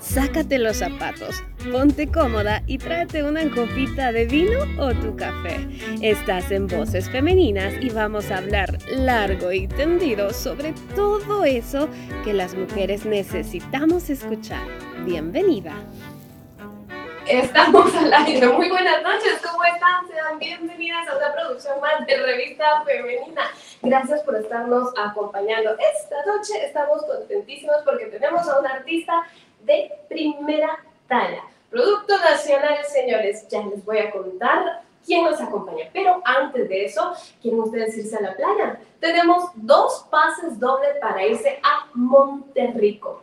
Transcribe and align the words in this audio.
Sácate 0.00 0.58
los 0.58 0.78
zapatos, 0.78 1.44
ponte 1.70 2.10
cómoda 2.10 2.62
y 2.66 2.78
tráete 2.78 3.22
una 3.22 3.42
copita 3.54 4.12
de 4.12 4.24
vino 4.24 4.60
o 4.78 4.94
tu 4.94 5.14
café. 5.14 5.68
Estás 6.00 6.50
en 6.50 6.66
Voces 6.66 7.10
Femeninas 7.10 7.74
y 7.82 7.90
vamos 7.90 8.30
a 8.30 8.38
hablar 8.38 8.78
largo 8.88 9.52
y 9.52 9.68
tendido 9.68 10.32
sobre 10.32 10.72
todo 10.96 11.44
eso 11.44 11.86
que 12.24 12.32
las 12.32 12.54
mujeres 12.54 13.04
necesitamos 13.04 14.08
escuchar. 14.08 14.66
Bienvenida. 15.04 15.74
Estamos 17.26 17.94
al 17.94 18.12
aire. 18.12 18.48
Muy 18.48 18.70
buenas 18.70 19.02
noches, 19.02 19.38
¿cómo 19.42 19.62
están? 19.64 20.08
Sean 20.08 20.38
bienvenidas 20.38 21.06
a 21.08 21.16
una 21.18 21.32
producción 21.34 21.78
más 21.78 22.06
de 22.06 22.16
Revista 22.16 22.82
Femenina. 22.84 23.42
Gracias 23.82 24.22
por 24.22 24.34
estarnos 24.34 24.92
acompañando. 24.98 25.76
Esta 25.94 26.16
noche 26.24 26.64
estamos 26.64 27.04
contentísimos 27.04 27.76
porque 27.84 28.06
tenemos 28.06 28.48
a 28.48 28.58
una 28.58 28.70
artista 28.70 29.22
de 29.64 29.92
primera 30.08 30.78
talla. 31.08 31.42
Producto 31.70 32.18
nacional, 32.18 32.78
señores, 32.84 33.46
ya 33.48 33.62
les 33.64 33.84
voy 33.84 33.98
a 33.98 34.10
contar 34.10 34.82
quién 35.04 35.24
nos 35.24 35.40
acompaña. 35.40 35.88
Pero 35.92 36.20
antes 36.24 36.68
de 36.68 36.84
eso, 36.84 37.12
¿quieren 37.40 37.60
ustedes 37.60 37.96
irse 37.96 38.16
a 38.16 38.22
la 38.22 38.34
playa? 38.34 38.80
Tenemos 39.00 39.50
dos 39.54 40.06
pases 40.10 40.58
dobles 40.58 40.90
para 41.00 41.24
irse 41.24 41.58
a 41.62 41.86
Monterrico, 41.94 43.22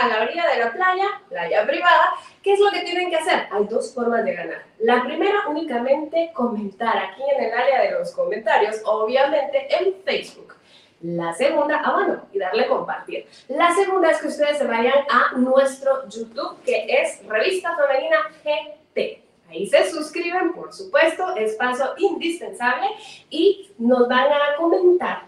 a 0.00 0.08
la 0.08 0.22
orilla 0.22 0.48
de 0.48 0.58
la 0.64 0.72
playa, 0.72 1.20
playa 1.28 1.66
privada. 1.66 2.12
¿Qué 2.42 2.54
es 2.54 2.60
lo 2.60 2.70
que 2.70 2.80
tienen 2.80 3.10
que 3.10 3.16
hacer? 3.16 3.46
Hay 3.50 3.64
dos 3.64 3.94
formas 3.94 4.24
de 4.24 4.34
ganar. 4.34 4.62
La 4.78 5.04
primera, 5.04 5.48
únicamente 5.48 6.30
comentar 6.32 6.96
aquí 6.96 7.22
en 7.36 7.44
el 7.44 7.52
área 7.52 7.82
de 7.82 7.90
los 7.92 8.12
comentarios, 8.12 8.80
obviamente 8.84 9.68
en 9.76 9.94
Facebook. 10.02 10.54
La 11.02 11.34
segunda, 11.34 11.82
ah 11.84 11.94
bueno, 11.94 12.22
y 12.32 12.38
darle 12.38 12.68
compartir. 12.68 13.26
La 13.48 13.74
segunda 13.74 14.10
es 14.10 14.18
que 14.18 14.28
ustedes 14.28 14.58
se 14.58 14.66
vayan 14.66 15.04
a 15.10 15.36
nuestro 15.36 16.08
YouTube, 16.08 16.62
que 16.64 16.86
es 16.88 17.26
Revista 17.26 17.76
Femenina 17.76 18.18
GT. 18.44 19.20
Ahí 19.50 19.66
se 19.66 19.90
suscriben, 19.90 20.52
por 20.52 20.72
supuesto, 20.72 21.34
es 21.34 21.56
paso 21.56 21.94
indispensable 21.98 22.86
y 23.28 23.72
nos 23.78 24.08
van 24.08 24.30
a 24.30 24.56
comentar 24.56 25.24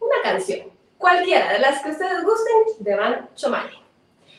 una 0.00 0.22
canción, 0.22 0.68
cualquiera 0.96 1.52
de 1.52 1.58
las 1.58 1.82
que 1.82 1.90
ustedes 1.90 2.24
gusten, 2.24 2.84
de 2.84 2.96
Van 2.96 3.28
Chomali. 3.34 3.78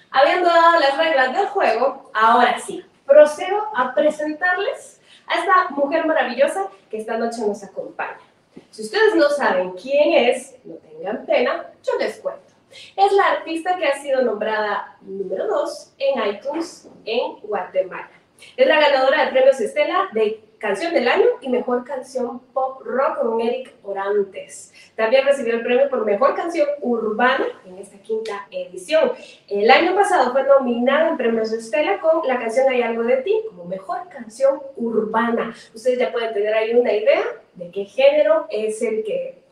Habiendo 0.09 0.49
dado 0.49 0.79
las 0.79 0.97
reglas 0.97 1.33
del 1.33 1.45
juego, 1.45 2.09
ahora 2.11 2.59
sí, 2.59 2.83
procedo 3.05 3.69
a 3.75 3.93
presentarles 3.93 4.99
a 5.27 5.39
esta 5.39 5.69
mujer 5.69 6.07
maravillosa 6.07 6.69
que 6.89 6.97
esta 6.97 7.17
noche 7.17 7.41
nos 7.45 7.63
acompaña. 7.63 8.32
Si 8.71 8.81
ustedes 8.81 9.15
no 9.15 9.29
saben 9.29 9.71
quién 9.71 10.13
es, 10.13 10.55
no 10.63 10.75
tengan 10.75 11.25
pena, 11.25 11.71
yo 11.83 11.97
les 11.99 12.17
cuento. 12.19 12.53
Es 12.95 13.11
la 13.11 13.33
artista 13.33 13.77
que 13.77 13.85
ha 13.85 14.01
sido 14.01 14.23
nombrada 14.23 14.97
número 15.01 15.47
2 15.47 15.93
en 15.99 16.35
iTunes 16.35 16.89
en 17.05 17.39
Guatemala. 17.41 18.09
Es 18.57 18.67
la 18.67 18.79
ganadora 18.79 19.21
del 19.21 19.29
premio 19.29 19.51
Estela 19.51 20.09
de 20.11 20.43
Canción 20.57 20.93
del 20.93 21.07
Año 21.07 21.25
y 21.41 21.49
Mejor 21.49 21.83
Canción 21.83 22.39
Pop 22.53 22.81
Rock 22.85 23.19
con 23.19 23.41
Eric 23.41 23.75
Orantes. 23.83 24.73
También 24.95 25.25
recibió 25.25 25.55
el 25.55 25.63
premio 25.63 25.89
por 25.89 26.05
Mejor 26.05 26.35
Canción 26.35 26.67
Urbana 26.81 27.45
en 27.65 27.77
esta 27.77 27.97
quinta 27.97 28.47
edición. 28.49 29.11
El 29.49 29.69
año 29.69 29.93
pasado 29.93 30.31
fue 30.31 30.43
nominada 30.43 31.09
en 31.09 31.17
Premios 31.17 31.51
Estela 31.51 31.99
con 31.99 32.25
la 32.27 32.39
canción 32.39 32.69
Hay 32.69 32.81
algo 32.81 33.03
de 33.03 33.17
ti 33.17 33.41
como 33.49 33.65
Mejor 33.65 34.07
Canción 34.09 34.61
Urbana. 34.77 35.53
Ustedes 35.73 35.99
ya 35.99 36.11
pueden 36.11 36.33
tener 36.33 36.53
ahí 36.53 36.73
una 36.73 36.93
idea 36.93 37.23
de 37.55 37.71
qué 37.71 37.85
género 37.85 38.47
es 38.49 38.81
el 38.81 39.03
que 39.03 39.43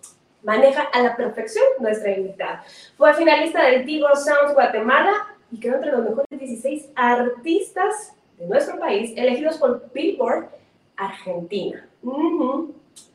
maneja 0.44 0.84
a 0.84 1.02
la 1.02 1.16
perfección 1.16 1.64
nuestra 1.80 2.12
invitada. 2.12 2.64
Fue 2.98 3.14
finalista 3.14 3.64
del 3.66 3.86
Tigo 3.86 4.08
Sounds 4.16 4.54
Guatemala 4.54 5.36
y 5.52 5.60
quedó 5.60 5.76
entre 5.76 5.92
los 5.92 6.04
mejores 6.04 6.28
16 6.32 6.90
artistas 6.96 8.14
de 8.38 8.48
nuestro 8.48 8.80
país, 8.80 9.14
elegidos 9.16 9.58
por 9.58 9.92
Billboard 9.94 10.50
Argentina. 10.98 11.88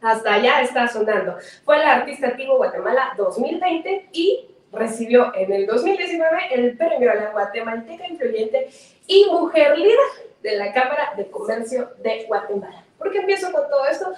Hasta 0.01 0.35
allá 0.35 0.63
está 0.63 0.87
sonando. 0.89 1.37
Fue 1.65 1.79
la 1.79 1.97
artista 1.97 2.37
Tigo 2.37 2.57
Guatemala 2.59 3.15
2020 3.17 4.11
y 4.13 4.47
recibió 4.73 5.35
en 5.35 5.53
el 5.53 5.67
2019 5.67 6.39
el 6.53 6.77
premio 6.77 7.11
a 7.11 7.15
la 7.15 7.31
guatemalteca 7.31 8.07
influyente 8.07 8.69
y 9.07 9.27
mujer 9.31 9.79
líder 9.79 9.97
de 10.43 10.57
la 10.57 10.73
Cámara 10.73 11.15
de 11.17 11.31
Comercio 11.31 11.91
de 12.03 12.25
Guatemala. 12.27 12.85
¿Por 12.99 13.11
qué 13.11 13.19
empiezo 13.19 13.51
con 13.53 13.69
todo 13.69 13.87
esto? 13.87 14.13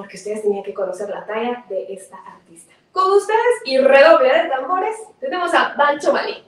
Porque 0.00 0.16
ustedes 0.16 0.40
tenían 0.40 0.62
que 0.62 0.72
conocer 0.72 1.10
la 1.10 1.26
talla 1.26 1.62
de 1.68 1.92
esta 1.92 2.16
artista. 2.16 2.72
Con 2.90 3.12
ustedes 3.12 3.60
y 3.66 3.76
redoble 3.76 4.32
de 4.32 4.48
tambores, 4.48 4.96
tenemos 5.20 5.52
a 5.52 5.74
Bancho 5.74 6.10
Malí. 6.10 6.42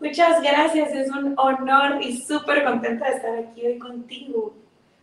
Muchas 0.00 0.40
gracias, 0.40 0.90
es 0.92 1.10
un 1.10 1.34
honor 1.36 2.00
y 2.00 2.22
súper 2.22 2.64
contenta 2.64 3.10
de 3.10 3.16
estar 3.16 3.38
aquí 3.38 3.66
hoy 3.66 3.78
contigo. 3.78 4.54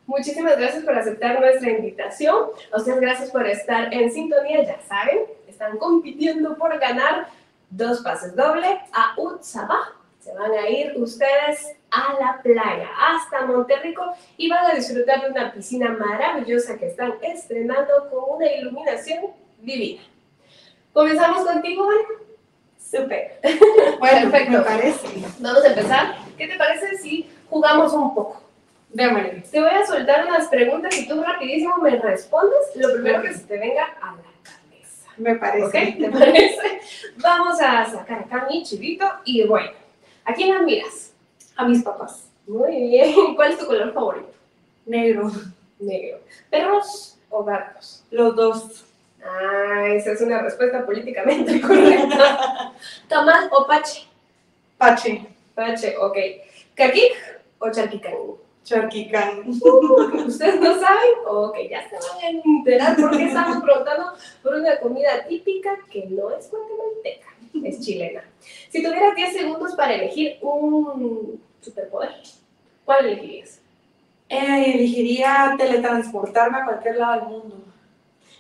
Muchísimas 0.08 0.58
gracias 0.58 0.84
por 0.84 0.98
aceptar 0.98 1.40
nuestra 1.40 1.70
invitación. 1.70 2.48
A 2.72 2.78
ustedes 2.78 3.00
gracias 3.00 3.30
por 3.30 3.46
estar 3.46 3.94
en 3.94 4.12
sintonía, 4.12 4.64
ya 4.64 4.82
saben, 4.82 5.20
están 5.48 5.78
compitiendo 5.78 6.58
por 6.58 6.80
ganar 6.80 7.28
dos 7.70 8.02
pases 8.02 8.36
doble 8.36 8.82
a 8.92 9.14
Utsaba. 9.18 9.94
Se 10.28 10.34
van 10.34 10.52
a 10.52 10.70
ir 10.70 10.92
ustedes 10.98 11.78
a 11.90 12.14
la 12.20 12.42
playa, 12.44 12.90
hasta 13.00 13.46
Monterrico, 13.46 14.14
y 14.36 14.50
van 14.50 14.66
a 14.66 14.74
disfrutar 14.74 15.22
de 15.22 15.30
una 15.30 15.54
piscina 15.54 15.90
maravillosa 15.94 16.78
que 16.78 16.88
están 16.88 17.14
estrenando 17.22 18.10
con 18.12 18.36
una 18.36 18.52
iluminación 18.52 19.28
divina. 19.62 20.02
¿Comenzamos 20.92 21.46
contigo, 21.46 21.86
María? 21.86 22.08
Súper. 22.78 23.40
Bueno, 24.00 24.30
perfecto. 24.30 24.52
Me 24.52 24.64
parece. 24.66 25.08
Vamos 25.40 25.64
a 25.64 25.68
empezar. 25.70 26.16
¿Qué 26.38 26.48
te 26.50 26.58
parece 26.58 26.98
si 26.98 27.30
jugamos 27.50 27.94
un 27.94 28.14
poco? 28.14 28.44
Démosle. 28.90 29.46
Te 29.50 29.62
voy 29.62 29.70
a 29.70 29.86
soltar 29.86 30.28
unas 30.28 30.50
preguntas 30.50 30.98
y 30.98 31.08
tú 31.08 31.24
rapidísimo 31.24 31.78
me 31.78 31.92
respondes 31.92 32.76
lo 32.76 32.92
primero 32.92 33.22
que 33.22 33.34
se 33.34 33.46
te 33.46 33.58
venga 33.58 33.86
a 34.02 34.12
la 34.12 34.24
cabeza. 34.44 35.10
Me 35.16 35.36
parece. 35.36 35.66
¿Ok? 35.68 36.00
¿Te 36.00 36.10
parece? 36.10 36.82
Vamos 37.16 37.62
a 37.62 37.86
sacar 37.86 38.20
acá 38.20 38.46
mi 38.50 38.64
chivito 38.64 39.06
y 39.24 39.48
bueno, 39.48 39.72
¿a 40.28 40.34
quién 40.34 40.56
admiras? 40.56 41.14
A 41.56 41.68
mis 41.68 41.82
papás. 41.82 42.28
Muy 42.46 42.90
bien. 42.90 43.16
¿Cuál 43.36 43.54
es 43.54 43.58
tu 43.60 43.66
color 43.66 43.94
favorito? 43.94 44.30
Negro. 44.86 45.32
Negro. 45.80 46.20
¿Perros 46.50 47.18
o 47.30 47.44
gatos? 47.44 48.04
Los 48.12 48.36
dos. 48.36 48.86
Ah, 49.24 49.88
esa 49.88 50.12
es 50.12 50.22
una 50.22 50.42
respuesta 50.42 50.86
políticamente 50.86 51.60
correcta. 51.68 52.74
¿Tamal 53.08 53.50
o 53.52 53.66
pache? 53.66 54.06
Pache. 54.78 55.26
Pache, 55.56 55.98
ok. 55.98 56.18
¿Caquic 56.76 57.14
o 57.60 57.72
charquicán? 57.72 58.14
Charquicán. 58.64 59.44
¿Ustedes 59.48 60.60
no 60.60 60.80
saben? 60.80 61.14
Ok, 61.26 61.58
ya 61.70 61.90
se 61.90 61.96
van 61.96 62.26
a 62.36 62.42
enterar 62.46 62.96
porque 63.00 63.26
estamos 63.26 63.64
preguntando 63.64 64.14
por 64.44 64.54
una 64.56 64.78
comida 64.80 65.26
típica 65.28 65.78
que 65.90 66.06
no 66.06 66.30
es 66.32 66.52
guatemalteca, 66.52 67.28
es 67.66 67.80
chilena. 67.80 68.24
Si 68.70 68.84
tuvieras 68.84 69.16
10 69.16 69.34
segundos 69.34 69.76
para 69.76 69.96
elegir 69.96 70.38
un 70.42 71.42
superpoder, 71.62 72.16
¿cuál 72.86 73.06
elegirías? 73.06 73.60
Eh, 74.30 74.74
elegiría 74.76 75.56
teletransportarme 75.58 76.58
a 76.58 76.66
cualquier 76.66 76.98
lado 76.98 77.22
del 77.22 77.30
mundo. 77.30 77.56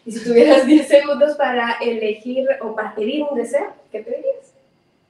Y 0.05 0.11
si 0.11 0.23
tuvieras 0.23 0.65
10 0.65 0.87
segundos 0.87 1.35
para 1.35 1.73
elegir 1.81 2.47
o 2.61 2.75
para 2.75 2.95
pedir 2.95 3.23
un 3.23 3.37
deseo, 3.37 3.73
¿qué 3.91 3.99
pedirías? 3.99 4.53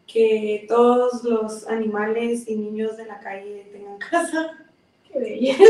Que 0.06 0.66
todos 0.67 1.23
los 1.23 1.67
animales 1.67 2.47
y 2.47 2.56
niños 2.56 2.97
de 2.97 3.06
la 3.06 3.19
calle 3.19 3.67
tengan 3.72 3.97
casa. 4.12 4.57
Qué 5.12 5.19
belleza. 5.19 5.63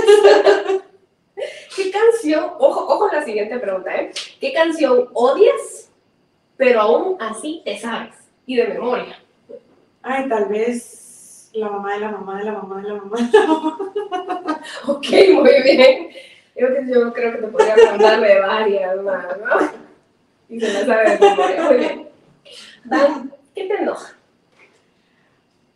¿Qué 1.76 1.92
canción, 1.92 2.46
ojo, 2.58 2.94
ojo 2.94 3.14
la 3.14 3.24
siguiente 3.24 3.60
pregunta, 3.60 3.96
¿eh? 3.96 4.12
¿Qué 4.42 4.54
canción 4.54 5.10
odias, 5.14 5.92
pero 6.56 6.82
aún 6.82 7.18
así 7.20 7.62
te 7.64 7.78
sabes 7.78 8.27
y 8.48 8.56
de 8.56 8.68
memoria? 8.70 9.20
Ay, 10.02 10.28
tal 10.28 10.46
vez 10.46 11.52
la 11.54 11.70
mamá 11.70 11.94
de 11.94 12.00
la 12.00 12.12
mamá 12.12 12.38
de 12.40 12.44
la 12.46 12.52
mamá 12.54 12.82
de 12.82 12.88
la 12.90 12.96
mamá 12.96 13.18
de 13.18 13.38
la 13.38 13.46
mamá. 13.48 13.80
Ok, 14.88 15.06
muy 15.34 15.62
bien. 15.64 16.10
Yo, 16.56 16.68
que- 16.68 16.86
yo 16.92 17.14
creo 17.14 17.32
que 17.34 17.38
te 17.38 17.48
podría 17.48 17.76
contar 17.76 18.20
de 18.22 18.40
varias 18.40 19.02
más, 19.04 19.26
¿no? 19.38 19.72
Y 20.50 20.60
se 20.60 20.74
las 20.74 20.86
sabe 20.88 21.12
de 21.12 21.20
memoria. 21.20 21.64
Muy 21.64 21.78
bien. 21.78 22.08
Dan, 22.86 23.34
¿qué 23.54 23.66
te 23.66 23.74
enoja? 23.76 24.16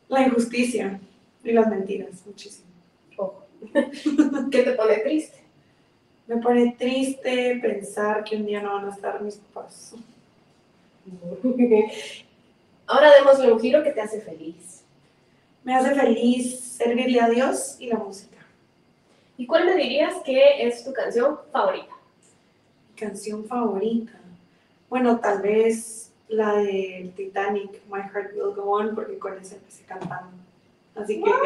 La 0.09 0.23
injusticia 0.23 0.99
y 1.43 1.51
las 1.51 1.67
mentiras, 1.69 2.25
muchísimo. 2.25 2.67
Ojo. 3.17 3.45
¿Qué 4.51 4.63
te 4.63 4.71
pone 4.73 4.97
triste? 4.97 5.37
Me 6.27 6.37
pone 6.37 6.75
triste 6.77 7.59
pensar 7.61 8.23
que 8.23 8.35
un 8.37 8.45
día 8.45 8.61
no 8.61 8.73
van 8.75 8.85
a 8.87 8.93
estar 8.93 9.21
mis 9.21 9.35
papás. 9.35 9.93
Ahora 12.91 13.15
démosle 13.15 13.53
un 13.53 13.59
giro 13.59 13.83
que 13.83 13.91
te 13.91 14.01
hace 14.01 14.19
feliz. 14.19 14.83
Me 15.63 15.73
hace 15.73 15.95
feliz 15.95 16.59
servirle 16.59 17.21
a 17.21 17.29
Dios 17.29 17.77
y 17.79 17.87
la 17.87 17.95
música. 17.95 18.37
¿Y 19.37 19.47
cuál 19.47 19.65
me 19.65 19.77
dirías 19.77 20.15
que 20.25 20.67
es 20.67 20.83
tu 20.83 20.91
canción 20.91 21.39
favorita? 21.53 21.93
Mi 22.89 22.99
canción 22.99 23.45
favorita. 23.45 24.11
Bueno, 24.89 25.21
tal 25.21 25.41
vez 25.41 26.11
la 26.27 26.55
de 26.55 27.13
Titanic, 27.15 27.81
My 27.89 28.01
Heart 28.01 28.35
Will 28.35 28.55
Go 28.55 28.63
On, 28.63 28.93
porque 28.93 29.17
con 29.17 29.37
esa 29.37 29.55
empecé 29.55 29.85
cantando. 29.85 30.37
Así 30.95 31.23
que. 31.23 31.31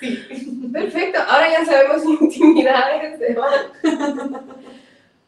Sí. 0.00 0.70
Perfecto, 0.72 1.18
ahora 1.26 1.50
ya 1.50 1.64
sabemos 1.64 2.04
intimidades 2.04 3.18
de. 3.18 3.34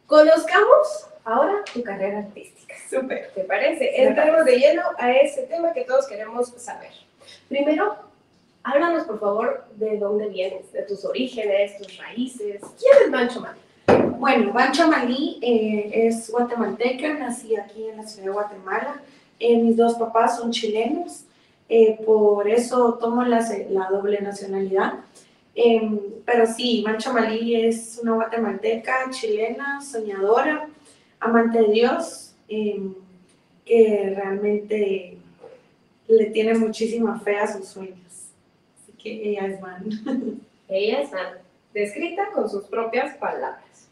Conozcamos 0.07 1.10
ahora 1.31 1.65
tu 1.73 1.83
carrera 1.83 2.19
artística. 2.19 2.75
Súper. 2.89 3.31
¿Te 3.35 3.45
parece? 3.45 4.03
Entremos 4.03 4.45
de 4.45 4.59
lleno 4.59 4.83
a 4.99 5.13
ese 5.13 5.43
tema 5.43 5.73
que 5.73 5.85
todos 5.85 6.07
queremos 6.07 6.49
saber. 6.57 6.91
Primero, 7.49 7.97
háblanos 8.63 9.05
por 9.05 9.21
favor 9.21 9.65
de 9.77 9.99
dónde 9.99 10.29
vienes, 10.29 10.73
de 10.73 10.83
tus 10.83 11.05
orígenes, 11.05 11.79
tus 11.79 11.97
raíces. 11.99 12.61
¿Quién 12.79 12.93
es 13.05 13.11
Mancho 13.11 13.41
Mali? 13.41 13.61
Bueno, 14.19 14.53
Bancho 14.53 14.87
Malí 14.87 15.39
eh, 15.43 15.91
es 16.07 16.31
guatemalteca, 16.31 17.15
nací 17.15 17.57
aquí 17.57 17.89
en 17.89 17.97
la 17.97 18.07
ciudad 18.07 18.27
de 18.27 18.33
Guatemala. 18.33 19.03
Eh, 19.39 19.57
mis 19.57 19.77
dos 19.77 19.95
papás 19.95 20.37
son 20.37 20.51
chilenos, 20.51 21.25
eh, 21.69 21.99
por 22.05 22.47
eso 22.49 22.99
tomo 23.01 23.23
la, 23.25 23.41
la 23.71 23.89
doble 23.89 24.21
nacionalidad. 24.21 24.95
Em, 25.55 25.99
pero 26.25 26.47
sí, 26.47 26.83
Mancho 26.87 27.13
Malí 27.13 27.55
es 27.55 27.99
una 28.03 28.13
guatemalteca, 28.13 29.09
chilena, 29.11 29.81
soñadora, 29.81 30.69
amante 31.21 31.61
de 31.61 31.73
Dios, 31.73 32.35
em, 32.49 32.95
que 33.65 34.15
realmente 34.17 35.19
le 36.09 36.27
tiene 36.27 36.55
muchísima 36.55 37.21
fe 37.21 37.37
a 37.39 37.47
sus 37.47 37.69
sueños. 37.69 38.33
Así 38.83 38.93
que 38.93 39.31
ella 39.31 39.47
es 39.47 39.61
Van. 39.61 39.85
Ella 40.69 41.01
es 41.01 41.11
Van, 41.11 41.35
descrita 41.75 42.29
con 42.33 42.49
sus 42.49 42.65
propias 42.67 43.17
palabras. 43.17 43.89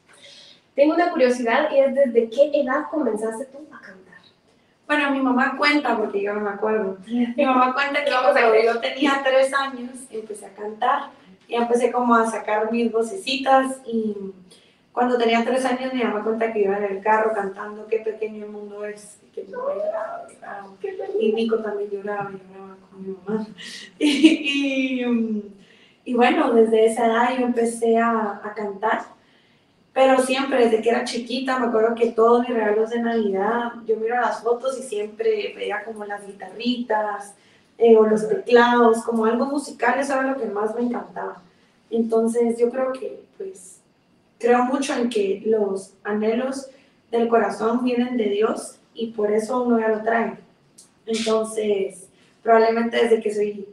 Tengo 0.76 0.94
una 0.94 1.10
curiosidad 1.10 1.70
y 1.72 1.78
es 1.80 1.92
desde 1.92 2.30
qué 2.30 2.52
edad 2.54 2.84
comenzaste 2.88 3.46
tú 3.46 3.58
a 3.72 3.80
cantar. 3.80 4.08
Bueno, 4.86 5.10
mi 5.10 5.20
mamá 5.20 5.56
cuenta, 5.58 5.96
porque 5.96 6.22
yo 6.22 6.32
no 6.34 6.40
me 6.40 6.50
acuerdo. 6.50 6.98
Mi 7.06 7.44
mamá 7.44 7.74
cuenta 7.74 8.04
que 8.04 8.10
cuando 8.32 8.62
yo 8.62 8.80
tenía 8.80 9.20
tres 9.24 9.52
años 9.52 9.90
empecé 10.08 10.46
a 10.46 10.54
cantar 10.54 11.10
y 11.48 11.56
empecé 11.56 11.90
como 11.90 12.14
a 12.14 12.30
sacar 12.30 12.70
mis 12.70 12.92
vocecitas 12.92 13.80
y 13.86 14.14
cuando 14.98 15.16
tenía 15.16 15.44
tres 15.44 15.64
años 15.64 15.94
mi 15.94 16.02
mamá 16.02 16.24
cuenta 16.24 16.52
que 16.52 16.58
iba 16.58 16.76
en 16.76 16.96
el 16.96 17.00
carro 17.00 17.32
cantando 17.32 17.86
qué 17.86 18.00
pequeño 18.00 18.46
el 18.46 18.50
mundo 18.50 18.84
es 18.84 19.20
y 19.22 19.30
que 19.30 19.46
lloraba, 19.46 20.26
lloraba. 20.28 20.74
y 21.20 21.32
Nico 21.34 21.58
también 21.58 21.88
lloraba, 21.88 22.32
lloraba 22.32 22.76
con 22.90 23.06
mi 23.06 23.16
mamá 23.24 23.46
y, 24.00 25.04
y, 25.04 25.54
y 26.04 26.14
bueno, 26.14 26.52
desde 26.52 26.86
esa 26.86 27.06
edad 27.06 27.38
yo 27.38 27.46
empecé 27.46 27.96
a, 27.96 28.40
a 28.42 28.54
cantar 28.54 29.02
pero 29.92 30.18
siempre, 30.18 30.64
desde 30.64 30.82
que 30.82 30.90
era 30.90 31.04
chiquita, 31.04 31.60
me 31.60 31.66
acuerdo 31.66 31.94
que 31.94 32.10
todos 32.10 32.40
mis 32.40 32.56
regalos 32.56 32.90
de 32.90 33.00
Navidad, 33.00 33.72
yo 33.86 33.96
miro 33.96 34.16
las 34.16 34.42
fotos 34.42 34.76
y 34.80 34.82
siempre 34.82 35.52
veía 35.54 35.84
como 35.84 36.04
las 36.04 36.26
guitarritas 36.26 37.36
eh, 37.78 37.96
o 37.96 38.04
los 38.04 38.28
teclados, 38.28 39.04
como 39.04 39.26
algo 39.26 39.46
musical, 39.46 40.00
eso 40.00 40.14
era 40.14 40.32
lo 40.32 40.36
que 40.36 40.46
más 40.46 40.74
me 40.74 40.82
encantaba. 40.82 41.40
Entonces 41.88 42.58
yo 42.58 42.68
creo 42.70 42.92
que, 42.92 43.22
pues, 43.36 43.77
creo 44.38 44.64
mucho 44.64 44.94
en 44.94 45.10
que 45.10 45.42
los 45.44 45.94
anhelos 46.04 46.70
del 47.10 47.28
corazón 47.28 47.84
vienen 47.84 48.16
de 48.16 48.24
Dios 48.24 48.78
y 48.94 49.08
por 49.08 49.32
eso 49.32 49.62
uno 49.62 49.78
ya 49.78 49.88
lo 49.88 50.02
trae. 50.02 50.38
Entonces, 51.06 52.08
probablemente 52.42 52.96
desde 52.96 53.20
que 53.20 53.34
soy, 53.34 53.68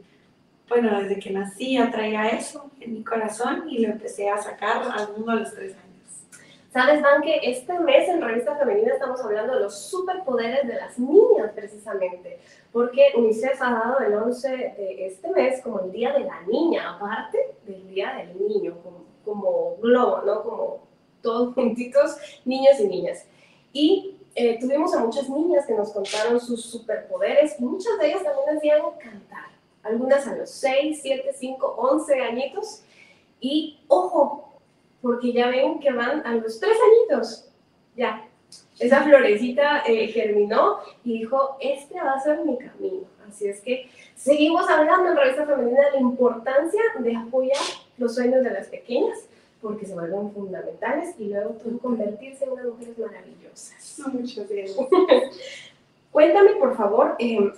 bueno, 0.68 1.00
desde 1.00 1.18
que 1.18 1.30
nací 1.30 1.74
ya 1.74 1.90
traía 1.90 2.28
eso 2.28 2.70
en 2.80 2.94
mi 2.94 3.04
corazón 3.04 3.64
y 3.68 3.78
lo 3.78 3.92
empecé 3.92 4.28
a 4.28 4.38
sacar 4.38 4.82
al 4.82 5.12
mundo 5.12 5.32
a 5.32 5.36
los 5.36 5.54
tres 5.54 5.72
años. 5.74 5.86
¿Sabes, 6.76 7.00
Van, 7.00 7.22
que 7.22 7.40
este 7.42 7.78
mes 7.78 8.06
en 8.06 8.20
Revista 8.20 8.54
Femenina 8.54 8.92
estamos 8.92 9.18
hablando 9.22 9.54
de 9.54 9.60
los 9.60 9.88
superpoderes 9.88 10.68
de 10.68 10.74
las 10.74 10.98
niñas, 10.98 11.50
precisamente? 11.54 12.38
Porque 12.70 13.12
UNICEF 13.16 13.62
ha 13.62 13.70
dado 13.70 14.00
el 14.00 14.12
11 14.12 14.48
de 14.48 15.06
este 15.06 15.30
mes 15.30 15.62
como 15.62 15.80
el 15.80 15.90
Día 15.90 16.12
de 16.12 16.20
la 16.20 16.42
Niña, 16.42 16.90
aparte 16.90 17.38
del 17.66 17.88
Día 17.88 18.12
del 18.16 18.46
Niño, 18.46 18.76
como, 18.82 19.05
como 19.26 19.76
globo, 19.82 20.22
¿no? 20.24 20.42
Como 20.42 20.78
todos 21.20 21.54
juntitos, 21.54 22.16
niños 22.46 22.80
y 22.80 22.86
niñas. 22.86 23.26
Y 23.72 24.16
eh, 24.34 24.58
tuvimos 24.58 24.94
a 24.94 25.00
muchas 25.00 25.28
niñas 25.28 25.66
que 25.66 25.74
nos 25.74 25.92
contaron 25.92 26.40
sus 26.40 26.64
superpoderes 26.64 27.60
y 27.60 27.64
muchas 27.64 27.98
de 27.98 28.08
ellas 28.08 28.22
también 28.22 28.56
hacían 28.56 28.82
cantar. 28.98 29.46
Algunas 29.82 30.26
a 30.26 30.36
los 30.36 30.50
6, 30.50 31.00
7, 31.02 31.32
5, 31.34 31.74
11 31.76 32.20
añitos. 32.20 32.82
Y 33.40 33.80
ojo, 33.88 34.48
porque 35.02 35.32
ya 35.32 35.48
ven 35.48 35.78
que 35.78 35.92
van 35.92 36.26
a 36.26 36.34
los 36.34 36.58
tres 36.58 36.76
añitos. 36.88 37.48
Ya, 37.96 38.26
esa 38.78 39.02
florecita 39.02 39.82
eh, 39.86 40.08
germinó 40.08 40.78
y 41.04 41.20
dijo, 41.20 41.56
este 41.60 42.00
va 42.00 42.12
a 42.12 42.20
ser 42.20 42.44
mi 42.44 42.58
camino. 42.58 43.06
Así 43.26 43.48
es 43.48 43.60
que 43.60 43.88
seguimos 44.14 44.68
hablando 44.68 45.10
en 45.10 45.16
Revista 45.16 45.46
Femenina 45.46 45.82
de 45.86 45.92
la 45.92 46.00
importancia 46.00 46.82
de 46.98 47.16
apoyar 47.16 47.56
los 47.98 48.14
sueños 48.14 48.42
de 48.44 48.50
las 48.50 48.66
pequeñas, 48.68 49.18
porque 49.62 49.86
se 49.86 49.94
vuelven 49.94 50.30
fundamentales 50.32 51.14
y 51.18 51.28
luego 51.28 51.50
tú 51.62 51.78
convertirse 51.78 52.44
en 52.44 52.50
unas 52.52 52.66
mujeres 52.66 52.98
maravillosas. 52.98 54.00
Muchas 54.12 54.48
gracias. 54.48 54.76
Cuéntame, 56.12 56.52
por 56.56 56.76
favor, 56.76 57.14
eh, 57.18 57.52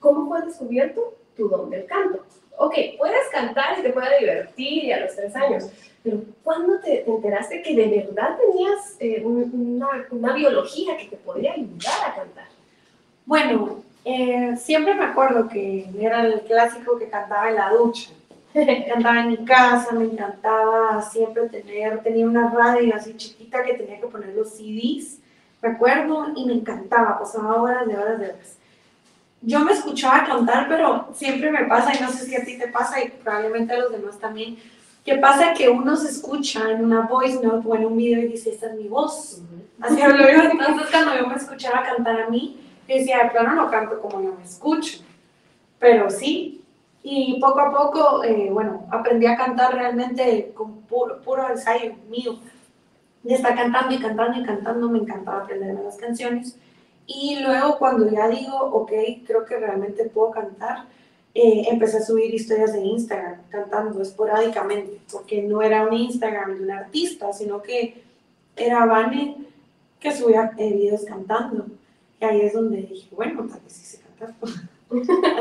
¿cómo 0.00 0.28
fue 0.28 0.42
descubierto 0.46 1.14
tu 1.36 1.48
don 1.48 1.70
del 1.70 1.86
canto? 1.86 2.24
Ok, 2.58 2.74
puedes 2.98 3.28
cantar 3.30 3.78
y 3.78 3.82
te 3.82 3.90
puede 3.90 4.18
divertir 4.20 4.84
y 4.84 4.92
a 4.92 5.00
los 5.04 5.14
tres 5.16 5.34
años, 5.36 5.70
pero 6.02 6.20
¿cuándo 6.42 6.78
te, 6.80 6.98
te 6.98 7.10
enteraste 7.10 7.62
que 7.62 7.74
de 7.74 7.86
verdad 8.04 8.36
tenías 8.38 8.96
eh, 9.00 9.22
un- 9.24 9.50
una, 9.76 10.06
una 10.10 10.34
biología 10.34 10.96
que 10.96 11.06
te 11.06 11.16
podría 11.16 11.52
ayudar 11.52 12.10
a 12.10 12.14
cantar? 12.14 12.46
Bueno, 13.24 13.82
eh, 14.04 14.56
siempre 14.56 14.94
me 14.94 15.04
acuerdo 15.04 15.48
que 15.48 15.86
era 15.98 16.26
el 16.26 16.40
clásico 16.42 16.98
que 16.98 17.08
cantaba 17.08 17.48
en 17.50 17.54
la 17.56 17.70
ducha. 17.70 18.10
Cantaba 18.88 19.20
en 19.20 19.28
mi 19.28 19.44
casa, 19.44 19.92
me 19.92 20.04
encantaba 20.04 21.00
siempre 21.02 21.48
tener, 21.48 22.02
tenía 22.02 22.26
una 22.26 22.50
radio 22.50 22.94
así 22.94 23.16
chiquita 23.16 23.62
que 23.62 23.74
tenía 23.74 24.00
que 24.00 24.06
poner 24.06 24.34
los 24.34 24.50
CDs, 24.50 25.18
me 25.62 25.70
acuerdo, 25.70 26.32
y 26.34 26.44
me 26.44 26.54
encantaba, 26.54 27.18
pasaba 27.18 27.62
horas 27.62 27.86
de 27.86 27.96
horas 27.96 28.18
de 28.18 28.26
horas. 28.26 28.56
Yo 29.40 29.60
me 29.60 29.72
escuchaba 29.72 30.26
cantar, 30.26 30.68
pero 30.68 31.08
siempre 31.14 31.50
me 31.50 31.64
pasa, 31.64 31.94
y 31.94 32.02
no 32.02 32.10
sé 32.10 32.26
si 32.26 32.36
a 32.36 32.44
ti 32.44 32.58
te 32.58 32.68
pasa, 32.68 33.02
y 33.02 33.08
probablemente 33.08 33.72
a 33.72 33.78
los 33.78 33.92
demás 33.92 34.18
también, 34.18 34.58
que 35.04 35.16
pasa 35.16 35.54
que 35.54 35.68
uno 35.68 35.96
se 35.96 36.10
escucha 36.10 36.70
en 36.70 36.84
una 36.84 37.02
voice 37.02 37.40
note 37.42 37.66
o 37.66 37.74
en 37.74 37.86
un 37.86 37.96
video 37.96 38.20
y 38.20 38.28
dice, 38.28 38.50
esta 38.50 38.66
es 38.66 38.74
mi 38.74 38.88
voz. 38.88 39.40
Así 39.80 40.00
hablo 40.00 40.30
yo, 40.30 40.42
entonces 40.42 40.90
cuando 40.90 41.16
yo 41.16 41.26
me 41.26 41.34
escuchaba 41.34 41.82
cantar 41.82 42.20
a 42.20 42.28
mí, 42.28 42.60
decía, 42.86 43.24
de 43.24 43.30
plano 43.30 43.54
no 43.54 43.70
canto 43.70 44.00
como 44.00 44.22
yo 44.22 44.34
me 44.34 44.44
escucho, 44.44 44.98
pero 45.78 46.10
sí. 46.10 46.61
Y 47.02 47.40
poco 47.40 47.60
a 47.60 47.70
poco, 47.70 48.22
eh, 48.22 48.48
bueno, 48.50 48.86
aprendí 48.90 49.26
a 49.26 49.36
cantar 49.36 49.74
realmente 49.74 50.52
con 50.54 50.82
puro, 50.82 51.20
puro 51.22 51.48
ensayo 51.50 51.94
mío. 52.08 52.38
De 53.22 53.34
estar 53.34 53.54
cantando 53.54 53.94
y 53.94 53.98
cantando 53.98 54.38
y 54.38 54.44
cantando, 54.44 54.88
me 54.88 54.98
encantaba 54.98 55.42
aprenderme 55.42 55.82
las 55.82 55.96
canciones. 55.96 56.56
Y 57.06 57.40
luego 57.40 57.78
cuando 57.78 58.08
ya 58.10 58.28
digo, 58.28 58.56
ok, 58.56 58.92
creo 59.26 59.44
que 59.44 59.58
realmente 59.58 60.04
puedo 60.06 60.30
cantar, 60.30 60.86
eh, 61.34 61.64
empecé 61.68 61.98
a 61.98 62.02
subir 62.02 62.34
historias 62.34 62.72
de 62.72 62.80
Instagram 62.80 63.42
cantando 63.48 64.00
esporádicamente, 64.02 65.00
porque 65.10 65.42
no 65.42 65.62
era 65.62 65.86
un 65.86 65.94
Instagram 65.94 66.56
de 66.56 66.62
un 66.64 66.70
artista, 66.70 67.32
sino 67.32 67.62
que 67.62 68.02
era 68.56 68.86
Vane 68.86 69.36
que 69.98 70.14
subía 70.14 70.52
eh, 70.58 70.72
videos 70.72 71.04
cantando. 71.04 71.66
Y 72.20 72.24
ahí 72.24 72.40
es 72.42 72.52
donde 72.52 72.82
dije, 72.82 73.08
bueno, 73.14 73.46
tal 73.48 73.60
vez 73.60 73.72
sí 73.72 73.84
sé 73.84 74.02
cantar. 74.18 74.34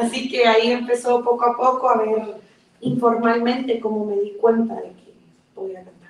Así 0.02 0.30
que 0.30 0.46
ahí 0.46 0.72
empezó 0.72 1.24
poco 1.24 1.46
a 1.46 1.58
poco 1.58 1.90
a 1.90 1.98
ver 1.98 2.36
informalmente 2.82 3.80
cómo 3.80 4.06
me 4.06 4.20
di 4.22 4.32
cuenta 4.34 4.76
de 4.76 4.90
que 4.90 5.14
podía 5.54 5.84
cantar. 5.84 6.02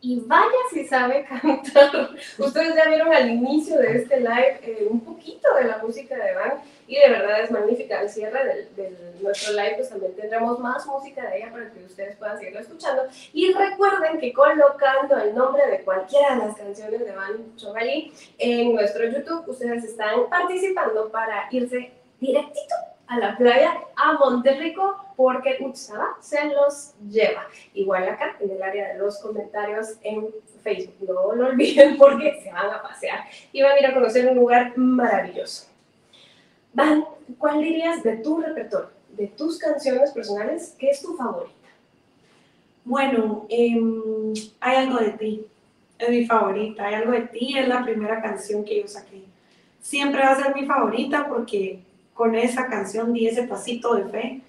Y 0.00 0.20
vaya 0.26 0.46
si 0.70 0.86
sabe 0.86 1.24
cantar. 1.24 2.10
Ustedes 2.38 2.74
ya 2.76 2.88
vieron 2.88 3.12
al 3.12 3.28
inicio 3.28 3.78
de 3.78 3.96
este 3.96 4.20
live 4.20 4.60
eh, 4.62 4.86
un 4.88 5.00
poquito 5.00 5.52
de 5.54 5.64
la 5.64 5.78
música 5.78 6.14
de 6.16 6.34
Van 6.34 6.62
y 6.86 6.96
de 6.96 7.10
verdad 7.10 7.40
es 7.42 7.50
magnífica. 7.50 7.98
Al 7.98 8.08
cierre 8.08 8.44
del, 8.44 8.76
del 8.76 8.96
nuestro 9.20 9.54
live 9.54 9.74
pues 9.76 9.88
también 9.88 10.14
tendremos 10.14 10.60
más 10.60 10.86
música 10.86 11.28
de 11.28 11.38
ella 11.38 11.50
para 11.50 11.70
que 11.70 11.84
ustedes 11.84 12.16
puedan 12.16 12.38
seguirlo 12.38 12.60
escuchando. 12.60 13.02
Y 13.32 13.52
recuerden 13.52 14.20
que 14.20 14.32
colocando 14.32 15.18
el 15.18 15.34
nombre 15.34 15.66
de 15.66 15.80
cualquiera 15.80 16.36
de 16.36 16.46
las 16.46 16.56
canciones 16.56 17.00
de 17.00 17.12
Van 17.12 17.56
Chogali 17.56 18.12
en 18.38 18.74
nuestro 18.74 19.04
YouTube, 19.04 19.48
ustedes 19.48 19.82
están 19.82 20.28
participando 20.30 21.10
para 21.10 21.48
irse 21.50 21.97
directito 22.20 22.74
a 23.06 23.18
la 23.18 23.36
playa, 23.36 23.80
a 23.96 24.12
Monterrico, 24.14 24.96
porque 25.16 25.58
Utsaba 25.60 26.16
se 26.20 26.44
los 26.46 26.94
lleva. 27.08 27.46
Igual 27.74 28.08
acá, 28.08 28.36
en 28.40 28.50
el 28.50 28.62
área 28.62 28.92
de 28.92 28.98
los 28.98 29.18
comentarios 29.18 29.94
en 30.02 30.28
Facebook. 30.62 30.94
No 31.00 31.34
lo 31.34 31.46
olviden 31.48 31.96
porque 31.96 32.40
se 32.42 32.52
van 32.52 32.70
a 32.70 32.82
pasear 32.82 33.20
y 33.52 33.62
van 33.62 33.72
a 33.72 33.78
ir 33.78 33.86
a 33.86 33.94
conocer 33.94 34.28
un 34.28 34.36
lugar 34.36 34.76
maravilloso. 34.76 35.68
Van, 36.72 37.04
¿cuál 37.38 37.60
dirías 37.60 38.02
de 38.02 38.18
tu 38.18 38.40
repertorio, 38.40 38.90
de 39.10 39.26
tus 39.28 39.58
canciones 39.58 40.10
personales, 40.12 40.76
qué 40.78 40.90
es 40.90 41.00
tu 41.00 41.16
favorita? 41.16 41.54
Bueno, 42.84 43.46
em, 43.48 44.32
hay 44.60 44.76
algo 44.76 44.98
de 44.98 45.10
ti, 45.12 45.46
es 45.98 46.08
mi 46.08 46.26
favorita. 46.26 46.86
Hay 46.86 46.94
algo 46.94 47.12
de 47.12 47.22
ti, 47.22 47.58
es 47.58 47.68
la 47.68 47.82
primera 47.82 48.22
canción 48.22 48.64
que 48.64 48.80
yo 48.82 48.88
saqué. 48.88 49.24
Siempre 49.80 50.20
va 50.20 50.32
a 50.32 50.42
ser 50.42 50.54
mi 50.54 50.64
favorita 50.64 51.28
porque 51.28 51.80
con 52.18 52.34
esa 52.34 52.66
canción 52.66 53.12
di 53.12 53.28
ese 53.28 53.44
pasito 53.44 53.94
de 53.94 54.04
fe 54.06 54.40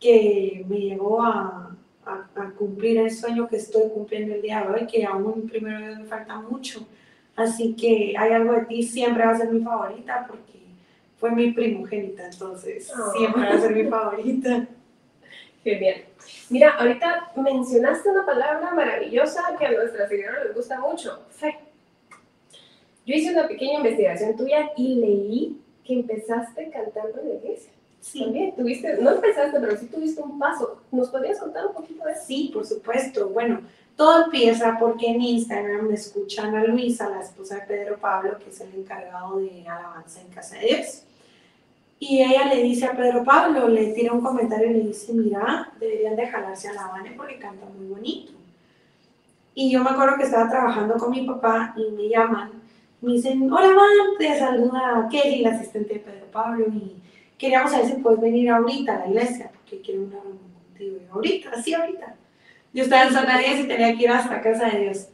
que 0.00 0.64
me 0.66 0.78
llevó 0.78 1.22
a, 1.22 1.76
a, 2.06 2.50
cumplir 2.56 2.96
el 2.96 3.10
sueño 3.10 3.46
que 3.48 3.56
estoy 3.56 3.90
cumpliendo 3.90 4.34
el 4.34 4.40
día 4.40 4.62
de 4.62 4.68
hoy, 4.68 4.86
que 4.86 5.04
aún 5.04 5.46
primero 5.46 5.78
me 5.78 6.04
falta 6.06 6.40
mucho. 6.40 6.86
Así 7.36 7.76
que 7.76 8.14
hay 8.16 8.32
algo 8.32 8.54
de 8.54 8.64
ti, 8.64 8.82
siempre 8.82 9.26
va 9.26 9.32
a 9.32 9.36
ser 9.36 9.52
mi 9.52 9.60
favorita 9.60 10.24
porque 10.26 10.58
fue 11.18 11.32
mi 11.32 11.52
primogénita, 11.52 12.28
entonces 12.28 12.90
ah. 12.96 13.12
siempre 13.14 13.42
va 13.42 13.50
a 13.50 13.60
ser 13.60 13.74
mi 13.74 13.84
favorita. 13.90 14.66
Genial. 15.64 15.96
Mira, 16.48 16.76
ahorita 16.78 17.32
mencionaste 17.36 18.08
una 18.08 18.24
palabra 18.24 18.72
maravillosa 18.72 19.42
que 19.58 19.66
a 19.66 19.72
nuestras 19.72 20.08
seguidores 20.08 20.46
les 20.46 20.54
gusta 20.54 20.80
mucho, 20.80 21.26
fe. 21.28 21.58
Yo 23.04 23.14
hice 23.14 23.32
una 23.32 23.46
pequeña 23.46 23.80
investigación 23.80 24.34
tuya 24.34 24.70
y 24.78 24.94
leí 24.94 25.65
que 25.86 25.94
empezaste 25.94 26.70
cantando 26.70 27.20
en 27.20 27.28
la 27.28 27.34
iglesia. 27.34 27.70
Sí. 28.00 28.22
También 28.22 28.54
tuviste, 28.54 28.98
no 29.00 29.10
empezaste, 29.12 29.58
pero 29.58 29.76
sí 29.76 29.86
tuviste 29.86 30.22
un 30.22 30.38
paso. 30.38 30.80
¿Nos 30.92 31.08
podrías 31.08 31.38
contar 31.38 31.66
un 31.66 31.72
poquito 31.72 32.04
de 32.04 32.12
eso? 32.12 32.22
Sí, 32.26 32.50
por 32.52 32.66
supuesto. 32.66 33.28
Bueno, 33.28 33.60
todo 33.96 34.24
empieza 34.24 34.76
porque 34.78 35.06
en 35.06 35.22
Instagram 35.22 35.88
me 35.88 35.94
escuchan 35.94 36.54
a 36.54 36.64
Luisa, 36.64 37.08
la 37.08 37.20
esposa 37.20 37.56
de 37.56 37.62
Pedro 37.62 37.98
Pablo, 37.98 38.38
que 38.38 38.50
es 38.50 38.60
el 38.60 38.74
encargado 38.74 39.38
de 39.38 39.66
alabanza 39.66 40.20
en 40.20 40.28
Casa 40.28 40.56
de 40.56 40.66
Dios. 40.66 41.02
Y 41.98 42.22
ella 42.22 42.44
le 42.44 42.62
dice 42.62 42.84
a 42.84 42.92
Pedro 42.92 43.24
Pablo, 43.24 43.68
le 43.68 43.92
tira 43.94 44.12
un 44.12 44.20
comentario 44.20 44.70
y 44.70 44.74
le 44.74 44.80
dice, 44.88 45.14
mira, 45.14 45.72
deberían 45.80 46.14
de 46.14 46.26
jalarse 46.26 46.68
a 46.68 46.74
la 46.74 46.86
Habana 46.86 47.14
porque 47.16 47.38
canta 47.38 47.64
muy 47.66 47.86
bonito. 47.86 48.32
Y 49.54 49.70
yo 49.70 49.82
me 49.82 49.90
acuerdo 49.90 50.18
que 50.18 50.24
estaba 50.24 50.50
trabajando 50.50 50.98
con 50.98 51.10
mi 51.10 51.26
papá 51.26 51.74
y 51.78 51.90
me 51.92 52.10
llaman, 52.10 52.55
me 53.06 53.12
dicen, 53.12 53.52
hola, 53.52 53.68
man, 53.68 54.18
te 54.18 54.36
saluda 54.36 55.06
Kelly, 55.08 55.42
la 55.42 55.50
asistente 55.50 55.94
de 55.94 56.00
Pedro 56.00 56.26
Pablo, 56.32 56.66
y 56.66 56.96
queríamos 57.38 57.70
saber 57.70 57.86
si 57.86 57.94
puedes 58.02 58.20
venir 58.20 58.50
ahorita 58.50 58.96
a 58.96 58.98
la 58.98 59.06
iglesia, 59.06 59.48
porque 59.54 59.80
quiero 59.80 60.02
una 60.02 60.16
reunión 60.16 60.50
contigo. 60.52 60.96
Y 61.00 61.12
ahorita, 61.12 61.62
sí, 61.62 61.72
ahorita. 61.72 62.16
Yo 62.72 62.82
estaba 62.82 63.04
en 63.04 63.12
zona 63.14 63.38
10 63.38 63.60
y 63.60 63.68
tenía 63.68 63.96
que 63.96 64.02
ir 64.02 64.10
hasta 64.10 64.40
casa 64.40 64.70
de 64.70 64.80
Dios. 64.80 65.08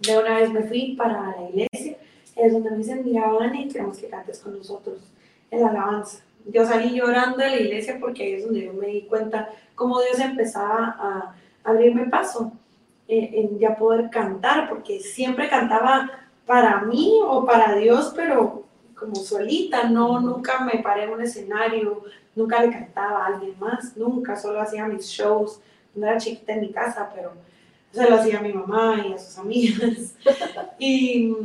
De 0.00 0.18
una 0.18 0.38
vez 0.38 0.50
me 0.50 0.62
fui 0.62 0.94
para 0.96 1.36
la 1.36 1.50
iglesia, 1.50 1.98
es 2.34 2.52
donde 2.52 2.70
me 2.70 2.78
dicen, 2.78 3.04
mira, 3.04 3.26
Vani, 3.26 3.68
queremos 3.68 3.98
que 3.98 4.08
cantes 4.08 4.38
con 4.38 4.56
nosotros 4.56 4.96
en 5.50 5.60
la 5.60 5.68
alabanza. 5.68 6.24
Yo 6.46 6.64
salí 6.64 6.96
llorando 6.96 7.36
de 7.36 7.50
la 7.50 7.60
iglesia 7.60 7.98
porque 8.00 8.22
ahí 8.22 8.32
es 8.34 8.44
donde 8.44 8.64
yo 8.64 8.72
me 8.72 8.86
di 8.86 9.02
cuenta 9.02 9.50
cómo 9.74 10.00
Dios 10.00 10.18
empezaba 10.18 10.96
a 10.98 11.34
abrirme 11.62 12.06
paso 12.06 12.52
en, 13.06 13.34
en 13.34 13.58
ya 13.58 13.76
poder 13.76 14.08
cantar, 14.08 14.70
porque 14.70 15.00
siempre 15.00 15.50
cantaba 15.50 16.10
para 16.48 16.80
mí 16.80 17.20
o 17.22 17.44
para 17.44 17.76
Dios, 17.76 18.14
pero 18.16 18.64
como 18.94 19.14
solita, 19.16 19.84
no, 19.84 20.18
nunca 20.18 20.60
me 20.60 20.82
paré 20.82 21.04
en 21.04 21.10
un 21.10 21.20
escenario, 21.20 22.02
nunca 22.34 22.62
le 22.62 22.70
cantaba 22.72 23.24
a 23.24 23.26
alguien 23.26 23.54
más, 23.60 23.94
nunca, 23.98 24.34
solo 24.34 24.60
hacía 24.60 24.86
mis 24.86 25.06
shows, 25.06 25.60
no 25.94 26.06
era 26.06 26.16
chiquita 26.16 26.54
en 26.54 26.62
mi 26.62 26.72
casa, 26.72 27.12
pero 27.14 27.32
se 27.92 28.08
lo 28.08 28.16
hacía 28.16 28.38
a 28.38 28.42
mi 28.42 28.54
mamá 28.54 29.04
y 29.06 29.12
a 29.12 29.18
sus 29.18 29.36
amigas. 29.36 30.14
y, 30.78 31.36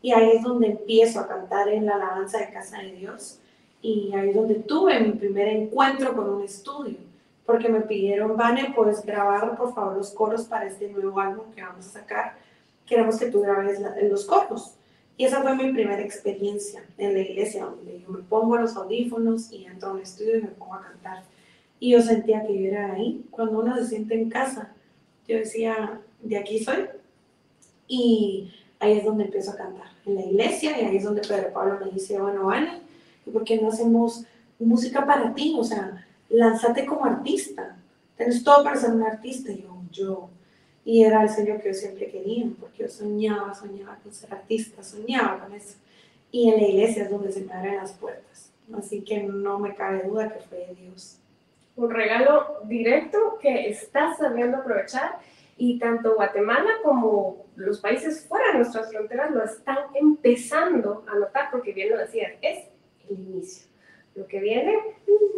y 0.00 0.12
ahí 0.12 0.36
es 0.36 0.42
donde 0.44 0.68
empiezo 0.68 1.18
a 1.18 1.26
cantar 1.26 1.68
en 1.68 1.86
la 1.86 1.96
alabanza 1.96 2.38
de 2.38 2.52
Casa 2.52 2.78
de 2.78 2.92
Dios. 2.92 3.40
Y 3.82 4.14
ahí 4.14 4.30
es 4.30 4.36
donde 4.36 4.54
tuve 4.54 5.00
mi 5.00 5.12
primer 5.12 5.48
encuentro 5.48 6.14
con 6.14 6.30
un 6.30 6.44
estudio, 6.44 6.98
porque 7.44 7.68
me 7.68 7.80
pidieron, 7.80 8.36
Vane, 8.36 8.72
puedes 8.74 9.04
grabar 9.04 9.56
por 9.56 9.74
favor 9.74 9.96
los 9.96 10.10
coros 10.12 10.44
para 10.44 10.66
este 10.66 10.88
nuevo 10.88 11.18
álbum 11.18 11.52
que 11.52 11.62
vamos 11.62 11.88
a 11.88 11.90
sacar. 11.90 12.44
Queremos 12.86 13.18
que 13.18 13.26
tú 13.26 13.40
grabes 13.40 13.80
los 14.02 14.24
coros. 14.24 14.74
Y 15.16 15.24
esa 15.24 15.42
fue 15.42 15.54
mi 15.54 15.72
primera 15.72 16.02
experiencia 16.02 16.84
en 16.98 17.14
la 17.14 17.20
iglesia, 17.20 17.64
donde 17.64 18.00
yo 18.00 18.08
me 18.08 18.22
pongo 18.22 18.56
los 18.56 18.74
audífonos 18.76 19.52
y 19.52 19.64
entro 19.64 19.90
a 19.90 19.92
un 19.92 20.00
estudio 20.00 20.38
y 20.38 20.42
me 20.42 20.48
pongo 20.48 20.74
a 20.74 20.82
cantar. 20.82 21.22
Y 21.78 21.92
yo 21.92 22.02
sentía 22.02 22.44
que 22.44 22.60
yo 22.60 22.68
era 22.68 22.92
ahí. 22.92 23.24
Cuando 23.30 23.60
uno 23.60 23.76
se 23.76 23.86
siente 23.86 24.14
en 24.14 24.28
casa, 24.28 24.72
yo 25.28 25.36
decía, 25.36 26.00
de 26.20 26.36
aquí 26.36 26.62
soy. 26.62 26.86
Y 27.86 28.52
ahí 28.80 28.98
es 28.98 29.04
donde 29.04 29.24
empiezo 29.24 29.52
a 29.52 29.56
cantar, 29.56 29.86
en 30.06 30.14
la 30.16 30.22
iglesia, 30.22 30.80
y 30.80 30.84
ahí 30.84 30.96
es 30.96 31.04
donde 31.04 31.22
Pedro 31.22 31.52
Pablo 31.52 31.78
me 31.84 31.90
dice, 31.90 32.18
bueno, 32.20 32.46
vale, 32.46 32.80
¿por 33.30 33.44
qué 33.44 33.60
no 33.60 33.68
hacemos 33.68 34.24
música 34.58 35.06
para 35.06 35.34
ti? 35.34 35.54
O 35.56 35.64
sea, 35.64 36.06
lánzate 36.28 36.86
como 36.86 37.04
artista. 37.04 37.76
Tienes 38.16 38.42
todo 38.42 38.64
para 38.64 38.76
ser 38.76 38.92
un 38.92 39.02
artista. 39.02 39.52
Y 39.52 39.62
yo, 39.62 39.82
yo, 39.90 40.30
y 40.84 41.02
era 41.02 41.22
el 41.22 41.30
sueño 41.30 41.58
que 41.60 41.68
yo 41.68 41.74
siempre 41.74 42.10
quería, 42.10 42.44
porque 42.60 42.82
yo 42.82 42.88
soñaba, 42.88 43.54
soñaba 43.54 43.96
con 44.02 44.12
ser 44.12 44.32
artista, 44.34 44.82
soñaba 44.82 45.40
con 45.40 45.54
eso. 45.54 45.78
Y 46.30 46.50
en 46.50 46.60
la 46.60 46.68
iglesia 46.68 47.04
es 47.04 47.10
donde 47.10 47.32
se 47.32 47.42
me 47.42 47.52
abren 47.52 47.76
las 47.76 47.92
puertas. 47.92 48.52
Así 48.76 49.02
que 49.02 49.22
no 49.22 49.58
me 49.58 49.74
cabe 49.74 50.02
duda 50.02 50.32
que 50.32 50.40
fue 50.40 50.74
Dios. 50.78 51.18
Un 51.76 51.90
regalo 51.90 52.60
directo 52.64 53.38
que 53.40 53.68
estás 53.68 54.18
sabiendo 54.18 54.58
aprovechar 54.58 55.18
y 55.56 55.78
tanto 55.78 56.16
Guatemala 56.16 56.70
como 56.82 57.46
los 57.56 57.80
países 57.80 58.26
fuera 58.26 58.48
de 58.48 58.58
nuestras 58.58 58.90
fronteras 58.90 59.30
lo 59.30 59.44
están 59.44 59.78
empezando 59.94 61.04
a 61.08 61.14
notar 61.18 61.50
porque 61.50 61.72
bien 61.72 61.90
lo 61.90 61.98
decías, 61.98 62.32
es 62.42 62.64
el 63.08 63.18
inicio. 63.18 63.66
Lo 64.14 64.26
que 64.26 64.40
viene, 64.40 64.76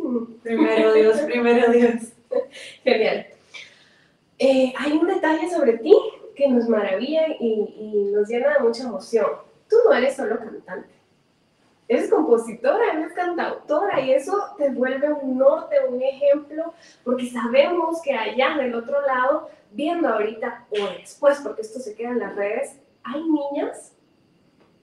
mm. 0.02 0.40
primero 0.42 0.92
Dios, 0.92 1.20
primero 1.20 1.70
Dios. 1.70 2.12
Genial. 2.84 3.26
Eh, 4.38 4.72
hay 4.76 4.92
un 4.92 5.06
detalle 5.06 5.50
sobre 5.50 5.78
ti 5.78 5.94
que 6.34 6.48
nos 6.48 6.68
maravilla 6.68 7.26
y, 7.40 8.10
nos 8.12 8.28
llena 8.28 8.54
de 8.54 8.60
mucha 8.60 8.84
emoción. 8.84 9.26
Tú 9.68 9.76
no 9.84 9.92
eres 9.94 10.16
solo 10.16 10.38
cantante, 10.38 10.94
eres 11.88 12.10
compositora, 12.10 12.92
eres 12.92 13.12
cantautora 13.12 14.00
y 14.00 14.12
eso 14.12 14.36
te 14.56 14.70
vuelve 14.70 15.12
un 15.12 15.38
norte, 15.38 15.76
un 15.88 16.00
ejemplo, 16.02 16.74
porque 17.02 17.30
sabemos 17.30 18.00
que 18.02 18.12
allá 18.12 18.56
del 18.58 18.74
otro 18.74 19.00
lado, 19.02 19.48
viendo 19.72 20.08
ahorita 20.08 20.66
o 20.70 20.98
después, 20.98 21.40
porque 21.42 21.62
esto 21.62 21.78
se 21.78 21.94
queda 21.94 22.10
en 22.10 22.20
las 22.20 22.36
redes, 22.36 22.78
hay 23.02 23.22
niñas 23.22 23.92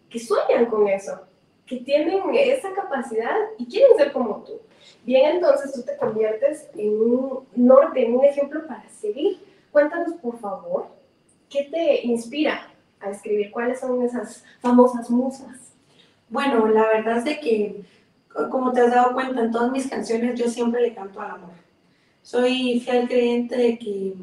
que 0.10 0.20
sueñan 0.20 0.66
con 0.66 0.88
eso, 0.88 1.22
que 1.65 1.77
tienen 1.77 2.22
esa 2.34 2.74
capacidad 2.74 3.36
y 3.58 3.65
quieren 3.65 3.98
ser 3.98 4.12
como 4.12 4.43
tú. 4.43 4.60
Bien, 5.05 5.38
entonces 5.38 5.74
tú 5.74 5.82
te 5.84 5.98
conviertes 5.98 6.70
en 6.75 6.89
un 6.89 7.48
norte, 7.55 8.05
en 8.05 8.15
un 8.15 8.25
ejemplo 8.25 8.65
para 8.67 8.88
seguir. 8.89 9.39
Cuéntanos, 9.72 10.13
por 10.22 10.39
favor, 10.39 10.88
¿qué 11.50 11.63
te 11.63 12.05
inspira 12.05 12.70
a 13.00 13.10
escribir? 13.10 13.51
¿Cuáles 13.51 13.79
son 13.79 14.01
esas 14.03 14.43
famosas 14.60 15.10
musas? 15.10 15.74
Bueno, 16.29 16.67
la 16.67 16.88
verdad 16.88 17.17
es 17.17 17.25
de 17.25 17.39
que, 17.39 17.84
como 18.50 18.72
te 18.72 18.82
has 18.82 18.91
dado 18.91 19.13
cuenta, 19.13 19.41
en 19.41 19.51
todas 19.51 19.72
mis 19.72 19.88
canciones 19.88 20.39
yo 20.39 20.50
siempre 20.50 20.82
le 20.82 20.93
canto 20.93 21.20
al 21.22 21.32
amor. 21.32 21.51
Soy 22.22 22.79
fiel 22.79 23.08
creyente 23.08 23.58
de 23.58 23.77
que 23.77 24.13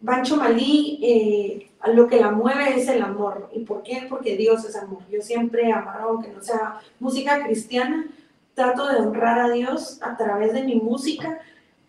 Bancho 0.00 0.36
Malí, 0.36 1.00
eh, 1.02 1.67
lo 1.86 2.08
que 2.08 2.20
la 2.20 2.30
mueve 2.30 2.76
es 2.76 2.88
el 2.88 3.02
amor. 3.02 3.48
¿Y 3.52 3.60
por 3.60 3.82
qué? 3.82 4.06
Porque 4.08 4.36
Dios 4.36 4.64
es 4.64 4.76
amor. 4.76 5.02
Yo 5.10 5.22
siempre 5.22 5.72
amado, 5.72 6.10
aunque 6.10 6.30
no 6.30 6.42
sea 6.42 6.80
música 6.98 7.44
cristiana, 7.44 8.06
trato 8.54 8.88
de 8.88 8.96
honrar 8.96 9.38
a 9.38 9.50
Dios 9.50 9.98
a 10.02 10.16
través 10.16 10.52
de 10.52 10.64
mi 10.64 10.74
música, 10.74 11.38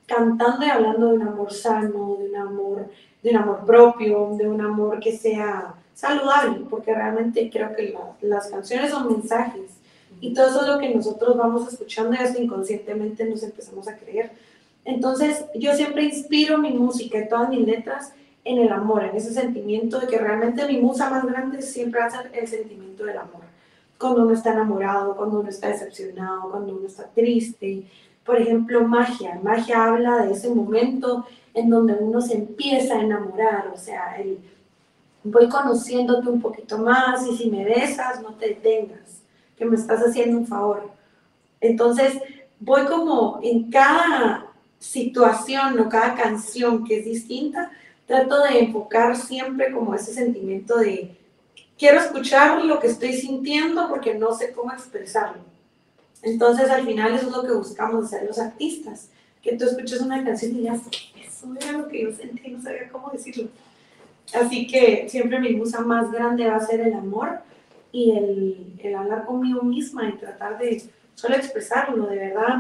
cantando 0.05 0.65
y 0.65 0.69
hablando 0.69 1.07
de 1.07 1.13
un 1.13 1.27
amor 1.27 1.51
sano, 1.51 2.17
de 2.19 2.29
un 2.29 2.35
amor, 2.35 2.89
de 3.23 3.29
un 3.31 3.37
amor 3.37 3.65
propio, 3.65 4.35
de 4.37 4.47
un 4.47 4.61
amor 4.61 4.99
que 4.99 5.17
sea 5.17 5.73
saludable, 5.93 6.65
porque 6.69 6.93
realmente 6.93 7.49
creo 7.51 7.75
que 7.75 7.95
las 8.21 8.47
canciones 8.47 8.91
son 8.91 9.11
mensajes 9.11 9.79
y 10.21 10.33
todo 10.33 10.47
eso 10.47 10.61
es 10.61 10.67
lo 10.67 10.79
que 10.79 10.93
nosotros 10.93 11.37
vamos 11.37 11.71
escuchando 11.71 12.13
y 12.13 12.17
hasta 12.17 12.41
inconscientemente 12.41 13.25
nos 13.25 13.43
empezamos 13.43 13.87
a 13.87 13.95
creer. 13.95 14.31
Entonces 14.85 15.45
yo 15.55 15.73
siempre 15.73 16.03
inspiro 16.03 16.57
mi 16.57 16.71
música 16.71 17.19
y 17.19 17.29
todas 17.29 17.49
mis 17.49 17.65
letras 17.65 18.13
en 18.49 18.59
el 18.59 18.71
amor, 18.71 19.03
en 19.03 19.15
ese 19.15 19.33
sentimiento 19.33 19.99
de 19.99 20.07
que 20.07 20.17
realmente 20.17 20.65
mi 20.67 20.79
musa 20.79 21.09
más 21.09 21.25
grande 21.25 21.61
siempre 21.61 22.01
hace 22.01 22.17
el 22.33 22.47
sentimiento 22.47 23.05
del 23.05 23.17
amor 23.17 23.49
cuando 23.99 24.23
uno 24.23 24.33
está 24.33 24.53
enamorado, 24.53 25.15
cuando 25.15 25.41
uno 25.41 25.49
está 25.49 25.67
decepcionado, 25.67 26.49
cuando 26.49 26.73
uno 26.73 26.87
está 26.87 27.03
triste. 27.13 27.83
Por 28.23 28.41
ejemplo, 28.41 28.87
magia. 28.87 29.37
Magia 29.43 29.83
habla 29.83 30.25
de 30.25 30.31
ese 30.31 30.49
momento 30.49 31.25
en 31.53 31.69
donde 31.69 31.93
uno 31.93 32.21
se 32.21 32.35
empieza 32.35 32.95
a 32.95 33.01
enamorar, 33.01 33.69
o 33.73 33.77
sea, 33.77 34.15
el, 34.17 34.39
voy 35.23 35.49
conociéndote 35.49 36.29
un 36.29 36.39
poquito 36.39 36.77
más 36.77 37.27
y 37.27 37.35
si 37.35 37.51
me 37.51 37.65
besas, 37.65 38.21
no 38.21 38.33
te 38.35 38.49
detengas, 38.49 39.21
que 39.57 39.65
me 39.65 39.75
estás 39.75 39.99
haciendo 39.99 40.37
un 40.37 40.47
favor. 40.47 40.89
Entonces, 41.59 42.13
voy 42.59 42.85
como 42.85 43.39
en 43.43 43.69
cada 43.69 44.45
situación 44.77 45.77
o 45.77 45.89
cada 45.89 46.15
canción 46.15 46.85
que 46.85 46.99
es 46.99 47.05
distinta, 47.05 47.69
trato 48.09 48.41
de 48.41 48.61
enfocar 48.61 49.15
siempre 49.15 49.71
como 49.71 49.93
ese 49.93 50.11
sentimiento 50.11 50.77
de, 50.77 51.15
quiero 51.77 51.99
escuchar 51.99 52.65
lo 52.65 52.79
que 52.79 52.87
estoy 52.87 53.13
sintiendo 53.13 53.87
porque 53.87 54.15
no 54.15 54.33
sé 54.33 54.51
cómo 54.51 54.73
expresarlo. 54.73 55.43
Entonces, 56.23 56.71
al 56.71 56.87
final, 56.87 57.13
eso 57.13 57.27
es 57.27 57.35
lo 57.35 57.43
que 57.43 57.53
buscamos 57.53 58.05
hacer 58.05 58.25
los 58.25 58.39
artistas, 58.39 59.09
que 59.43 59.55
tú 59.55 59.65
escuches 59.65 60.01
una 60.01 60.23
canción 60.25 60.53
y 60.53 60.55
digas, 60.55 60.81
eso 61.23 61.55
era 61.61 61.77
lo 61.77 61.87
que 61.87 62.01
yo 62.01 62.11
sentí, 62.11 62.49
no 62.49 62.59
sabía 62.59 62.89
cómo 62.89 63.11
decirlo. 63.11 63.47
Así 64.33 64.65
que 64.65 65.07
siempre 65.07 65.39
mi 65.39 65.53
musa 65.55 65.81
más 65.81 66.11
grande 66.11 66.47
va 66.47 66.55
a 66.55 66.65
ser 66.65 66.81
el 66.81 66.95
amor 66.95 67.41
y 67.91 68.17
el, 68.17 68.73
el 68.79 68.95
hablar 68.95 69.27
conmigo 69.27 69.61
misma 69.61 70.09
y 70.09 70.13
tratar 70.13 70.57
de 70.57 70.81
solo 71.13 71.35
expresarlo, 71.35 72.07
de 72.07 72.15
verdad, 72.15 72.57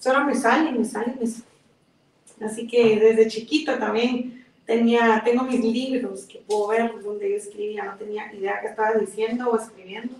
solo 0.00 0.24
me 0.24 0.34
sale, 0.34 0.72
me 0.72 0.84
sale, 0.84 1.14
me 1.20 1.26
sale. 1.28 1.44
Así 2.40 2.66
que 2.66 2.98
desde 2.98 3.28
chiquita 3.28 3.78
también 3.78 4.37
tenía, 4.68 5.22
tengo 5.24 5.44
mis 5.44 5.64
libros 5.64 6.26
que 6.26 6.40
puedo 6.40 6.68
ver 6.68 7.00
donde 7.02 7.30
yo 7.30 7.36
escribía, 7.36 7.84
no 7.84 7.96
tenía 7.96 8.30
idea 8.34 8.60
qué 8.60 8.66
estaba 8.66 8.92
diciendo 8.92 9.48
o 9.48 9.58
escribiendo, 9.58 10.14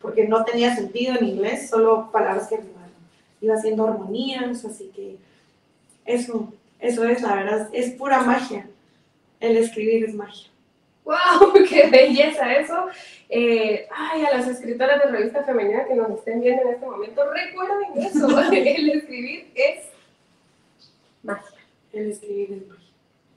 porque 0.00 0.26
no 0.26 0.44
tenía 0.44 0.74
sentido 0.74 1.14
en 1.14 1.24
inglés, 1.24 1.70
solo 1.70 2.10
palabras 2.10 2.48
que 2.48 2.56
rimaban. 2.56 2.90
Iba 3.40 3.54
haciendo 3.54 3.86
armonías, 3.86 4.64
así 4.64 4.90
que 4.92 5.18
eso, 6.04 6.52
eso 6.80 7.04
es, 7.04 7.22
la 7.22 7.36
verdad, 7.36 7.70
es 7.72 7.92
pura 7.92 8.22
magia. 8.22 8.66
El 9.38 9.56
escribir 9.56 10.04
es 10.04 10.14
magia. 10.14 10.50
¡Wow! 11.04 11.52
¡Qué 11.68 11.88
belleza 11.88 12.56
eso! 12.56 12.88
Eh, 13.28 13.86
ay, 13.88 14.24
a 14.24 14.36
las 14.36 14.48
escritoras 14.48 15.00
de 15.00 15.10
revista 15.12 15.44
femenina 15.44 15.84
que 15.84 15.94
nos 15.94 16.10
estén 16.10 16.40
viendo 16.40 16.62
en 16.62 16.74
este 16.74 16.86
momento, 16.86 17.22
recuerden 17.32 18.04
eso. 18.04 18.40
El 18.52 18.90
escribir 18.90 19.52
es 19.54 19.84
magia. 21.22 21.60
El 21.92 22.10
escribir 22.10 22.52
es 22.52 22.68
magia. 22.68 22.81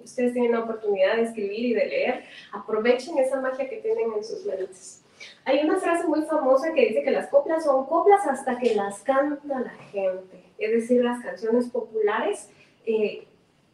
Ustedes 0.06 0.34
tienen 0.34 0.52
la 0.52 0.60
oportunidad 0.60 1.16
de 1.16 1.24
escribir 1.24 1.66
y 1.66 1.74
de 1.74 1.86
leer. 1.86 2.24
Aprovechen 2.54 3.18
esa 3.18 3.42
magia 3.42 3.68
que 3.68 3.78
tienen 3.78 4.14
en 4.16 4.24
sus 4.24 4.46
mentes. 4.46 5.04
Hay 5.46 5.66
una 5.66 5.80
frase 5.80 6.08
muy 6.08 6.22
famosa 6.24 6.74
que 6.74 6.88
dice 6.88 7.04
que 7.04 7.12
las 7.12 7.28
coplas 7.30 7.64
son 7.64 7.86
coplas 7.88 8.26
hasta 8.28 8.58
que 8.60 8.76
las 8.76 9.00
canta 9.00 9.60
la 9.60 9.74
gente. 9.92 10.44
Es 10.60 10.72
decir, 10.72 11.04
las 11.04 11.24
canciones 11.24 11.70
populares 11.70 12.50
eh, 12.86 13.28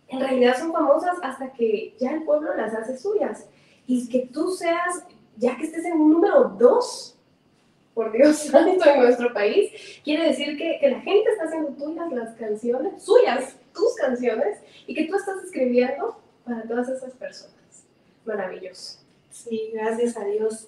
en 0.07 0.19
realidad 0.19 0.57
son 0.57 0.71
famosas 0.71 1.17
hasta 1.21 1.51
que 1.51 1.95
ya 1.99 2.11
el 2.11 2.23
pueblo 2.23 2.55
las 2.55 2.73
hace 2.73 2.97
suyas. 2.97 3.47
Y 3.85 4.07
que 4.07 4.29
tú 4.31 4.51
seas, 4.51 5.05
ya 5.35 5.57
que 5.57 5.65
estés 5.65 5.85
en 5.85 5.99
un 5.99 6.11
número 6.11 6.45
dos, 6.57 7.19
por 7.93 8.11
Dios 8.11 8.37
santo, 8.51 8.89
en 8.89 9.01
nuestro 9.01 9.33
país, 9.33 9.71
quiere 10.03 10.27
decir 10.27 10.57
que, 10.57 10.77
que, 10.79 10.89
la 10.89 11.01
gente 11.01 11.29
está 11.31 11.45
haciendo 11.45 11.69
tuyas 11.71 12.11
las 12.11 12.35
canciones, 12.35 13.03
suyas, 13.03 13.55
tus 13.73 13.95
canciones, 13.95 14.59
y 14.87 14.93
que 14.93 15.05
tú 15.05 15.15
estás 15.15 15.43
escribiendo 15.43 16.19
para 16.45 16.63
todas 16.63 16.89
esas 16.89 17.13
personas. 17.13 17.55
Maravilloso. 18.25 18.99
Sí, 19.29 19.71
gracias 19.73 20.17
a 20.17 20.25
Dios, 20.25 20.67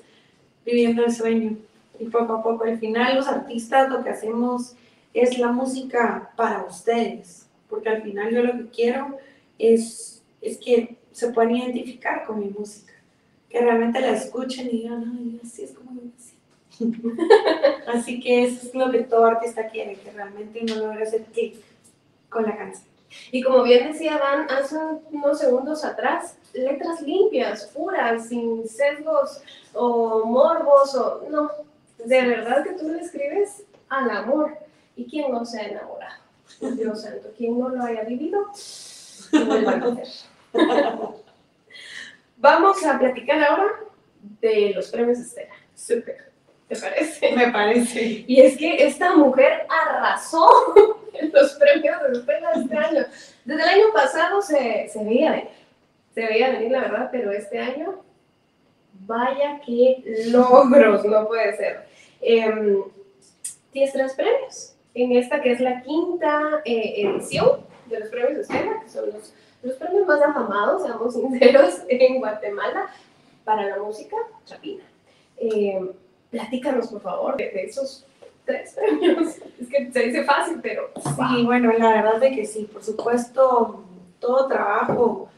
viviendo 0.66 1.06
el 1.06 1.14
sueño. 1.14 1.58
Y 2.00 2.06
poco 2.06 2.34
a 2.34 2.44
poco, 2.44 2.64
al 2.64 2.80
final, 2.80 3.16
los 3.16 3.28
artistas 3.28 3.90
lo 3.90 4.04
que 4.04 4.10
hacemos 4.10 4.76
es 5.14 5.38
la 5.38 5.52
música 5.52 6.32
para 6.36 6.64
ustedes, 6.64 7.48
porque 7.70 7.90
al 7.90 8.02
final 8.02 8.34
yo 8.34 8.44
lo 8.44 8.54
que 8.54 8.70
quiero 8.70 9.18
es, 9.60 10.24
es 10.42 10.58
que 10.58 10.98
se 11.12 11.30
puedan 11.32 11.56
identificar 11.56 12.26
con 12.26 12.40
mi 12.40 12.48
música, 12.48 12.94
que 13.50 13.62
realmente 13.62 14.00
la 14.00 14.12
escuchen 14.12 14.68
y 14.68 14.82
digan, 14.82 15.16
ay, 15.16 15.40
así 15.44 15.64
es 15.64 15.74
como 15.74 15.94
yo 15.94 16.10
Así 17.88 18.20
que 18.20 18.46
eso 18.46 18.68
es 18.68 18.76
lo 18.76 18.92
que 18.92 19.04
todo 19.04 19.26
artista 19.26 19.68
quiere, 19.70 19.96
que 19.96 20.12
realmente 20.12 20.62
uno 20.64 20.76
logre 20.88 21.04
hacer 21.04 21.24
clic 21.26 21.56
con 22.30 22.44
la 22.44 22.58
canción. 22.58 22.88
Y 23.32 23.44
como 23.44 23.64
bien 23.64 23.92
decía 23.92 24.18
Van 24.18 24.50
hace 24.50 24.76
unos 25.12 25.38
segundos 25.40 25.86
atrás, 25.86 26.36
letras 26.54 27.02
limpias, 27.02 27.66
puras, 27.74 28.28
sin 28.28 28.68
sesgos 28.68 29.42
o 29.74 30.26
morbos 30.26 30.96
o 30.96 31.28
no, 31.30 31.52
de 32.04 32.22
verdad 32.28 32.64
que 32.64 32.74
tú 32.74 32.90
le 32.90 33.02
escribes 33.02 33.64
al 33.90 34.10
amor. 34.10 34.58
¿Y 34.96 35.06
quién 35.06 35.32
no 35.32 35.44
se 35.46 35.60
ha 35.60 35.68
enamorado? 35.68 36.22
Dios 36.60 37.02
santo, 37.02 37.30
quien 37.36 37.58
no 37.60 37.70
lo 37.70 37.84
haya 37.84 38.04
vivido, 38.04 38.52
Vamos 42.38 42.84
a 42.86 43.00
platicar 43.00 43.42
ahora 43.44 43.72
de 44.42 44.74
los 44.76 44.90
premios 44.92 45.18
Estela. 45.20 45.54
Súper. 45.76 46.33
¿Te 46.68 46.76
parece? 46.76 47.36
Me 47.36 47.52
parece. 47.52 48.26
Y 48.28 48.42
es 48.42 48.58
que 48.58 48.86
esta 48.86 49.16
mujer 49.16 49.66
arrasó 49.70 50.50
en 51.14 51.32
los 51.32 51.54
premios 51.54 51.98
Estela 52.12 52.52
este 52.54 52.78
año. 52.78 53.06
Desde 53.46 53.62
el 53.64 53.70
año 53.70 53.94
pasado 53.94 54.42
se, 54.42 54.88
se 54.90 55.04
veía 55.04 55.32
venir. 55.32 55.50
Se 56.14 56.26
veía 56.26 56.52
venir, 56.52 56.72
la 56.72 56.82
verdad, 56.82 57.10
pero 57.12 57.32
este 57.32 57.60
año, 57.60 58.04
vaya 58.94 59.60
que 59.66 60.04
logros, 60.28 61.04
no 61.06 61.28
puede 61.28 61.56
ser. 61.58 61.88
Eh, 62.22 62.84
tienes 63.72 63.94
tres 63.94 64.14
premios 64.14 64.74
en 64.94 65.14
esta 65.14 65.42
que 65.42 65.52
es 65.52 65.60
la 65.60 65.82
quinta 65.82 66.62
eh, 66.66 66.94
edición 66.98 67.62
de 67.88 68.00
los 68.00 68.10
premios 68.10 68.40
Estela, 68.40 68.80
que 68.82 68.90
son 68.90 69.08
los, 69.08 69.34
los 69.64 69.76
premios 69.76 70.06
más 70.06 70.22
afamados, 70.22 70.84
seamos 70.84 71.14
sinceros, 71.14 71.82
en 71.90 72.20
Guatemala 72.20 72.90
para 73.44 73.68
la 73.68 73.78
música 73.78 74.16
chapina. 74.46 74.84
Eh, 75.38 75.82
platícanos, 76.34 76.88
por 76.88 77.02
favor, 77.02 77.38
de, 77.38 77.52
esos 77.64 78.06
tres 78.44 78.74
premios. 78.76 79.38
Es 79.62 79.70
que 79.70 79.92
se 79.92 80.00
dice 80.00 80.24
fácil, 80.24 80.60
pero... 80.62 80.90
Sí, 80.96 81.46
bueno, 81.46 81.72
la 81.78 81.90
verdad 81.90 82.24
es 82.24 82.36
que 82.36 82.46
sí, 82.46 82.70
por 82.72 82.84
supuesto, 82.84 83.86
todo 84.20 84.48
trabajo 84.48 85.30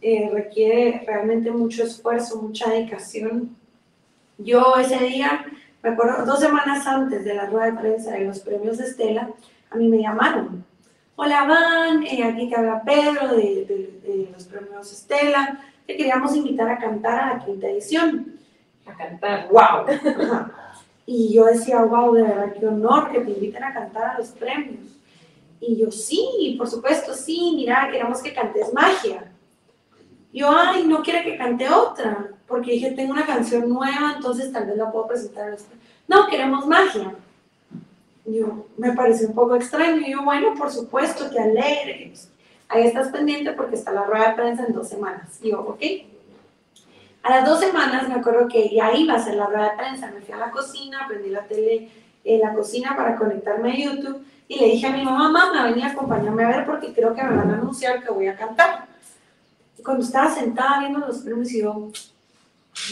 eh, 0.00 0.30
requiere 0.32 1.02
realmente 1.04 1.50
mucho 1.50 1.82
esfuerzo, 1.82 2.40
mucha 2.40 2.70
dedicación. 2.70 3.56
Yo 4.38 4.76
ese 4.76 4.98
día, 4.98 5.44
me 5.82 5.90
acuerdo, 5.90 6.24
dos 6.24 6.40
semanas 6.40 6.86
antes 6.86 7.24
de 7.24 7.34
la 7.34 7.46
rueda 7.46 7.66
de 7.66 7.80
prensa 7.80 8.12
de 8.12 8.24
los 8.24 8.38
premios 8.40 8.78
de 8.78 8.84
Estela, 8.84 9.30
a 9.70 9.76
mí 9.76 9.88
me 9.88 10.00
llamaron 10.00 10.64
Hola 11.18 11.44
Van, 11.44 12.02
eh, 12.02 12.22
aquí 12.22 12.46
te 12.50 12.56
habla 12.56 12.82
Pedro 12.84 13.34
de, 13.34 14.28
los 14.30 14.44
premios 14.44 14.92
Estela. 14.92 15.58
Te 15.86 15.96
queríamos 15.96 16.36
invitar 16.36 16.68
a 16.68 16.78
cantar 16.78 17.18
a 17.18 17.34
la 17.34 17.44
quinta 17.44 17.68
edición. 17.68 18.35
A 18.86 18.96
cantar. 18.96 19.48
¡Wow! 19.50 19.86
y 21.06 21.34
yo 21.34 21.44
decía, 21.46 21.82
wow, 21.82 22.14
de 22.14 22.22
verdad, 22.22 22.54
qué 22.58 22.66
honor 22.66 23.10
que 23.10 23.20
te 23.20 23.30
inviten 23.30 23.64
a 23.64 23.74
cantar 23.74 24.04
a 24.04 24.18
los 24.18 24.28
premios. 24.28 24.96
Y 25.60 25.76
yo, 25.76 25.90
sí, 25.90 26.54
por 26.58 26.68
supuesto, 26.68 27.14
sí, 27.14 27.52
mira, 27.56 27.88
queremos 27.90 28.22
que 28.22 28.34
cantes 28.34 28.72
magia. 28.72 29.32
Yo, 30.32 30.50
ay, 30.50 30.86
no 30.86 31.02
quiero 31.02 31.24
que 31.24 31.38
cante 31.38 31.68
otra, 31.68 32.28
porque 32.46 32.72
dije, 32.72 32.92
tengo 32.92 33.12
una 33.12 33.24
canción 33.24 33.68
nueva, 33.68 34.14
entonces 34.16 34.52
tal 34.52 34.66
vez 34.66 34.76
la 34.76 34.92
puedo 34.92 35.06
presentar. 35.06 35.52
Este". 35.52 35.74
No, 36.06 36.26
queremos 36.28 36.66
magia. 36.66 37.14
Yo, 38.26 38.66
me 38.76 38.92
pareció 38.92 39.28
un 39.28 39.34
poco 39.34 39.56
extraño. 39.56 40.00
Y 40.06 40.12
yo, 40.12 40.22
bueno, 40.22 40.54
por 40.54 40.70
supuesto, 40.70 41.30
que 41.30 41.38
alegre. 41.38 42.12
Ahí 42.68 42.86
estás 42.86 43.08
pendiente 43.08 43.52
porque 43.52 43.76
está 43.76 43.92
la 43.92 44.04
rueda 44.04 44.30
de 44.30 44.34
prensa 44.34 44.66
en 44.66 44.74
dos 44.74 44.88
semanas. 44.88 45.40
Yo, 45.42 45.60
ok. 45.60 45.80
A 47.26 47.30
las 47.30 47.44
dos 47.44 47.58
semanas 47.58 48.08
me 48.08 48.14
acuerdo 48.14 48.46
que 48.46 48.72
ya 48.72 48.94
iba 48.94 49.14
a 49.14 49.18
ser 49.18 49.34
la 49.34 49.46
rueda 49.46 49.70
de 49.70 49.76
prensa. 49.76 50.12
Me 50.12 50.20
fui 50.20 50.32
a 50.32 50.36
la 50.36 50.52
cocina, 50.52 51.06
prendí 51.08 51.30
la 51.30 51.42
tele 51.42 51.90
en 52.22 52.40
la 52.40 52.54
cocina 52.54 52.94
para 52.94 53.16
conectarme 53.16 53.72
a 53.72 53.76
YouTube 53.76 54.24
y 54.46 54.60
le 54.60 54.66
dije 54.66 54.86
a 54.86 54.92
mi 54.92 55.04
mamá, 55.04 55.28
mamá, 55.32 55.64
venía 55.64 55.86
a 55.86 55.90
acompañarme 55.90 56.44
a 56.44 56.48
ver 56.50 56.66
porque 56.66 56.94
creo 56.94 57.16
que 57.16 57.24
me 57.24 57.34
van 57.34 57.50
a 57.50 57.54
anunciar 57.54 58.04
que 58.04 58.12
voy 58.12 58.28
a 58.28 58.36
cantar. 58.36 58.86
Y 59.76 59.82
cuando 59.82 60.04
estaba 60.04 60.32
sentada 60.32 60.78
viendo 60.78 61.00
los 61.00 61.18
premios, 61.18 61.50
yo, 61.50 61.90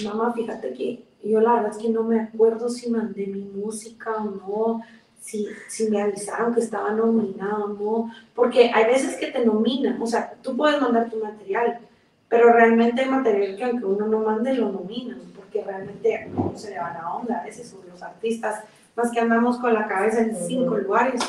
mamá, 0.03 0.33
fíjate 0.33 0.73
que 0.73 1.05
yo 1.23 1.41
la 1.41 1.55
verdad 1.55 1.71
es 1.71 1.79
que 1.79 1.91
no 1.91 2.03
me 2.03 2.19
acuerdo 2.19 2.69
si 2.69 2.91
mandé 2.91 3.29
mi 3.29 3.43
música 3.43 4.17
o 4.17 4.25
no 4.25 4.83
si, 5.21 5.47
si 5.69 5.89
me 5.89 6.03
avisaron 6.03 6.53
que 6.53 6.61
estaba 6.61 6.91
nominado 6.91 7.67
o 7.67 7.69
no, 7.69 8.11
porque 8.35 8.73
hay 8.75 8.87
veces 8.87 9.15
que 9.15 9.29
te 9.29 9.47
nominan, 9.47 10.03
o 10.03 10.07
sea, 10.09 10.35
tú 10.43 10.57
puedes 10.57 10.81
mandar 10.83 11.09
tu 11.09 11.19
material, 11.23 11.79
pero 12.29 12.53
realmente 12.53 13.03
hay 13.03 13.09
material 13.09 13.57
que 13.57 13.65
aunque 13.65 13.85
uno 13.85 14.07
no 14.07 14.21
mande, 14.21 14.55
lo 14.55 14.73
nominan, 14.73 15.21
porque 15.37 15.63
realmente 15.63 16.31
no 16.35 16.53
se 16.57 16.71
le 16.71 16.79
va 16.79 16.93
la 16.93 17.15
onda, 17.15 17.41
a 17.41 17.45
veces 17.45 17.69
son 17.69 17.81
los 17.89 18.03
artistas, 18.03 18.65
más 18.97 19.11
que 19.11 19.21
andamos 19.21 19.59
con 19.59 19.75
la 19.75 19.87
cabeza 19.87 20.21
en 20.21 20.37
cinco 20.37 20.77
lugares. 20.77 21.21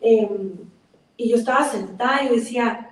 Em, 0.00 0.52
y 1.16 1.30
yo 1.30 1.36
estaba 1.36 1.64
sentada 1.64 2.24
y 2.24 2.36
decía, 2.36 2.90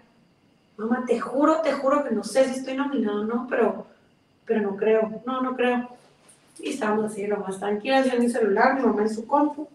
mamá, 0.76 1.04
te 1.06 1.18
juro, 1.18 1.60
te 1.60 1.72
juro 1.72 2.04
que 2.04 2.14
no 2.14 2.24
sé 2.24 2.44
si 2.44 2.58
estoy 2.58 2.76
nominado 2.76 3.22
o 3.22 3.24
no, 3.24 3.46
pero, 3.48 3.86
pero 4.44 4.60
no 4.62 4.76
creo, 4.76 5.22
no, 5.26 5.40
no 5.40 5.56
creo. 5.56 5.88
Y 6.60 6.70
estábamos 6.70 7.06
así, 7.06 7.26
lo 7.26 7.38
más 7.38 7.58
tranquilas, 7.58 8.06
yo 8.06 8.12
en 8.12 8.20
mi 8.20 8.28
celular, 8.28 8.74
mi 8.74 8.82
mamá 8.82 9.02
en 9.02 9.14
su 9.14 9.26
compu 9.26 9.68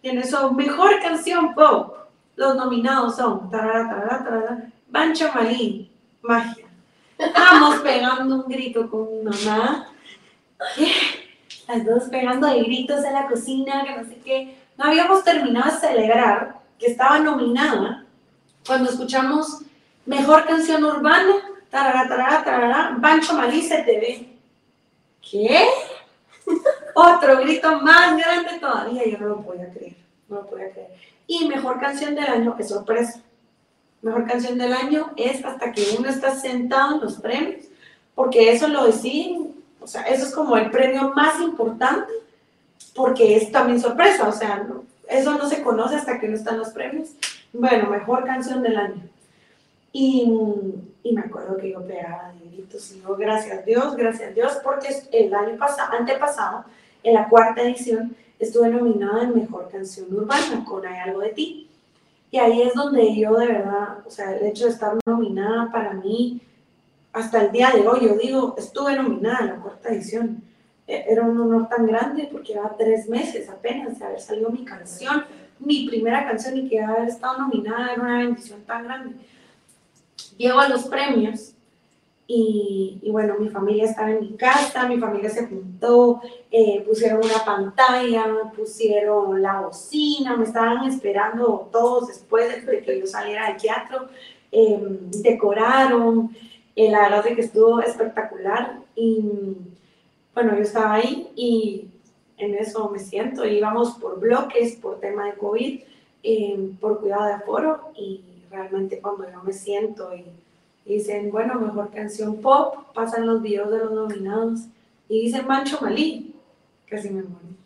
tiene 0.00 0.22
su 0.24 0.52
mejor 0.52 1.00
canción 1.00 1.54
pop. 1.54 1.96
Los 2.36 2.56
nominados 2.56 3.16
son 3.16 3.50
tarara, 3.50 3.88
tarara, 3.88 4.24
tarara, 4.24 4.72
Bancho 4.88 5.30
Malín, 5.34 5.90
Magia. 6.22 6.63
Estamos 7.26 7.76
pegando 7.80 8.34
un 8.36 8.44
grito 8.48 8.90
con 8.90 9.08
mi 9.10 9.22
mamá. 9.22 9.88
Las 11.68 11.84
dos 11.84 12.04
pegando 12.10 12.46
de 12.46 12.62
gritos 12.62 13.04
en 13.04 13.12
la 13.14 13.26
cocina, 13.26 13.84
que 13.84 13.96
no 13.96 14.04
sé 14.04 14.18
qué. 14.24 14.58
No 14.76 14.84
habíamos 14.84 15.24
terminado 15.24 15.70
de 15.70 15.80
celebrar 15.80 16.56
que 16.78 16.86
estaba 16.86 17.18
nominada 17.18 18.04
cuando 18.66 18.90
escuchamos 18.90 19.62
Mejor 20.06 20.46
Canción 20.46 20.84
Urbana, 20.84 21.34
tarara, 21.70 22.08
tarara, 22.08 22.44
tarara, 22.44 22.96
Bancho 22.98 23.34
Malí 23.34 23.62
se 23.62 23.82
te 23.82 23.98
ve. 23.98 24.28
¿Qué? 25.30 25.66
Otro 26.94 27.38
grito 27.38 27.80
más 27.80 28.16
grande 28.16 28.58
todavía, 28.60 29.06
yo 29.06 29.18
no 29.18 29.28
lo 29.28 29.42
podía 29.42 29.72
creer, 29.72 29.96
no 30.28 30.36
lo 30.36 30.46
podía 30.46 30.70
creer. 30.72 30.90
Y 31.26 31.48
mejor 31.48 31.80
canción 31.80 32.14
del 32.14 32.26
año, 32.26 32.54
es 32.58 32.68
sorpresa. 32.68 33.20
Mejor 34.04 34.26
canción 34.26 34.58
del 34.58 34.74
año 34.74 35.12
es 35.16 35.42
hasta 35.46 35.72
que 35.72 35.96
uno 35.98 36.10
está 36.10 36.34
sentado 36.34 36.96
en 36.96 37.00
los 37.00 37.14
premios, 37.14 37.64
porque 38.14 38.52
eso 38.52 38.68
lo 38.68 38.84
deciden, 38.84 39.54
o 39.80 39.86
sea, 39.86 40.02
eso 40.02 40.26
es 40.26 40.34
como 40.34 40.58
el 40.58 40.70
premio 40.70 41.14
más 41.14 41.40
importante, 41.40 42.12
porque 42.94 43.34
es 43.34 43.50
también 43.50 43.80
sorpresa, 43.80 44.28
o 44.28 44.32
sea, 44.32 44.68
eso 45.08 45.38
no 45.38 45.48
se 45.48 45.62
conoce 45.62 45.96
hasta 45.96 46.20
que 46.20 46.28
no 46.28 46.36
están 46.36 46.58
los 46.58 46.68
premios. 46.68 47.12
Bueno, 47.54 47.88
mejor 47.88 48.26
canción 48.26 48.62
del 48.62 48.76
año. 48.76 49.00
Y, 49.90 50.30
y 51.02 51.12
me 51.14 51.22
acuerdo 51.22 51.56
que 51.56 51.70
yo 51.70 51.80
pegaba 51.86 52.30
de 52.34 52.50
gritos 52.50 52.92
y 52.92 53.00
yo, 53.00 53.16
gracias 53.16 53.64
Dios, 53.64 53.96
gracias 53.96 54.34
Dios, 54.34 54.58
porque 54.62 54.88
el 55.12 55.32
año 55.32 55.56
pasado, 55.56 55.96
antepasado, 55.98 56.66
en 57.02 57.14
la 57.14 57.26
cuarta 57.30 57.62
edición, 57.62 58.14
estuve 58.38 58.68
nominada 58.68 59.22
en 59.22 59.34
Mejor 59.34 59.70
Canción 59.70 60.14
Urbana 60.14 60.62
con 60.66 60.84
Hay 60.86 60.98
Algo 60.98 61.20
de 61.20 61.30
Ti. 61.30 61.70
Y 62.34 62.38
ahí 62.38 62.62
es 62.62 62.74
donde 62.74 63.14
yo 63.14 63.32
de 63.36 63.46
verdad, 63.46 63.98
o 64.04 64.10
sea, 64.10 64.34
el 64.34 64.44
hecho 64.46 64.64
de 64.64 64.72
estar 64.72 64.98
nominada 65.06 65.70
para 65.70 65.92
mí, 65.92 66.42
hasta 67.12 67.42
el 67.42 67.52
día 67.52 67.70
de 67.70 67.86
hoy, 67.86 68.08
yo 68.08 68.16
digo, 68.16 68.56
estuve 68.58 68.96
nominada 68.96 69.38
en 69.38 69.46
la 69.46 69.56
cuarta 69.60 69.90
edición. 69.90 70.42
E, 70.84 71.04
era 71.08 71.22
un 71.22 71.40
honor 71.40 71.68
tan 71.68 71.86
grande 71.86 72.28
porque 72.32 72.54
llevaba 72.54 72.76
tres 72.76 73.08
meses 73.08 73.48
apenas 73.48 74.00
de 74.00 74.04
haber 74.04 74.20
salido 74.20 74.50
mi 74.50 74.64
canción, 74.64 75.22
mi 75.60 75.86
primera 75.86 76.26
canción 76.26 76.56
y 76.56 76.68
que 76.68 76.82
haber 76.82 77.06
estado 77.06 77.38
nominada 77.38 77.92
era 77.92 78.02
una 78.02 78.18
bendición 78.18 78.62
tan 78.62 78.82
grande. 78.82 79.14
Llego 80.36 80.58
a 80.58 80.68
los 80.68 80.86
premios 80.86 81.54
y, 82.26 83.00
y, 83.02 83.10
bueno, 83.10 83.34
mi 83.38 83.50
familia 83.50 83.84
estaba 83.84 84.10
en 84.10 84.20
mi 84.20 84.32
casa, 84.34 84.88
mi 84.88 84.98
familia 84.98 85.28
se 85.28 85.46
juntó, 85.46 86.22
eh, 86.50 86.82
pusieron 86.86 87.18
una 87.22 87.44
pantalla, 87.44 88.50
pusieron 88.56 89.42
la 89.42 89.60
bocina, 89.60 90.34
me 90.36 90.44
estaban 90.44 90.84
esperando 90.88 91.68
todos 91.70 92.08
después 92.08 92.64
de 92.64 92.80
que 92.80 92.98
yo 93.00 93.06
saliera 93.06 93.48
del 93.48 93.60
teatro, 93.60 94.08
eh, 94.50 94.78
decoraron, 95.22 96.34
eh, 96.74 96.90
la 96.90 97.10
verdad 97.10 97.24
que 97.24 97.42
estuvo 97.42 97.80
espectacular 97.80 98.78
y 98.96 99.56
bueno, 100.32 100.56
yo 100.56 100.62
estaba 100.62 100.94
ahí 100.94 101.30
y 101.36 101.88
en 102.38 102.54
eso 102.54 102.88
me 102.88 102.98
siento, 103.00 103.44
íbamos 103.44 103.92
por 103.98 104.18
bloques, 104.18 104.76
por 104.76 104.98
tema 104.98 105.26
de 105.26 105.34
COVID, 105.34 105.80
por 106.80 107.00
cuidado 107.00 107.26
de 107.26 107.32
aforo 107.34 107.92
y 107.94 108.22
realmente 108.50 109.00
cuando 109.00 109.30
yo 109.30 109.42
me 109.42 109.52
siento 109.52 110.14
y 110.14 110.24
dicen, 110.84 111.30
bueno, 111.30 111.54
mejor 111.60 111.90
canción 111.90 112.40
pop, 112.40 112.92
pasan 112.94 113.26
los 113.26 113.42
videos 113.42 113.70
de 113.70 113.78
los 113.78 113.92
nominados 113.92 114.60
y 115.08 115.22
dicen 115.22 115.46
Mancho 115.46 115.78
Malí, 115.80 116.34
casi 116.86 117.10
me 117.10 117.22
morí. 117.22 117.56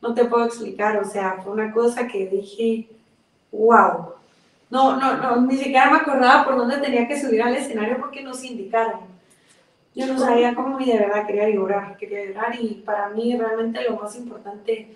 No 0.00 0.14
te 0.14 0.24
puedo 0.24 0.46
explicar, 0.46 0.96
o 0.98 1.04
sea, 1.04 1.40
fue 1.42 1.52
una 1.52 1.72
cosa 1.72 2.06
que 2.06 2.28
dije, 2.28 2.88
wow. 3.50 4.14
No, 4.70 4.96
no, 4.96 5.16
no, 5.16 5.40
ni 5.40 5.56
siquiera 5.56 5.90
me 5.90 5.98
acordaba 5.98 6.44
por 6.44 6.56
dónde 6.56 6.78
tenía 6.78 7.08
que 7.08 7.20
subir 7.20 7.42
al 7.42 7.56
escenario 7.56 7.98
porque 7.98 8.22
nos 8.22 8.44
indicaron. 8.44 9.00
Yo 9.94 10.06
no 10.06 10.18
sabía 10.18 10.54
cómo 10.54 10.78
y 10.78 10.86
de 10.86 10.98
verdad 10.98 11.26
quería 11.26 11.48
llorar, 11.48 11.96
quería 11.96 12.24
llorar 12.26 12.54
y 12.60 12.82
para 12.84 13.08
mí 13.08 13.36
realmente 13.36 13.82
lo 13.82 13.96
más 13.96 14.14
importante 14.16 14.94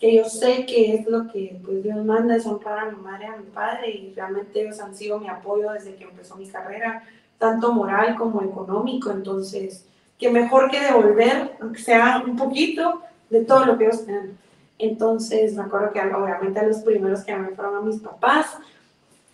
que 0.00 0.16
yo 0.16 0.24
sé 0.24 0.64
que 0.64 0.94
es 0.94 1.06
lo 1.06 1.28
que 1.28 1.60
pues, 1.62 1.82
Dios 1.82 2.02
manda, 2.06 2.34
es 2.34 2.46
honrar 2.46 2.78
a 2.78 2.90
mi 2.90 2.96
madre, 2.96 3.26
a 3.26 3.36
mi 3.36 3.44
padre, 3.50 3.90
y 3.90 4.14
realmente 4.14 4.62
ellos 4.62 4.80
han 4.80 4.96
sido 4.96 5.20
mi 5.20 5.28
apoyo 5.28 5.72
desde 5.72 5.94
que 5.94 6.04
empezó 6.04 6.36
mi 6.36 6.48
carrera, 6.48 7.04
tanto 7.36 7.72
moral 7.72 8.16
como 8.16 8.42
económico, 8.42 9.10
entonces, 9.10 9.84
que 10.18 10.30
mejor 10.30 10.70
que 10.70 10.80
devolver, 10.80 11.54
aunque 11.60 11.82
sea 11.82 12.22
un 12.26 12.34
poquito, 12.34 13.02
de 13.28 13.44
todo 13.44 13.66
lo 13.66 13.76
que 13.76 13.84
ellos 13.84 14.06
tienen. 14.06 14.38
Entonces, 14.78 15.54
me 15.54 15.64
acuerdo 15.64 15.92
que 15.92 16.00
obviamente 16.00 16.66
los 16.66 16.78
primeros 16.78 17.22
que 17.22 17.36
me 17.36 17.50
fueron 17.50 17.76
a 17.76 17.80
mis 17.82 18.00
papás, 18.00 18.56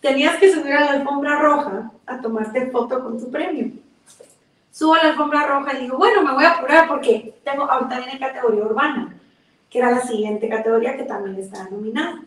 tenías 0.01 0.37
que 0.37 0.53
subir 0.53 0.73
a 0.73 0.81
la 0.81 0.91
alfombra 0.91 1.39
roja 1.39 1.91
a 2.05 2.19
tomarte 2.19 2.69
foto 2.69 3.01
con 3.01 3.17
tu 3.17 3.31
premio. 3.31 3.71
Subo 4.71 4.95
a 4.95 5.03
la 5.03 5.09
alfombra 5.11 5.47
roja 5.47 5.77
y 5.77 5.83
digo, 5.83 5.97
bueno, 5.97 6.21
me 6.23 6.33
voy 6.33 6.43
a 6.43 6.51
apurar 6.51 6.89
porque 6.89 7.39
tengo, 7.45 7.63
ahorita 7.63 7.99
viene 7.99 8.19
categoría 8.19 8.65
urbana 8.65 9.17
que 9.69 9.79
era 9.79 9.91
la 9.91 10.01
siguiente 10.01 10.47
categoría 10.49 10.97
que 10.97 11.03
también 11.03 11.37
estaba 11.37 11.69
nominada. 11.69 12.21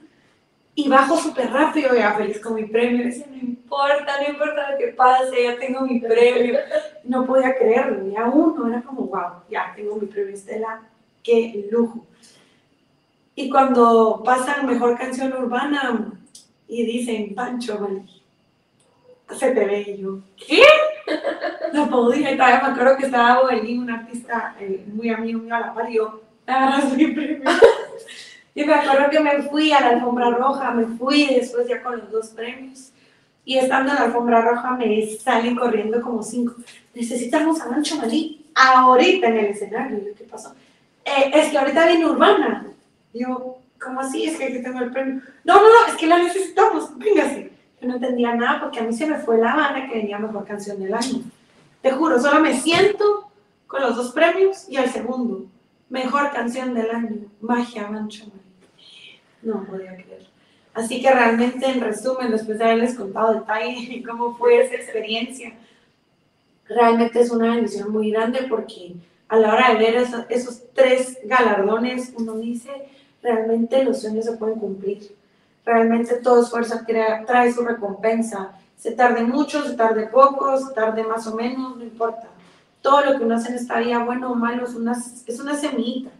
Y 0.74 0.88
bajo 0.88 1.16
súper 1.16 1.50
rápido, 1.50 1.94
ya 1.94 2.14
feliz 2.14 2.40
con 2.40 2.54
mi 2.54 2.64
premio. 2.64 3.04
Decía, 3.04 3.26
no 3.30 3.36
importa, 3.36 4.22
no 4.22 4.32
importa 4.32 4.70
lo 4.70 4.78
que 4.78 4.88
pase, 4.88 5.44
ya 5.44 5.58
tengo 5.58 5.82
mi 5.82 6.00
premio. 6.00 6.58
No 7.04 7.26
podía 7.26 7.54
creerlo, 7.54 8.10
ya 8.10 8.26
uno 8.26 8.68
era 8.68 8.82
como, 8.82 9.02
wow, 9.02 9.42
ya 9.50 9.72
tengo 9.74 9.96
mi 9.96 10.06
premio 10.06 10.34
Estela, 10.34 10.82
qué 11.22 11.68
lujo. 11.70 12.06
Y 13.34 13.48
cuando 13.48 14.22
pasan 14.24 14.66
mejor 14.66 14.98
canción 14.98 15.32
urbana 15.32 16.12
y 16.68 16.84
dicen 16.84 17.34
Pancho 17.34 17.78
se 19.34 19.52
te 19.52 19.64
ve 19.64 19.80
y 19.82 20.02
yo, 20.02 20.18
¿qué? 20.36 20.62
No 21.72 21.88
podía, 21.88 22.32
y 22.32 22.36
todavía 22.36 22.60
me 22.62 22.68
acuerdo 22.68 22.96
que 22.96 23.06
estaba 23.06 23.42
Boelín, 23.42 23.82
un 23.82 23.90
artista 23.90 24.56
eh, 24.58 24.84
muy 24.92 25.08
amigo 25.08 25.40
mío 25.40 25.54
a 25.54 25.60
la 25.60 25.74
par, 25.74 25.88
y 28.54 28.64
me 28.64 28.74
acuerdo 28.74 29.10
que 29.10 29.20
me 29.20 29.42
fui 29.42 29.72
a 29.72 29.80
la 29.80 29.88
alfombra 29.90 30.30
roja, 30.30 30.70
me 30.72 30.86
fui 30.96 31.26
después 31.26 31.68
ya 31.68 31.82
con 31.82 31.98
los 31.98 32.10
dos 32.10 32.28
premios. 32.28 32.92
Y 33.44 33.58
estando 33.58 33.90
en 33.90 33.96
la 33.96 34.04
alfombra 34.04 34.42
roja 34.42 34.72
me 34.72 35.16
salen 35.16 35.56
corriendo 35.56 36.00
como 36.00 36.22
cinco. 36.22 36.54
Necesitamos 36.94 37.60
a 37.60 37.68
Mancho 37.68 37.96
Malí 37.96 38.46
ahorita 38.54 39.28
en 39.28 39.38
el 39.38 39.46
escenario. 39.46 39.98
¿Qué 40.16 40.24
pasó? 40.24 40.54
Eh, 41.04 41.30
es 41.34 41.48
que 41.48 41.58
ahorita 41.58 41.86
viene 41.86 42.06
Urbana. 42.06 42.66
Digo, 43.12 43.58
¿cómo 43.82 44.00
así? 44.00 44.24
Es 44.24 44.36
que 44.36 44.44
aquí 44.44 44.62
tengo 44.62 44.80
el 44.80 44.92
premio. 44.92 45.22
No, 45.44 45.54
no, 45.54 45.62
no, 45.62 45.86
es 45.88 45.98
que 45.98 46.06
la 46.06 46.18
necesitamos. 46.18 46.96
Véngase. 46.98 47.50
Yo 47.80 47.88
no 47.88 47.94
entendía 47.94 48.34
nada 48.34 48.60
porque 48.60 48.80
a 48.80 48.82
mí 48.82 48.92
se 48.92 49.06
me 49.06 49.18
fue 49.18 49.38
la 49.38 49.52
Habana 49.52 49.88
que 49.88 49.96
venía 49.96 50.18
mejor 50.18 50.44
canción 50.44 50.78
del 50.78 50.92
año. 50.92 51.22
Te 51.80 51.92
juro, 51.92 52.20
solo 52.20 52.40
me 52.40 52.60
siento 52.60 53.30
con 53.66 53.80
los 53.80 53.96
dos 53.96 54.12
premios 54.12 54.68
y 54.68 54.76
al 54.76 54.90
segundo. 54.90 55.46
Mejor 55.90 56.30
canción 56.30 56.72
del 56.72 56.88
año, 56.88 57.16
Magia 57.40 57.88
Mancho 57.88 58.26
No 59.42 59.64
podía 59.64 59.92
creer. 59.94 60.24
Así 60.72 61.02
que 61.02 61.10
realmente, 61.10 61.66
en 61.66 61.80
resumen, 61.80 62.30
después 62.30 62.58
de 62.58 62.64
haberles 62.64 62.94
contado 62.94 63.34
detalle 63.34 64.00
cómo 64.08 64.36
fue 64.36 64.64
esa 64.64 64.76
experiencia, 64.76 65.52
realmente 66.68 67.20
es 67.20 67.32
una 67.32 67.56
bendición 67.56 67.90
muy 67.90 68.12
grande 68.12 68.46
porque 68.48 68.94
a 69.28 69.36
la 69.36 69.52
hora 69.52 69.72
de 69.72 69.78
ver 69.78 69.96
esos, 70.28 70.62
tres 70.74 71.18
galardones, 71.24 72.12
uno 72.16 72.36
dice, 72.36 72.70
realmente 73.20 73.82
los 73.82 74.00
sueños 74.00 74.26
se 74.26 74.36
pueden 74.36 74.60
cumplir. 74.60 75.16
Realmente 75.64 76.14
todo 76.20 76.42
esfuerzo 76.44 76.82
trae 77.26 77.52
su 77.52 77.62
recompensa. 77.64 78.52
Se 78.76 78.92
tarde 78.92 79.24
mucho, 79.24 79.64
se 79.64 79.74
tarde 79.74 80.06
poco, 80.06 80.56
se 80.56 80.72
tarde 80.72 81.02
más 81.02 81.26
o 81.26 81.34
menos, 81.34 81.76
no 81.76 81.82
importa 81.82 82.28
todo 82.82 83.04
lo 83.04 83.18
que 83.18 83.24
uno 83.24 83.34
hace 83.34 83.50
en 83.50 83.56
esta 83.56 83.78
vida, 83.78 84.04
bueno 84.04 84.32
o 84.32 84.34
malo, 84.34 84.64
es 84.64 84.74
una, 84.74 84.92
es 84.92 85.40
una 85.40 85.54
semillita. 85.54 86.10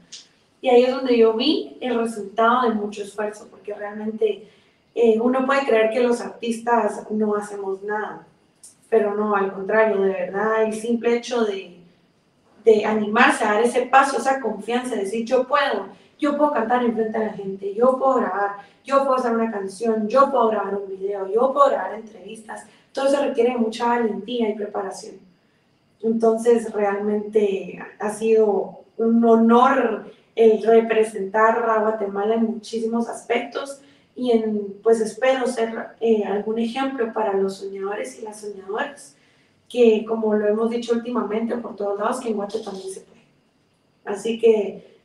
Y 0.61 0.69
ahí 0.69 0.85
es 0.85 0.91
donde 0.95 1.17
yo 1.17 1.33
vi 1.35 1.79
el 1.81 1.99
resultado 1.99 2.69
de 2.69 2.75
mucho 2.75 3.03
esfuerzo, 3.03 3.49
porque 3.51 3.75
realmente 3.75 4.49
eh, 4.95 5.19
uno 5.21 5.47
puede 5.47 5.65
creer 5.65 5.91
que 5.91 6.01
los 6.01 6.21
artistas 6.21 7.07
no 7.11 7.35
hacemos 7.35 7.83
nada, 7.83 8.27
pero 8.91 9.15
no, 9.15 9.35
al 9.35 9.53
contrario, 9.53 10.03
de 10.03 10.13
verdad, 10.13 10.65
el 10.65 10.75
simple 10.75 11.17
hecho 11.17 11.45
de, 11.45 11.79
de 12.65 12.85
animarse 12.85 13.45
a 13.45 13.55
dar 13.55 13.63
ese 13.63 13.83
paso, 13.83 14.19
esa 14.19 14.41
confianza, 14.41 14.97
de 14.97 15.05
decir 15.05 15.25
yo 15.25 15.47
puedo, 15.47 15.89
yo 16.19 16.37
puedo 16.37 16.53
cantar 16.53 16.85
en 16.85 16.95
frente 16.95 17.17
a 17.17 17.27
la 17.27 17.33
gente, 17.33 17.75
yo 17.75 17.97
puedo 17.99 18.17
grabar, 18.17 18.57
yo 18.85 18.99
puedo 19.05 19.15
hacer 19.15 19.33
una 19.33 19.51
canción, 19.51 20.07
yo 20.09 20.31
puedo 20.31 20.49
grabar 20.49 20.75
un 20.75 20.89
video, 20.89 21.27
yo 21.33 21.53
puedo 21.53 21.71
grabar 21.71 21.95
entrevistas, 21.95 22.67
todo 22.93 23.07
eso 23.07 23.23
requiere 23.23 23.57
mucha 23.57 23.87
valentía 23.87 24.51
y 24.51 24.55
preparación. 24.55 25.30
Entonces, 26.03 26.73
realmente 26.73 27.79
ha 27.99 28.11
sido 28.11 28.85
un 28.97 29.25
honor 29.25 30.13
el 30.35 30.63
representar 30.63 31.69
a 31.69 31.81
Guatemala 31.81 32.35
en 32.35 32.45
muchísimos 32.45 33.09
aspectos 33.09 33.81
y 34.15 34.33
en, 34.33 34.75
pues 34.83 35.01
espero 35.01 35.47
ser 35.47 35.89
eh, 36.01 36.25
algún 36.25 36.59
ejemplo 36.59 37.13
para 37.13 37.35
los 37.35 37.59
soñadores 37.59 38.19
y 38.19 38.23
las 38.23 38.41
soñadoras, 38.41 39.17
que 39.69 40.05
como 40.07 40.35
lo 40.35 40.47
hemos 40.47 40.71
dicho 40.71 40.95
últimamente 40.95 41.57
por 41.57 41.77
todos 41.77 41.99
lados, 41.99 42.21
que 42.21 42.29
en 42.29 42.37
Guate 42.37 42.61
también 42.61 42.91
se 42.91 43.01
puede. 43.01 43.21
Así 44.05 44.39
que 44.39 44.99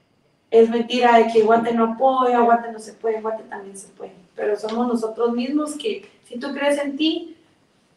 es 0.50 0.70
mentira 0.70 1.18
de 1.18 1.32
que 1.32 1.44
Guate 1.44 1.74
no 1.74 1.94
apoya, 1.94 2.42
Guate 2.42 2.72
no 2.72 2.80
se 2.80 2.94
puede, 2.94 3.22
Guate 3.22 3.44
también 3.44 3.78
se 3.78 3.88
puede. 3.90 4.14
Pero 4.36 4.58
somos 4.58 4.88
nosotros 4.88 5.34
mismos 5.34 5.76
que 5.76 6.10
si 6.24 6.40
tú 6.40 6.54
crees 6.54 6.78
en 6.80 6.98
ti, 6.98 7.38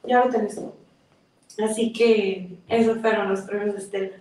ya 0.04 0.24
lo 0.24 0.30
tenés 0.30 0.54
todo. 0.54 0.74
Así 1.62 1.92
que 1.92 2.48
esos 2.68 2.98
fueron 3.00 3.30
los 3.30 3.40
premios 3.42 3.74
de 3.74 3.80
Estela. 3.80 4.16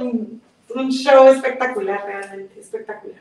un, 0.00 0.42
un, 0.74 0.90
show 0.90 1.28
espectacular, 1.28 2.04
realmente, 2.04 2.60
espectacular. 2.60 3.20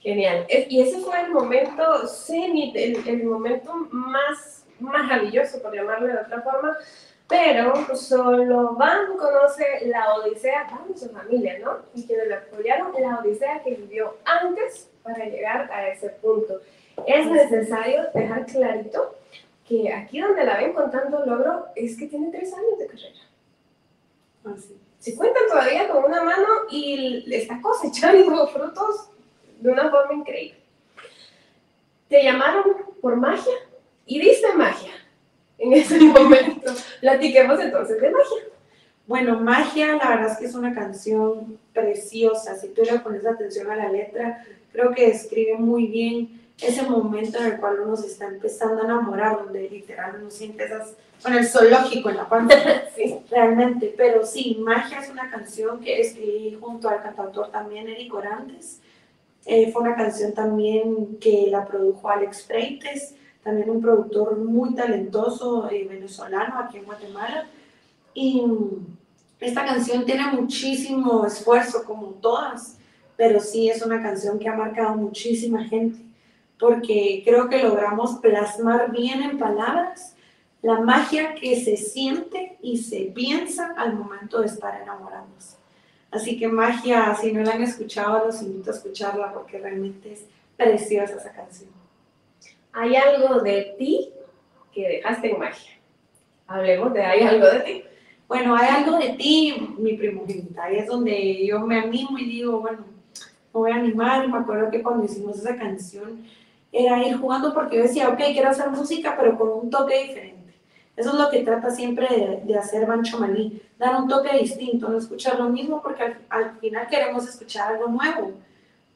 Genial. 0.00 0.46
Y 0.48 0.80
ese 0.80 1.00
fue 1.00 1.20
el 1.22 1.30
momento 1.30 2.06
cenit, 2.06 2.76
el, 2.76 3.24
momento 3.24 3.74
más 3.90 4.64
maravilloso, 4.78 5.60
por 5.60 5.74
llamarlo 5.74 6.06
de 6.06 6.18
otra 6.18 6.40
forma, 6.42 6.76
pero 7.26 7.96
solo 7.96 8.74
Van 8.74 9.16
conoce 9.16 9.64
la 9.86 10.14
odisea, 10.14 10.68
Van 10.70 10.94
y 10.94 10.98
su 10.98 11.10
familia, 11.10 11.58
¿no? 11.58 11.78
Y 11.94 12.06
quienes 12.06 12.28
lo 12.28 12.36
apoyaron, 12.36 12.92
la 13.00 13.18
odisea 13.18 13.62
que 13.62 13.74
vivió 13.74 14.16
antes 14.24 14.88
para 15.02 15.24
llegar 15.24 15.70
a 15.72 15.88
ese 15.88 16.10
punto. 16.10 16.60
Es 17.06 17.26
necesario 17.26 18.04
dejar 18.14 18.46
clarito 18.46 19.14
que 19.68 19.92
aquí 19.92 20.20
donde 20.20 20.44
la 20.44 20.56
ven 20.56 20.72
con 20.72 20.90
tanto 20.90 21.24
logro 21.26 21.66
es 21.76 21.96
que 21.98 22.06
tiene 22.06 22.30
tres 22.30 22.52
años 22.54 22.78
de 22.78 22.86
carrera. 22.86 23.20
Ah, 24.44 24.54
Se 24.98 25.14
cuentan 25.14 25.42
todavía 25.48 25.88
con 25.88 26.04
una 26.04 26.22
mano 26.22 26.46
y 26.70 27.24
está 27.34 27.60
cosechando 27.60 28.46
frutos 28.52 29.10
de 29.60 29.70
una 29.70 29.90
forma 29.90 30.14
increíble. 30.14 30.58
te 32.08 32.22
llamaron 32.22 32.64
por 33.02 33.16
magia 33.16 33.54
y 34.06 34.18
diste 34.20 34.52
magia 34.54 34.92
en 35.58 35.72
ese 35.74 36.00
momento. 36.00 36.72
Platiquemos 37.00 37.60
entonces 37.60 38.00
de 38.00 38.10
magia. 38.10 38.44
Bueno, 39.06 39.40
Magia, 39.40 39.96
la 39.96 40.10
verdad 40.10 40.32
es 40.32 40.38
que 40.38 40.44
es 40.44 40.54
una 40.54 40.74
canción 40.74 41.58
preciosa. 41.72 42.56
Si 42.56 42.68
tú 42.68 42.82
le 42.82 42.98
pones 42.98 43.24
atención 43.24 43.70
a 43.70 43.76
la 43.76 43.90
letra, 43.90 44.44
creo 44.70 44.92
que 44.94 45.06
describe 45.08 45.54
muy 45.54 45.86
bien 45.86 46.42
ese 46.60 46.82
momento 46.82 47.38
en 47.38 47.46
el 47.46 47.60
cual 47.60 47.80
uno 47.80 47.96
se 47.96 48.08
está 48.08 48.26
empezando 48.26 48.82
a 48.82 48.84
enamorar, 48.84 49.38
donde 49.44 49.68
literal 49.68 50.16
uno 50.20 50.30
siente 50.30 50.64
esas, 50.64 50.94
con 51.22 51.34
el 51.34 51.46
zoológico 51.46 52.10
en 52.10 52.16
la 52.16 52.28
panza, 52.28 52.56
sí. 52.96 53.20
realmente. 53.30 53.94
Pero 53.96 54.26
sí, 54.26 54.58
Magia 54.60 55.00
es 55.00 55.10
una 55.10 55.30
canción 55.30 55.80
que 55.80 56.00
escribí 56.00 56.56
junto 56.60 56.88
al 56.88 57.02
cantautor 57.02 57.50
también 57.50 57.88
Eric 57.88 58.12
Orantes. 58.12 58.80
Eh, 59.46 59.70
fue 59.72 59.82
una 59.82 59.96
canción 59.96 60.32
también 60.34 61.18
que 61.20 61.46
la 61.48 61.64
produjo 61.64 62.10
Alex 62.10 62.44
Freites, 62.44 63.14
también 63.42 63.70
un 63.70 63.80
productor 63.80 64.36
muy 64.36 64.74
talentoso 64.74 65.70
eh, 65.70 65.86
venezolano 65.88 66.58
aquí 66.58 66.78
en 66.78 66.84
Guatemala. 66.84 67.46
Y 68.14 68.42
esta 69.40 69.64
canción 69.64 70.04
tiene 70.04 70.26
muchísimo 70.32 71.24
esfuerzo, 71.24 71.84
como 71.84 72.08
todas, 72.20 72.76
pero 73.16 73.40
sí 73.40 73.70
es 73.70 73.82
una 73.82 74.02
canción 74.02 74.38
que 74.38 74.48
ha 74.48 74.54
marcado 74.54 74.96
muchísima 74.96 75.64
gente, 75.64 75.98
porque 76.58 77.22
creo 77.24 77.48
que 77.48 77.62
logramos 77.62 78.16
plasmar 78.16 78.90
bien 78.90 79.22
en 79.22 79.38
palabras 79.38 80.14
la 80.60 80.80
magia 80.80 81.34
que 81.34 81.60
se 81.60 81.76
siente 81.76 82.58
y 82.60 82.78
se 82.78 83.12
piensa 83.14 83.74
al 83.76 83.94
momento 83.94 84.40
de 84.40 84.46
estar 84.46 84.80
enamorándose. 84.82 85.56
Así 86.10 86.38
que 86.38 86.48
magia, 86.48 87.14
si 87.14 87.32
no 87.32 87.42
la 87.42 87.52
han 87.52 87.62
escuchado, 87.62 88.26
los 88.26 88.42
invito 88.42 88.70
a 88.70 88.74
escucharla 88.74 89.32
porque 89.32 89.58
realmente 89.58 90.12
es 90.12 90.26
preciosa 90.56 91.16
esa 91.16 91.32
canción. 91.32 91.70
Hay 92.72 92.96
algo 92.96 93.40
de 93.40 93.76
ti 93.78 94.10
que 94.72 94.88
dejaste 94.88 95.30
en 95.30 95.38
magia. 95.38 95.72
Hablemos 96.46 96.92
de 96.92 97.04
hay 97.04 97.22
algo 97.22 97.46
de 97.46 97.60
ti 97.60 97.84
bueno, 98.28 98.54
hay 98.54 98.68
algo 98.68 98.98
de 98.98 99.14
ti, 99.14 99.74
mi 99.78 99.94
primogénita, 99.94 100.64
ahí 100.64 100.76
es 100.76 100.86
donde 100.86 101.46
yo 101.46 101.60
me 101.60 101.78
animo 101.80 102.18
y 102.18 102.26
digo, 102.26 102.60
bueno, 102.60 102.80
me 102.80 103.14
voy 103.52 103.70
a 103.70 103.76
animar, 103.76 104.28
me 104.28 104.36
acuerdo 104.36 104.70
que 104.70 104.82
cuando 104.82 105.06
hicimos 105.06 105.38
esa 105.38 105.56
canción 105.56 106.26
era 106.72 107.06
ir 107.06 107.16
jugando 107.16 107.54
porque 107.54 107.76
yo 107.76 107.82
decía, 107.82 108.08
ok, 108.08 108.18
quiero 108.32 108.50
hacer 108.50 108.70
música, 108.70 109.16
pero 109.18 109.38
con 109.38 109.48
un 109.48 109.70
toque 109.70 110.04
diferente. 110.04 110.54
Eso 110.96 111.10
es 111.10 111.16
lo 111.16 111.30
que 111.30 111.44
trata 111.44 111.70
siempre 111.70 112.42
de, 112.44 112.58
hacer 112.58 112.86
Bancho 112.86 113.18
Maní, 113.18 113.62
dar 113.78 114.00
un 114.00 114.08
toque 114.08 114.36
distinto, 114.36 114.88
no 114.88 114.98
escuchar 114.98 115.38
lo 115.38 115.48
mismo, 115.48 115.80
porque 115.80 116.02
al, 116.02 116.18
al 116.28 116.58
final 116.58 116.88
queremos 116.88 117.28
escuchar 117.28 117.74
algo 117.74 117.88
nuevo. 117.88 118.32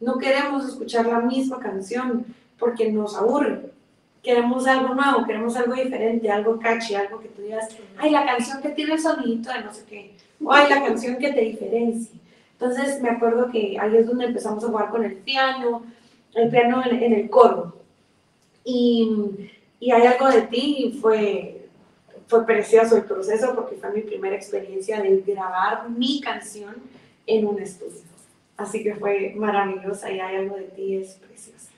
No 0.01 0.19
queremos 0.19 0.67
escuchar 0.69 1.07
la 1.07 1.21
misma 1.21 1.61
canción 1.61 2.27
porque 2.59 2.91
nos 2.91 3.17
aburre 3.17 3.73
queremos 4.23 4.67
algo 4.67 4.95
nuevo, 4.95 5.25
queremos 5.25 5.57
algo 5.57 5.75
diferente, 5.75 6.31
algo 6.31 6.59
catchy, 6.59 6.95
algo 6.95 7.21
que 7.21 7.29
tú 7.29 7.43
digas, 7.43 7.69
ay, 7.99 8.11
la 8.11 8.25
canción 8.25 8.63
que 8.63 8.71
tiene 8.71 8.95
el 8.95 9.01
sonidito 9.01 9.53
de 9.53 9.65
no 9.65 9.75
sé 9.75 9.85
qué, 9.89 10.15
o 10.43 10.53
ay, 10.53 10.69
la 10.71 10.85
canción 10.85 11.17
que 11.19 11.33
te 11.33 11.41
diferencia. 11.41 12.19
Entonces 12.53 13.03
me 13.03 13.11
acuerdo 13.11 13.51
que 13.51 13.77
ahí 13.81 13.97
es 13.97 14.07
donde 14.07 14.27
empezamos 14.27 14.63
a 14.63 14.69
jugar 14.69 14.91
con 14.91 15.05
el 15.05 15.17
piano, 15.17 15.83
el 16.35 16.51
piano 16.51 16.83
en, 16.85 17.13
el 17.13 17.31
coro. 17.31 17.77
Y, 18.65 19.51
y, 19.81 19.91
hay 19.91 20.07
algo 20.07 20.29
de 20.29 20.43
ti 20.43 20.77
y 20.79 20.93
fue, 21.01 21.67
fue 22.27 22.47
precioso 22.47 22.97
el 22.97 23.05
proceso 23.05 23.55
porque 23.55 23.77
fue 23.77 23.91
mi 23.91 24.03
primera 24.03 24.37
experiencia 24.37 25.01
de 25.01 25.23
grabar 25.27 25.91
mi 25.91 26.21
canción 26.21 26.77
en 27.27 27.47
un 27.47 27.61
estudio. 27.61 28.01
Así 28.57 28.83
que 28.83 28.95
fue 28.95 29.33
maravillosa 29.35 30.11
y 30.11 30.21
hay 30.21 30.37
algo 30.37 30.57
de 30.57 30.65
ti, 30.65 30.97
es 30.97 31.15
precioso. 31.15 31.69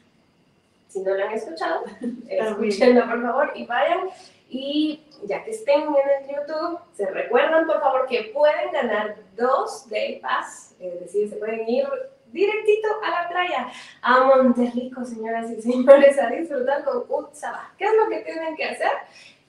Si 0.88 1.00
no 1.00 1.14
lo 1.14 1.24
han 1.24 1.32
escuchado, 1.32 1.84
escúchenlo 2.28 3.06
por 3.06 3.22
favor 3.22 3.52
y 3.54 3.66
vayan. 3.66 4.08
Y 4.50 5.00
ya 5.24 5.42
que 5.42 5.50
estén 5.50 5.82
en 5.82 5.88
el 5.88 6.36
YouTube, 6.36 6.78
se 6.94 7.06
recuerdan 7.06 7.66
por 7.66 7.80
favor 7.80 8.06
que 8.06 8.30
pueden 8.32 8.70
ganar 8.72 9.16
dos 9.36 9.88
Day 9.88 10.20
Pass, 10.20 10.74
es 10.78 11.00
decir, 11.00 11.28
se 11.28 11.36
pueden 11.36 11.68
ir 11.68 11.86
directito 12.34 12.88
a 13.02 13.10
la 13.10 13.28
playa, 13.28 13.68
a 14.02 14.24
Monterrico, 14.24 15.04
señoras 15.04 15.50
y 15.50 15.62
señores, 15.62 16.18
a 16.18 16.28
disfrutar 16.28 16.84
con 16.84 17.04
Utsaba. 17.08 17.72
¿Qué 17.78 17.84
es 17.84 17.92
lo 17.94 18.08
que 18.10 18.20
tienen 18.20 18.56
que 18.56 18.64
hacer? 18.64 18.90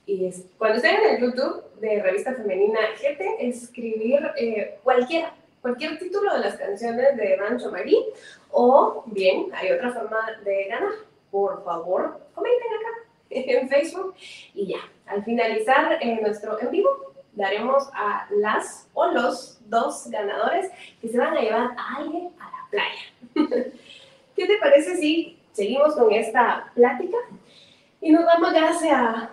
Y 0.05 0.27
es, 0.27 0.45
cuando 0.57 0.77
estén 0.77 0.95
en 0.95 1.15
el 1.15 1.21
YouTube 1.21 1.63
de 1.81 2.01
Revista 2.01 2.33
Femenina 2.35 2.79
GT, 3.01 3.47
escribir 3.47 4.31
eh, 4.37 4.77
cualquiera, 4.83 5.33
cualquier 5.61 5.97
título 5.97 6.31
de 6.35 6.39
las 6.41 6.55
canciones 6.57 7.17
de 7.17 7.35
Rancho 7.37 7.71
Marí, 7.71 8.05
o 8.51 9.03
bien 9.07 9.47
hay 9.53 9.71
otra 9.71 9.91
forma 9.91 10.19
de 10.43 10.65
ganar 10.65 10.93
por 11.35 11.65
favor, 11.65 12.21
comenten 12.33 12.67
acá 12.67 13.09
en 13.29 13.67
Facebook 13.67 14.15
y 14.53 14.67
ya. 14.67 14.79
Al 15.07 15.23
finalizar 15.25 15.97
eh, 16.01 16.19
nuestro 16.21 16.57
en 16.61 16.71
vivo, 16.71 17.14
daremos 17.35 17.89
a 17.93 18.27
las 18.31 18.87
o 18.93 19.07
los 19.07 19.59
dos 19.69 20.07
ganadores 20.09 20.71
que 21.01 21.09
se 21.09 21.17
van 21.17 21.37
a 21.37 21.41
llevar 21.41 21.71
a 21.77 21.97
alguien 21.97 22.29
a 22.39 22.45
la 22.45 22.69
playa. 22.69 23.03
¿Qué 24.35 24.47
te 24.47 24.57
parece 24.57 24.97
si 24.97 25.39
seguimos 25.53 25.95
con 25.95 26.11
esta 26.11 26.71
plática 26.73 27.17
y 28.01 28.11
nos 28.11 28.25
vamos 28.25 28.53
ya 28.53 28.69
hacia... 28.69 29.29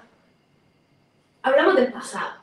Hablamos 1.45 1.75
del 1.75 1.93
pasado, 1.93 2.35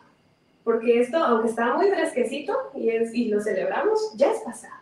porque 0.66 1.00
esto, 1.00 1.18
aunque 1.18 1.50
está 1.50 1.74
muy 1.74 1.90
fresquecito 1.90 2.54
y, 2.76 2.90
y 2.90 3.30
lo 3.30 3.40
celebramos, 3.40 4.14
ya 4.16 4.32
es 4.32 4.42
pasado. 4.42 4.76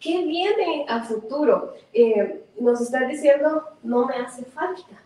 ¿Qué 0.00 0.24
viene 0.24 0.86
a 0.88 1.04
futuro? 1.04 1.74
Eh, 1.92 2.42
nos 2.58 2.80
estás 2.80 3.08
diciendo, 3.08 3.68
no 3.82 4.06
me 4.06 4.16
hace 4.16 4.42
falta. 4.46 5.01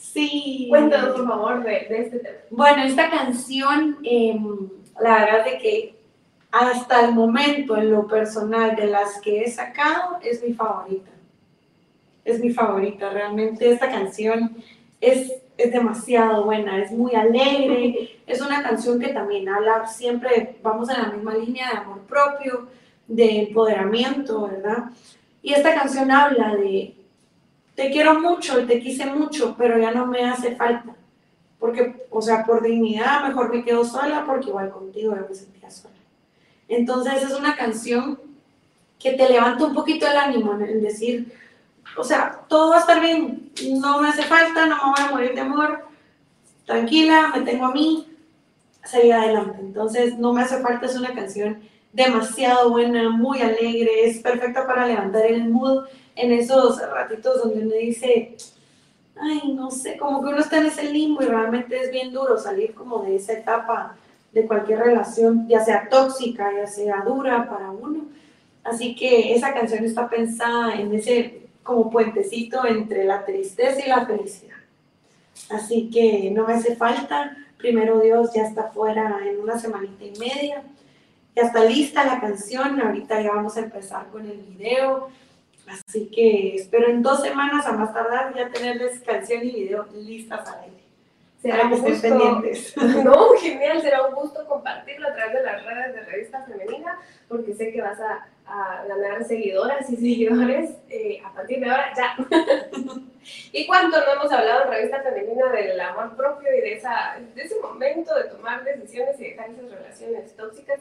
Sí. 0.00 0.66
Cuéntanos, 0.70 1.14
por 1.14 1.28
favor, 1.28 1.62
de, 1.62 1.86
este 1.90 2.18
tema. 2.20 2.38
Bueno, 2.50 2.82
esta 2.84 3.10
canción, 3.10 3.98
em, 4.02 4.68
la 4.98 5.14
verdad 5.20 5.46
es 5.46 5.62
que 5.62 5.94
hasta 6.50 7.04
el 7.04 7.14
momento, 7.14 7.76
en 7.76 7.90
lo 7.90 8.08
personal, 8.08 8.74
de 8.74 8.86
las 8.86 9.20
que 9.20 9.42
he 9.42 9.50
sacado, 9.50 10.18
es 10.22 10.42
mi 10.42 10.54
favorita. 10.54 11.10
Es 12.24 12.40
mi 12.40 12.50
favorita, 12.50 13.10
realmente 13.10 13.70
esta 13.70 13.90
canción 13.90 14.56
es, 15.00 15.32
es 15.56 15.72
demasiado 15.72 16.44
buena, 16.44 16.82
es 16.82 16.90
muy 16.92 17.14
alegre, 17.14 18.18
es 18.26 18.40
una 18.40 18.62
canción 18.62 18.98
que 18.98 19.08
también 19.08 19.48
habla 19.48 19.86
siempre, 19.86 20.56
vamos 20.62 20.88
en 20.88 21.02
la 21.02 21.08
misma 21.08 21.34
línea 21.34 21.70
de 21.70 21.78
amor 21.78 22.00
propio, 22.00 22.68
de 23.06 23.42
empoderamiento, 23.42 24.48
¿verdad? 24.48 24.84
Y 25.42 25.52
esta 25.52 25.74
canción 25.74 26.10
habla 26.10 26.56
de, 26.56 26.94
te 27.80 27.90
quiero 27.90 28.20
mucho 28.20 28.60
y 28.60 28.66
te 28.66 28.78
quise 28.78 29.06
mucho, 29.06 29.54
pero 29.56 29.78
ya 29.78 29.90
no 29.90 30.04
me 30.04 30.22
hace 30.22 30.54
falta. 30.54 30.94
Porque, 31.58 32.06
o 32.10 32.20
sea, 32.20 32.44
por 32.44 32.62
dignidad 32.62 33.26
mejor 33.26 33.54
me 33.54 33.64
quedo 33.64 33.86
sola 33.86 34.24
porque 34.26 34.50
igual 34.50 34.70
contigo 34.70 35.16
yo 35.16 35.26
me 35.26 35.34
sentía 35.34 35.70
sola. 35.70 35.94
Entonces 36.68 37.22
es 37.22 37.32
una 37.32 37.56
canción 37.56 38.20
que 38.98 39.12
te 39.12 39.26
levanta 39.26 39.64
un 39.64 39.74
poquito 39.74 40.06
el 40.06 40.14
ánimo 40.14 40.52
en 40.60 40.82
decir, 40.82 41.32
o 41.96 42.04
sea, 42.04 42.42
todo 42.48 42.68
va 42.68 42.76
a 42.76 42.80
estar 42.80 43.00
bien, 43.00 43.50
no 43.78 44.02
me 44.02 44.10
hace 44.10 44.24
falta, 44.24 44.66
no 44.66 44.76
me 44.76 44.82
voy 44.82 45.00
a 45.00 45.10
morir 45.10 45.34
de 45.34 45.40
amor, 45.40 45.86
tranquila, 46.66 47.32
me 47.34 47.40
tengo 47.46 47.64
a 47.64 47.72
mí, 47.72 48.06
seguir 48.84 49.14
adelante. 49.14 49.56
Entonces, 49.58 50.18
no 50.18 50.34
me 50.34 50.42
hace 50.42 50.60
falta, 50.60 50.84
es 50.84 50.96
una 50.96 51.14
canción 51.14 51.62
demasiado 51.94 52.68
buena, 52.68 53.08
muy 53.08 53.40
alegre, 53.40 54.04
es 54.04 54.18
perfecta 54.18 54.66
para 54.66 54.86
levantar 54.86 55.24
el 55.24 55.48
mood 55.48 55.86
en 56.20 56.32
esos 56.32 56.80
ratitos 56.80 57.42
donde 57.42 57.64
uno 57.64 57.74
dice, 57.74 58.36
ay, 59.16 59.52
no 59.52 59.70
sé, 59.70 59.96
como 59.96 60.22
que 60.22 60.28
uno 60.28 60.40
está 60.40 60.58
en 60.58 60.66
ese 60.66 60.84
limbo 60.84 61.22
y 61.22 61.26
realmente 61.26 61.78
es 61.78 61.90
bien 61.90 62.12
duro 62.12 62.38
salir 62.38 62.74
como 62.74 63.02
de 63.02 63.16
esa 63.16 63.34
etapa 63.34 63.96
de 64.32 64.46
cualquier 64.46 64.80
relación, 64.80 65.48
ya 65.48 65.64
sea 65.64 65.88
tóxica, 65.88 66.50
ya 66.54 66.66
sea 66.66 67.02
dura 67.02 67.48
para 67.48 67.70
uno. 67.70 68.04
Así 68.62 68.94
que 68.94 69.34
esa 69.34 69.52
canción 69.52 69.84
está 69.84 70.08
pensada 70.08 70.74
en 70.74 70.94
ese 70.94 71.48
como 71.62 71.90
puentecito 71.90 72.64
entre 72.66 73.04
la 73.04 73.24
tristeza 73.24 73.84
y 73.84 73.88
la 73.88 74.06
felicidad. 74.06 74.56
Así 75.50 75.90
que 75.90 76.30
no 76.30 76.46
me 76.46 76.54
hace 76.54 76.76
falta. 76.76 77.36
Primero 77.56 78.00
Dios 78.00 78.30
ya 78.34 78.44
está 78.44 78.70
fuera 78.70 79.18
en 79.26 79.40
una 79.40 79.58
semanita 79.58 80.04
y 80.04 80.18
media. 80.18 80.62
Ya 81.34 81.42
está 81.42 81.64
lista 81.64 82.04
la 82.04 82.20
canción, 82.20 82.80
ahorita 82.80 83.20
ya 83.20 83.32
vamos 83.32 83.56
a 83.56 83.60
empezar 83.60 84.06
con 84.10 84.26
el 84.26 84.38
video. 84.38 85.08
Así 85.70 86.10
que 86.10 86.56
espero 86.56 86.88
en 86.88 87.02
dos 87.02 87.22
semanas 87.22 87.64
a 87.66 87.72
más 87.72 87.92
tardar 87.94 88.34
ya 88.34 88.48
tenerles 88.50 89.00
canción 89.00 89.44
y 89.44 89.50
video 89.50 89.86
listas 89.94 90.48
al 90.48 90.64
aire. 90.64 90.80
Será 91.40 91.64
un 91.64 91.70
gusto, 91.70 92.02
pendientes. 92.02 92.74
No, 93.04 93.30
genial, 93.40 93.80
será 93.80 94.02
un 94.06 94.14
gusto 94.14 94.46
compartirlo 94.46 95.08
a 95.08 95.14
través 95.14 95.34
de 95.34 95.42
las 95.42 95.64
redes 95.64 95.94
de 95.94 96.00
Revista 96.02 96.42
Femenina, 96.42 96.98
porque 97.28 97.54
sé 97.54 97.72
que 97.72 97.80
vas 97.80 97.98
a, 98.00 98.26
ganar 98.88 99.22
seguidoras 99.24 99.88
y 99.90 99.96
seguidores 99.96 100.70
eh, 100.88 101.22
a 101.24 101.32
partir 101.32 101.60
de 101.60 101.70
ahora 101.70 101.92
ya. 101.96 102.16
¿Y 103.52 103.64
cuánto 103.64 103.96
no 104.00 104.12
hemos 104.12 104.32
hablado 104.32 104.64
en 104.64 104.70
Revista 104.72 105.02
Femenina 105.02 105.52
del 105.52 105.80
amor 105.80 106.16
propio 106.16 106.48
y 106.52 106.60
de, 106.60 106.72
esa, 106.72 107.16
de 107.32 107.42
ese 107.42 107.60
momento 107.60 108.12
de 108.16 108.24
tomar 108.24 108.64
decisiones 108.64 109.20
y 109.20 109.30
dejar 109.30 109.50
esas 109.50 109.70
relaciones 109.70 110.36
tóxicas? 110.36 110.80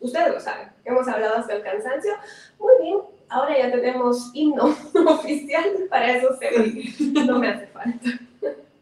ustedes 0.00 0.32
lo 0.32 0.40
saben, 0.40 0.68
hemos 0.84 1.08
hablado 1.08 1.36
hasta 1.36 1.54
el 1.54 1.62
cansancio. 1.62 2.12
Muy 2.58 2.74
bien, 2.82 2.98
ahora 3.28 3.58
ya 3.58 3.70
tenemos 3.70 4.30
himno 4.34 4.64
oficial, 5.06 5.86
para 5.88 6.16
eso 6.16 6.36
se 6.36 7.24
no 7.24 7.38
me 7.38 7.48
hace 7.48 7.66
falta. 7.66 8.10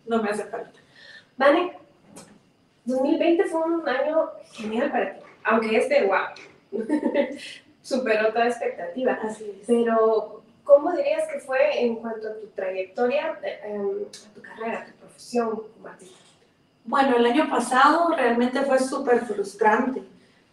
No 0.07 0.23
me 0.23 0.31
hace 0.31 0.45
falta. 0.45 0.73
Vale, 1.37 1.73
2020 2.85 3.45
fue 3.45 3.61
un 3.63 3.89
año 3.89 4.31
genial 4.53 4.91
para 4.91 5.15
ti, 5.15 5.21
aunque 5.45 5.77
este, 5.77 6.07
wow, 6.07 6.17
superó 7.83 8.33
toda 8.33 8.49
expectativa. 8.49 9.19
Así 9.23 9.45
es. 9.61 9.67
Pero, 9.67 10.43
¿cómo 10.65 10.93
dirías 10.93 11.29
que 11.33 11.41
fue 11.41 11.85
en 11.85 11.97
cuanto 11.97 12.29
a 12.29 12.35
tu 12.35 12.47
trayectoria, 12.49 13.39
eh, 13.43 13.61
em, 13.65 14.05
a 14.05 14.35
tu 14.35 14.43
carrera, 14.43 14.83
a 14.83 14.85
tu 14.87 14.93
profesión 14.93 15.63
como 15.75 15.89
artista? 15.89 16.17
Bueno, 16.85 17.17
el 17.17 17.27
año 17.27 17.51
pasado 17.51 18.15
realmente 18.17 18.63
fue 18.63 18.79
súper 18.79 19.27
frustrante, 19.27 20.03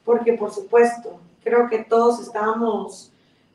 porque 0.04 0.34
por 0.34 0.52
supuesto, 0.52 1.20
creo 1.44 1.70
que 1.70 1.84
todos 1.84 2.20
estábamos 2.20 3.13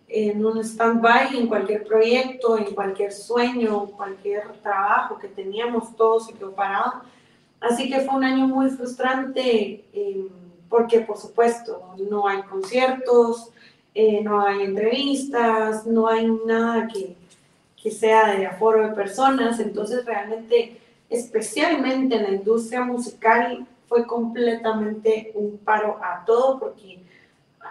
en 0.08 0.44
un 0.44 0.58
stand-by 0.58 1.36
en 1.36 1.46
cualquier 1.46 1.84
proyecto, 1.84 2.56
en 2.56 2.74
cualquier 2.74 3.12
sueño, 3.12 3.86
cualquier 3.86 4.52
trabajo 4.62 5.18
que 5.18 5.28
teníamos, 5.28 5.94
todo 5.96 6.20
se 6.20 6.32
quedó 6.32 6.52
parado. 6.52 7.02
Así 7.60 7.90
que 7.90 8.00
fue 8.00 8.16
un 8.16 8.24
año 8.24 8.46
muy 8.46 8.70
frustrante 8.70 9.84
eh, 9.92 10.28
porque, 10.68 11.00
por 11.00 11.18
supuesto, 11.18 11.94
no 12.10 12.26
hay 12.26 12.42
conciertos, 12.42 13.50
eh, 13.94 14.22
no 14.22 14.46
hay 14.46 14.62
entrevistas, 14.62 15.86
no 15.86 16.08
hay 16.08 16.30
nada 16.46 16.88
que, 16.88 17.16
que 17.82 17.90
sea 17.90 18.34
de 18.34 18.46
aforo 18.46 18.86
de 18.88 18.94
personas. 18.94 19.60
Entonces, 19.60 20.04
realmente, 20.04 20.80
especialmente 21.10 22.16
en 22.16 22.22
la 22.22 22.30
industria 22.30 22.82
musical, 22.82 23.66
fue 23.88 24.06
completamente 24.06 25.32
un 25.34 25.58
paro 25.58 25.98
a 26.02 26.24
todo 26.24 26.58
porque 26.58 27.00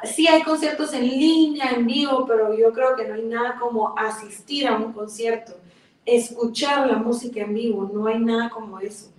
sí 0.03 0.27
hay 0.27 0.43
conciertos 0.43 0.93
en 0.93 1.07
línea, 1.07 1.71
en 1.71 1.85
vivo, 1.85 2.25
pero 2.27 2.57
yo 2.57 2.71
creo 2.73 2.95
que 2.95 3.07
no 3.07 3.15
hay 3.15 3.23
nada 3.23 3.57
como 3.59 3.97
asistir 3.97 4.67
a 4.67 4.75
un 4.75 4.93
concierto, 4.93 5.53
escuchar 6.05 6.87
la 6.87 6.97
música 6.97 7.41
en 7.41 7.53
vivo, 7.53 7.89
no 7.93 8.07
hay 8.07 8.19
nada 8.19 8.49
como 8.49 8.79
eso. 8.79 9.11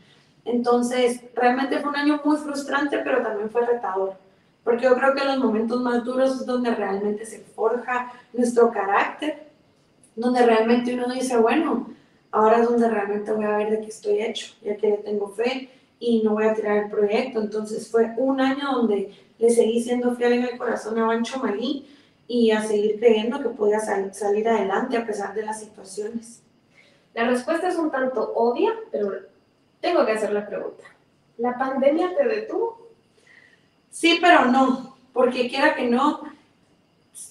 Entonces, 0.45 1.21
realmente 1.35 1.79
fue 1.81 1.91
un 1.91 1.97
año 1.97 2.21
muy 2.25 2.37
frustrante, 2.38 2.99
pero 2.99 3.23
también 3.23 3.51
fue 3.51 3.67
retador, 3.67 4.14
porque 4.64 4.85
yo 4.85 4.95
creo 4.97 5.14
que 5.14 5.25
los 5.25 5.38
momentos 5.38 5.81
más 5.81 6.05
duros 6.05 6.41
es 6.41 6.47
donde 6.47 6.75
realmente 6.75 7.27
se 7.27 7.41
forja 7.41 8.12
nuestro 8.33 8.71
carácter, 8.71 9.49
donde 10.17 10.45
realmente 10.45 10.95
uno 10.95 11.12
dice, 11.12 11.37
bueno, 11.37 11.88
ahora 12.31 12.59
es 12.59 12.69
donde 12.69 12.88
realmente 12.88 13.33
voy 13.33 13.45
a 13.45 13.57
ver 13.57 13.71
de 13.71 13.81
qué 13.81 13.87
estoy 13.87 14.23
hecho, 14.23 14.55
ya 14.62 14.77
que 14.77 14.93
tengo 15.05 15.29
fe 15.29 15.71
y 16.01 16.23
no 16.23 16.33
voy 16.33 16.45
a 16.45 16.55
tirar 16.55 16.85
el 16.85 16.91
proyecto. 16.91 17.41
Entonces 17.41 17.91
fue 17.91 18.12
un 18.17 18.41
año 18.41 18.73
donde 18.73 19.12
le 19.38 19.51
seguí 19.51 19.83
siendo 19.83 20.14
fiel 20.14 20.35
en 20.35 20.44
el 20.44 20.59
corazón 20.59 20.98
a 20.98 21.07
Bancho 21.07 21.38
Malí 21.38 21.87
y 22.27 22.51
a 22.51 22.62
seguir 22.62 22.98
creyendo 22.98 23.42
que 23.42 23.48
podía 23.48 23.81
salir 23.81 24.48
adelante 24.48 24.96
a 24.96 25.07
pesar 25.07 25.35
de 25.35 25.44
las 25.44 25.61
situaciones. 25.61 26.42
La 27.14 27.24
respuesta 27.24 27.68
es 27.68 27.77
un 27.77 27.90
tanto 27.90 28.33
obvia, 28.35 28.72
pero 28.92 29.12
tengo 29.81 30.05
que 30.05 30.12
hacer 30.12 30.33
la 30.33 30.46
pregunta. 30.46 30.85
¿La 31.38 31.57
pandemia 31.57 32.14
te 32.16 32.27
detuvo? 32.27 32.88
Sí, 33.90 34.18
pero 34.20 34.44
no, 34.46 34.96
porque 35.12 35.48
quiera 35.48 35.74
que 35.74 35.88
no, 35.88 36.20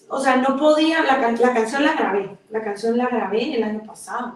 o 0.09 0.19
sea, 0.19 0.37
no 0.37 0.57
podía, 0.57 1.03
la, 1.03 1.31
la 1.31 1.53
canción 1.53 1.83
la 1.83 1.93
grabé, 1.93 2.37
la 2.49 2.61
canción 2.61 2.97
la 2.97 3.07
grabé 3.07 3.55
el 3.55 3.63
año 3.63 3.83
pasado, 3.85 4.35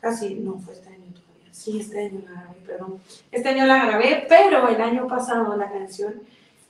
casi, 0.00 0.36
no 0.36 0.58
fue 0.58 0.72
este 0.72 0.88
año 0.88 1.12
todavía, 1.12 1.52
sí, 1.52 1.80
este 1.80 2.06
año 2.06 2.22
la 2.24 2.40
grabé, 2.40 2.60
perdón, 2.66 3.00
este 3.30 3.48
año 3.50 3.66
la 3.66 3.86
grabé, 3.86 4.26
pero 4.28 4.68
el 4.68 4.80
año 4.80 5.06
pasado 5.06 5.56
la 5.56 5.70
canción 5.70 6.22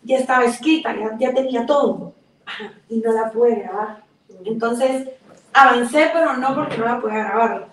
ya 0.05 0.19
estaba 0.19 0.45
escrita, 0.45 0.95
ya, 1.19 1.35
tenía 1.35 1.67
todo, 1.67 2.15
y 2.89 2.99
no 2.99 3.13
la 3.13 3.31
pude 3.31 3.57
grabar. 3.57 4.05
Entonces, 4.45 5.09
avancé, 5.53 6.11
pero 6.13 6.37
no 6.37 6.55
porque 6.55 6.77
no 6.77 6.85
la 6.85 7.01
podía 7.01 7.25
grabar. 7.25 7.69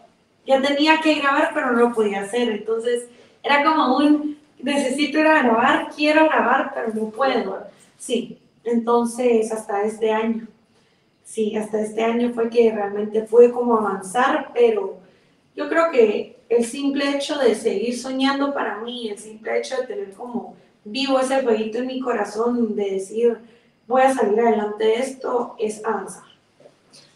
Ya 0.46 0.62
tenía 0.62 1.00
que 1.02 1.16
grabar, 1.16 1.52
pero 1.54 1.72
no 1.72 1.80
lo 1.80 1.94
podía 1.94 2.22
hacer. 2.22 2.50
Entonces, 2.50 3.08
era 3.44 3.64
como 3.64 3.98
un, 3.98 4.38
necesito 4.60 5.20
ir 5.20 5.28
a 5.28 5.44
grabar, 5.44 5.90
quiero 5.96 6.26
grabar, 6.26 6.72
pero 6.74 6.94
no 6.94 7.10
puedo. 7.10 7.68
Sí, 7.98 8.40
entonces, 8.64 9.52
hasta 9.52 9.84
este 9.84 10.12
año. 10.12 10.48
Sí, 11.24 11.56
hasta 11.56 11.82
este 11.82 12.04
año 12.04 12.34
fue 12.34 12.50
que 12.50 12.72
realmente 12.72 13.26
fue 13.26 13.52
como 13.52 13.78
avanzar, 13.78 14.52
pero 14.54 14.98
yo 15.56 15.70
creo 15.70 15.92
que 15.92 16.42
el 16.50 16.66
simple 16.66 17.16
hecho 17.16 17.38
de 17.38 17.56
seguir 17.56 17.98
soñando 17.98 18.54
para 18.54 18.80
mí, 18.80 19.10
el 19.10 19.18
simple 19.18 19.58
hecho 19.58 19.78
de 19.78 19.88
tener 19.88 20.12
como 20.14 20.56
vivo 20.84 21.20
ese 21.20 21.42
fueguito 21.42 21.80
en 21.80 21.88
mi 21.88 22.00
corazón 22.00 22.76
de 22.76 22.92
decir, 22.92 23.38
voy 23.88 24.02
a 24.02 24.14
salir 24.14 24.40
adelante 24.40 24.86
de 24.86 24.96
esto, 24.96 25.56
es 25.60 25.84
avanzar. 25.86 26.24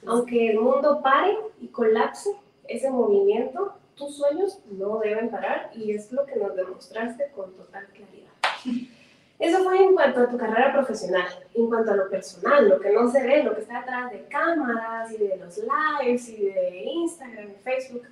Aunque 0.05 0.51
el 0.51 0.59
mundo 0.59 1.01
pare 1.01 1.37
y 1.59 1.67
colapse, 1.67 2.29
ese 2.67 2.89
movimiento, 2.89 3.73
tus 3.95 4.17
sueños 4.17 4.59
no 4.71 4.99
deben 4.99 5.29
parar 5.29 5.71
y 5.73 5.91
es 5.91 6.11
lo 6.11 6.25
que 6.25 6.35
nos 6.35 6.55
demostraste 6.55 7.31
con 7.35 7.53
total 7.53 7.87
claridad. 7.87 8.31
Eso 9.37 9.63
fue 9.63 9.83
en 9.83 9.93
cuanto 9.93 10.21
a 10.21 10.29
tu 10.29 10.37
carrera 10.37 10.73
profesional, 10.73 11.27
en 11.53 11.67
cuanto 11.67 11.91
a 11.91 11.95
lo 11.95 12.09
personal, 12.09 12.69
lo 12.69 12.79
que 12.79 12.91
no 12.91 13.09
se 13.11 13.21
ve, 13.21 13.43
lo 13.43 13.53
que 13.53 13.61
está 13.61 13.79
detrás 13.79 14.11
de 14.11 14.25
cámaras 14.27 15.11
y 15.11 15.17
de 15.17 15.37
los 15.37 15.57
lives 15.57 16.29
y 16.29 16.45
de 16.45 16.83
Instagram 16.85 17.51
y 17.51 17.63
Facebook. 17.63 18.03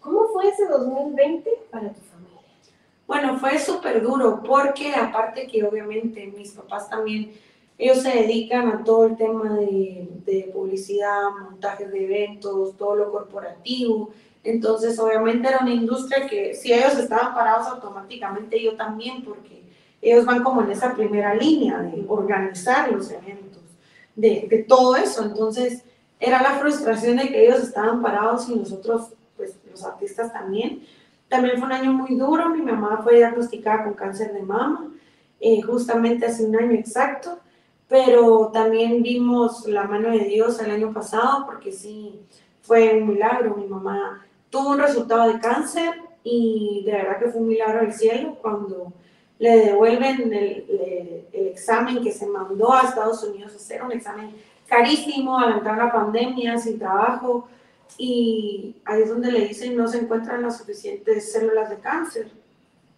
¿Cómo 0.00 0.26
fue 0.28 0.48
ese 0.48 0.66
2020 0.66 1.50
para 1.70 1.88
tu 1.92 2.00
familia? 2.00 2.31
Bueno, 3.06 3.38
fue 3.38 3.58
súper 3.58 4.02
duro 4.02 4.42
porque 4.42 4.94
aparte 4.94 5.46
que 5.46 5.64
obviamente 5.64 6.26
mis 6.36 6.52
papás 6.52 6.88
también, 6.88 7.32
ellos 7.78 8.02
se 8.02 8.10
dedican 8.10 8.68
a 8.68 8.84
todo 8.84 9.06
el 9.06 9.16
tema 9.16 9.54
de, 9.54 10.50
publicidad, 10.52 11.30
montajes 11.42 11.90
de 11.90 12.04
eventos, 12.04 12.76
todo 12.76 12.94
lo 12.96 13.10
corporativo. 13.10 14.10
Entonces, 14.44 14.98
obviamente 14.98 15.48
era 15.48 15.58
una 15.60 15.72
industria 15.72 16.26
que 16.26 16.54
si 16.54 16.72
ellos 16.72 16.96
estaban 16.96 17.34
parados 17.34 17.66
automáticamente, 17.68 18.62
yo 18.62 18.76
también, 18.76 19.24
porque 19.24 19.62
ellos 20.00 20.24
van 20.24 20.42
como 20.42 20.62
en 20.62 20.70
esa 20.70 20.94
primera 20.94 21.34
línea 21.34 21.78
de 21.78 22.04
organizar 22.08 22.92
los 22.92 23.10
eventos, 23.10 23.62
de, 24.14 24.46
de 24.48 24.58
todo 24.58 24.96
eso. 24.96 25.24
Entonces, 25.24 25.84
era 26.20 26.40
la 26.40 26.60
frustración 26.60 27.16
de 27.16 27.28
que 27.28 27.46
ellos 27.46 27.62
estaban 27.62 28.00
parados 28.00 28.48
y 28.48 28.54
nosotros, 28.54 29.08
pues 29.36 29.56
los 29.68 29.84
artistas 29.84 30.32
también. 30.32 30.84
También 31.32 31.56
fue 31.56 31.64
un 31.64 31.72
año 31.72 31.94
muy 31.94 32.14
duro, 32.14 32.50
mi 32.50 32.60
mamá 32.60 33.00
fue 33.02 33.16
diagnosticada 33.16 33.84
con 33.84 33.94
cáncer 33.94 34.34
de 34.34 34.42
mama, 34.42 34.92
eh, 35.40 35.62
justamente 35.62 36.26
hace 36.26 36.44
un 36.44 36.54
año 36.54 36.72
exacto, 36.72 37.38
pero 37.88 38.50
también 38.52 39.02
vimos 39.02 39.66
la 39.66 39.84
mano 39.84 40.10
de 40.10 40.26
Dios 40.26 40.60
el 40.60 40.70
año 40.70 40.92
pasado, 40.92 41.46
porque 41.46 41.72
sí, 41.72 42.20
fue 42.60 42.98
un 42.98 43.08
milagro, 43.08 43.56
mi 43.56 43.66
mamá 43.66 44.26
tuvo 44.50 44.72
un 44.72 44.78
resultado 44.80 45.32
de 45.32 45.40
cáncer 45.40 45.94
y 46.22 46.82
de 46.84 46.92
verdad 46.92 47.18
que 47.18 47.30
fue 47.30 47.40
un 47.40 47.48
milagro 47.48 47.80
del 47.80 47.94
cielo 47.94 48.36
cuando 48.42 48.92
le 49.38 49.56
devuelven 49.56 50.34
el, 50.34 51.26
examen 51.32 52.02
que 52.02 52.12
se 52.12 52.26
mandó 52.26 52.74
a 52.74 52.82
Estados 52.82 53.24
Unidos 53.24 53.54
a 53.54 53.56
hacer, 53.56 53.82
un 53.82 53.92
examen 53.92 54.34
carísimo, 54.66 55.38
al 55.38 55.54
entrar 55.54 55.78
la 55.78 55.90
pandemia, 55.90 56.58
sin 56.58 56.78
trabajo, 56.78 57.48
y 57.98 58.76
ahí 58.84 59.02
es 59.02 59.08
donde 59.08 59.32
le 59.32 59.48
dicen 59.48 59.76
no 59.76 59.88
se 59.88 59.98
encuentran 59.98 60.42
las 60.42 60.58
suficientes 60.58 61.32
células 61.32 61.70
de 61.70 61.76
cáncer. 61.76 62.28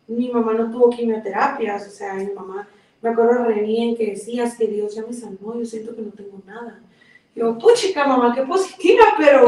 Mi 0.07 0.29
mamá 0.31 0.53
no 0.55 0.71
tuvo 0.71 0.91
quimioterapias, 0.91 1.87
o 1.87 1.91
sea, 1.91 2.15
mi 2.15 2.33
mamá, 2.33 2.69
me 3.01 3.11
acuerdo 3.11 3.45
re 3.45 3.63
bien 3.63 3.97
que 3.97 4.11
decías 4.11 4.57
que 4.57 4.67
Dios 4.67 4.95
ya 4.95 5.05
me 5.07 5.13
sanó, 5.13 5.59
yo 5.59 5.65
siento 5.65 5.95
que 5.95 6.03
no 6.03 6.11
tengo 6.11 6.41
nada. 6.47 6.81
Yo, 7.35 7.59
chica 7.75 8.07
mamá, 8.07 8.35
qué 8.35 8.43
positiva, 8.43 9.05
pero 9.19 9.47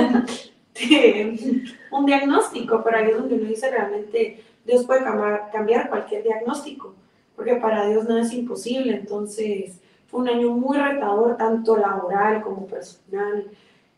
un 1.90 2.06
diagnóstico, 2.06 2.82
pero 2.85 2.98
ahí 2.98 3.11
es 3.11 3.16
donde 3.16 3.37
uno 3.37 3.48
dice 3.48 3.70
realmente 3.70 4.42
Dios 4.64 4.85
puede 4.85 5.04
cambiar, 5.04 5.50
cambiar 5.52 5.88
cualquier 5.88 6.22
diagnóstico, 6.22 6.94
porque 7.35 7.56
para 7.56 7.88
Dios 7.88 8.09
nada 8.09 8.22
es 8.22 8.32
imposible, 8.32 8.94
entonces 8.94 9.78
fue 10.09 10.20
un 10.20 10.28
año 10.28 10.50
muy 10.50 10.76
retador, 10.76 11.37
tanto 11.37 11.76
laboral 11.76 12.42
como 12.42 12.66
personal, 12.66 13.47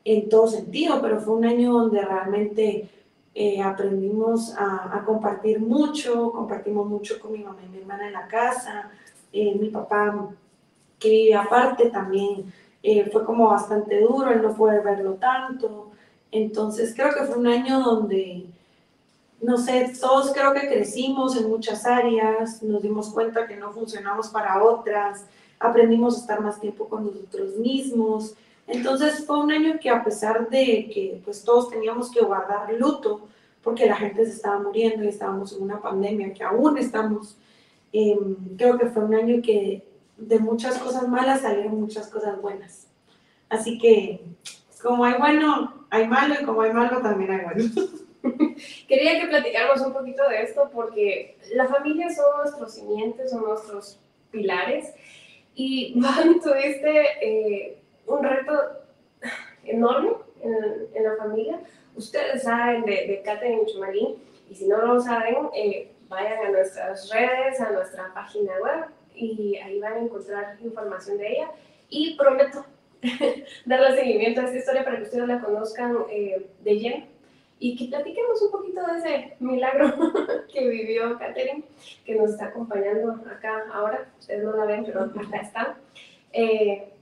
en 0.08 0.28
todo 0.30 0.46
sentido, 0.46 1.02
pero 1.02 1.20
fue 1.20 1.34
un 1.34 1.44
año 1.44 1.72
donde 1.72 2.00
realmente 2.00 2.88
eh, 3.34 3.60
aprendimos 3.60 4.54
a, 4.56 5.02
compartir 5.04 5.60
mucho, 5.60 6.32
compartimos 6.32 6.88
mucho 6.88 7.20
con 7.20 7.32
mi 7.32 7.40
mamá 7.40 7.58
y 7.66 7.68
mi 7.68 7.78
hermana 7.78 8.06
en 8.06 8.14
la 8.14 8.26
casa, 8.26 8.90
eh, 9.32 9.54
mi 9.54 9.68
papá 9.68 10.30
que 10.98 11.34
aparte 11.34 11.90
también 11.90 12.50
eh, 12.82 13.08
fue 13.12 13.24
como 13.24 13.48
bastante 13.48 14.00
duro, 14.00 14.30
él 14.30 14.40
no 14.40 14.54
puede 14.54 14.80
verlo 14.80 15.14
tanto, 15.14 15.90
entonces 16.32 16.94
creo 16.94 17.12
que 17.12 17.24
fue 17.24 17.36
un 17.36 17.46
año 17.46 17.80
donde, 17.80 18.46
no 19.42 19.58
sé, 19.58 19.92
todos 20.00 20.32
creo 20.32 20.54
que 20.54 20.68
crecimos 20.68 21.36
en 21.36 21.50
muchas 21.50 21.84
áreas, 21.84 22.62
nos 22.62 22.82
dimos 22.82 23.10
cuenta 23.10 23.46
que 23.46 23.56
no 23.56 23.72
funcionamos 23.72 24.28
para 24.28 24.64
otras, 24.64 25.26
aprendimos 25.60 26.16
a 26.16 26.20
estar 26.20 26.40
más 26.40 26.58
tiempo 26.58 26.88
con 26.88 27.04
nosotros 27.04 27.56
mismos, 27.56 28.34
entonces 28.68 29.24
fue 29.26 29.40
un 29.40 29.50
año 29.50 29.78
que 29.80 29.90
a 29.90 30.04
pesar 30.04 30.48
de 30.50 30.90
que 30.92 31.20
pues 31.24 31.42
todos 31.42 31.70
teníamos 31.70 32.10
que 32.10 32.20
guardar 32.20 32.72
luto, 32.74 33.26
porque 33.62 33.86
la 33.86 33.96
gente 33.96 34.24
se 34.24 34.32
estaba 34.32 34.60
muriendo 34.60 35.04
y 35.04 35.08
estábamos 35.08 35.52
en 35.52 35.62
una 35.62 35.80
pandemia 35.80 36.32
que 36.32 36.44
aún 36.44 36.78
estamos, 36.78 37.36
em, 37.92 38.36
creo 38.56 38.78
que 38.78 38.86
fue 38.86 39.04
un 39.04 39.14
año 39.14 39.42
que 39.42 39.84
de 40.16 40.38
muchas 40.38 40.78
cosas 40.78 41.08
malas 41.08 41.40
salieron 41.40 41.80
muchas 41.80 42.08
cosas 42.08 42.40
buenas. 42.40 42.88
Así 43.48 43.78
que 43.78 44.20
como 44.82 45.04
hay 45.04 45.14
bueno, 45.18 45.86
hay 45.90 46.06
malo 46.06 46.34
y 46.40 46.44
como 46.44 46.62
hay 46.62 46.72
malo 46.72 47.00
también 47.00 47.30
hay 47.30 47.44
bueno. 47.44 47.64
Quería 48.88 49.20
que 49.20 49.28
platicáramos 49.28 49.80
un 49.80 49.92
poquito 49.92 50.28
de 50.28 50.42
esto 50.42 50.70
porque 50.72 51.38
la 51.54 51.66
familia 51.66 52.10
son 52.10 52.42
nuestros 52.42 52.74
cimientos, 52.74 53.30
son 53.30 53.44
nuestros 53.44 53.98
pilares. 54.30 54.92
Y 55.54 55.94
Juan, 56.00 56.40
tuviste 56.40 57.06
eh, 57.22 57.78
un 58.08 58.24
reto 58.24 58.52
enorme 59.64 60.12
en, 60.42 61.04
la 61.04 61.16
familia. 61.16 61.60
Ustedes 61.94 62.42
saben 62.42 62.84
de, 62.84 63.06
de 63.06 63.22
Catherine 63.24 63.66
Chumalín 63.66 64.16
y 64.50 64.54
si 64.54 64.66
no 64.66 64.78
lo 64.78 65.00
saben, 65.00 65.48
eh, 65.54 65.92
vayan 66.08 66.46
a 66.46 66.50
nuestras 66.50 67.10
redes, 67.10 67.60
a 67.60 67.70
nuestra 67.70 68.12
página 68.14 68.52
web 68.62 68.86
y 69.14 69.56
ahí 69.56 69.78
van 69.80 69.94
a 69.94 69.98
encontrar 69.98 70.56
información 70.60 71.18
de 71.18 71.32
ella. 71.32 71.50
Y 71.90 72.16
prometo 72.16 72.64
darle 73.66 73.96
seguimiento 73.96 74.40
a 74.40 74.44
esta 74.44 74.58
historia 74.58 74.84
para 74.84 74.96
que 74.98 75.04
ustedes 75.04 75.28
la 75.28 75.40
conozcan 75.40 75.96
eh, 76.10 76.46
de 76.62 76.78
lleno 76.78 77.06
y 77.60 77.76
que 77.76 77.86
platiquemos 77.86 78.40
un 78.42 78.50
poquito 78.52 78.80
de 78.86 78.98
ese 78.98 79.36
milagro 79.40 79.92
que 80.52 80.68
vivió 80.68 81.18
Catherine, 81.18 81.64
que 82.04 82.14
nos 82.14 82.30
está 82.30 82.46
acompañando 82.46 83.12
acá 83.30 83.64
ahora. 83.72 84.08
Ustedes 84.18 84.44
no 84.44 84.56
la 84.56 84.64
ven, 84.64 84.84
pero 84.84 85.02
acá 85.02 85.38
está. 85.40 85.76
Eh, 86.32 86.92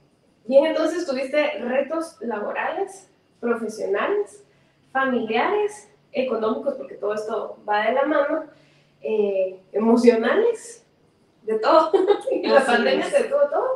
bien, 0.47 0.67
entonces 0.67 1.07
tuviste 1.07 1.59
retos 1.59 2.17
laborales, 2.21 3.09
profesionales, 3.41 4.45
familiares, 4.93 5.89
económicos, 6.13 6.75
porque 6.75 6.95
todo 6.95 7.15
esto 7.15 7.59
va 7.69 7.87
de 7.87 7.93
la 7.93 8.05
mano, 8.07 8.45
eh, 9.03 9.61
emocionales, 9.73 10.85
de 11.43 11.59
todo, 11.59 11.93
y 12.33 12.47
la 12.47 12.65
pandemia 12.65 13.09
de 13.09 13.25
todo, 13.25 13.49
todo, 13.49 13.69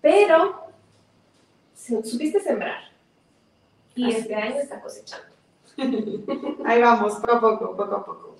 pero 0.00 0.66
supiste 1.74 2.40
sembrar. 2.40 2.80
Y 3.94 4.10
este 4.10 4.34
año 4.34 4.56
está 4.56 4.80
cosechando. 4.80 5.26
Ahí 6.64 6.80
vamos, 6.80 7.14
poco 7.14 7.32
a 7.32 7.40
poco, 7.40 7.76
poco 7.76 7.94
a 7.94 8.04
poco. 8.04 8.36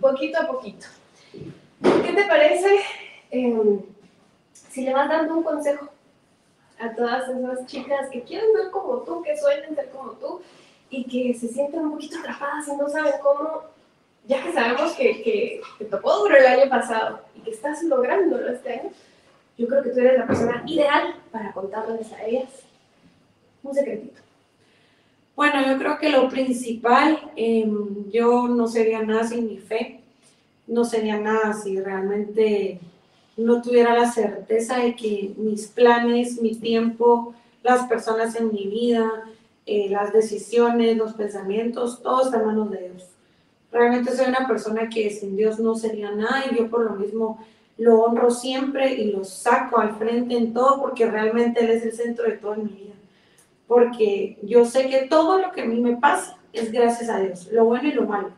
Poquito 0.00 0.40
a 0.40 0.46
poquito. 0.46 0.86
¿Qué 1.32 2.12
te 2.12 2.24
parece 2.26 2.80
em, 3.30 3.80
si 4.52 4.82
le 4.82 4.92
vas 4.92 5.08
dando 5.08 5.36
un 5.36 5.42
consejo 5.42 5.88
a 6.82 6.94
todas 6.94 7.28
esas 7.28 7.66
chicas 7.66 8.08
que 8.10 8.22
quieren 8.22 8.48
ser 8.52 8.70
como 8.70 8.98
tú, 9.02 9.22
que 9.22 9.36
suelen 9.36 9.74
ser 9.74 9.88
como 9.90 10.12
tú 10.12 10.40
y 10.90 11.04
que 11.04 11.38
se 11.38 11.48
sienten 11.48 11.80
un 11.80 11.92
poquito 11.92 12.18
atrapadas 12.18 12.66
y 12.66 12.76
no 12.76 12.88
saben 12.88 13.14
cómo, 13.22 13.62
ya 14.26 14.42
que 14.42 14.52
sabemos 14.52 14.92
que, 14.92 15.22
que, 15.22 15.60
que 15.78 15.84
tocó 15.84 16.18
duro 16.18 16.36
el 16.36 16.46
año 16.46 16.68
pasado 16.68 17.20
y 17.36 17.40
que 17.40 17.52
estás 17.52 17.82
lográndolo 17.84 18.50
este 18.50 18.80
año, 18.80 18.90
yo 19.56 19.68
creo 19.68 19.82
que 19.82 19.90
tú 19.90 20.00
eres 20.00 20.18
la 20.18 20.26
persona 20.26 20.62
ideal 20.66 21.14
para 21.30 21.52
contarles 21.52 22.12
a 22.12 22.24
ellas 22.24 22.50
un 23.62 23.74
secretito. 23.74 24.20
Bueno, 25.36 25.64
yo 25.64 25.78
creo 25.78 25.98
que 25.98 26.10
lo 26.10 26.28
principal, 26.28 27.30
em, 27.36 28.10
yo 28.10 28.48
no 28.48 28.66
sería 28.66 29.02
nada 29.02 29.24
sin 29.24 29.46
mi 29.46 29.58
fe, 29.58 30.00
no 30.66 30.84
sería 30.84 31.18
nada 31.18 31.52
si 31.52 31.80
realmente 31.80 32.80
no 33.36 33.62
tuviera 33.62 33.98
la 33.98 34.10
certeza 34.10 34.78
de 34.78 34.94
que 34.94 35.34
mis 35.36 35.66
planes, 35.68 36.40
mi 36.40 36.54
tiempo, 36.54 37.34
las 37.62 37.86
personas 37.86 38.34
en 38.36 38.52
mi 38.52 38.66
vida, 38.66 39.10
eh, 39.66 39.88
las 39.90 40.12
decisiones, 40.12 40.96
los 40.96 41.14
pensamientos, 41.14 42.02
todo 42.02 42.22
está 42.24 42.38
en 42.38 42.46
manos 42.46 42.70
de 42.70 42.88
Dios. 42.88 43.08
Realmente 43.70 44.14
soy 44.14 44.26
una 44.26 44.46
persona 44.46 44.88
que 44.88 45.10
sin 45.10 45.36
Dios 45.36 45.58
no 45.58 45.74
sería 45.74 46.10
nada 46.10 46.44
y 46.50 46.56
yo 46.56 46.68
por 46.68 46.84
lo 46.84 46.96
mismo 46.96 47.44
lo 47.78 48.02
honro 48.02 48.30
siempre 48.30 48.92
y 48.94 49.12
lo 49.12 49.24
saco 49.24 49.78
al 49.78 49.96
frente 49.96 50.36
en 50.36 50.52
todo 50.52 50.80
porque 50.80 51.10
realmente 51.10 51.64
Él 51.64 51.70
es 51.70 51.84
el 51.84 51.92
centro 51.92 52.24
de 52.24 52.32
todo 52.32 52.54
en 52.54 52.64
mi 52.64 52.70
vida 52.70 52.92
porque 53.72 54.36
yo 54.42 54.66
sé 54.66 54.88
que 54.88 55.06
todo 55.06 55.38
lo 55.38 55.50
que 55.50 55.62
a 55.62 55.64
mí 55.64 55.80
me 55.80 55.96
pasa 55.96 56.36
es 56.52 56.70
gracias 56.70 57.08
a 57.08 57.20
Dios, 57.20 57.48
lo 57.50 57.64
bueno 57.64 57.88
y 57.88 57.92
lo 57.92 58.04
malo. 58.04 58.30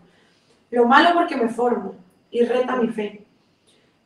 Lo 0.71 0.87
malo 0.87 1.11
porque 1.13 1.35
me 1.35 1.49
forma 1.49 1.91
y 2.31 2.45
reta 2.45 2.77
mi 2.77 2.87
fe. 2.87 3.24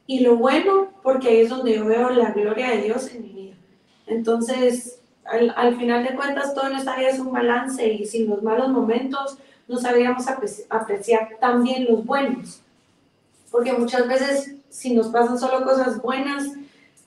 Y 0.08 0.20
lo 0.20 0.36
bueno 0.36 0.88
porque 1.02 1.28
ahí 1.28 1.40
es 1.42 1.50
donde 1.50 1.76
yo 1.76 1.84
veo 1.84 2.08
la 2.08 2.30
gloria 2.30 2.70
de 2.70 2.78
Dios 2.78 3.12
en 3.14 3.22
mi 3.22 3.28
vida. 3.28 3.56
Entonces, 4.06 5.00
al, 5.26 5.76
final 5.76 6.02
de 6.02 6.16
cuentas, 6.16 6.54
todo 6.54 6.66
en 6.66 6.76
esta 6.76 6.96
vida 6.96 7.10
es 7.10 7.18
un 7.18 7.30
balance 7.30 7.86
y 7.86 8.06
sin 8.06 8.30
los 8.30 8.42
malos 8.42 8.70
momentos 8.70 9.36
no 9.68 9.76
sabríamos 9.76 10.24
apreciar 10.70 11.36
también 11.38 11.84
los 11.84 12.06
buenos. 12.06 12.62
Porque 13.50 13.74
muchas 13.74 14.08
veces, 14.08 14.54
si 14.70 14.94
nos 14.94 15.08
pasan 15.08 15.38
solo 15.38 15.62
cosas 15.62 16.00
buenas, 16.00 16.54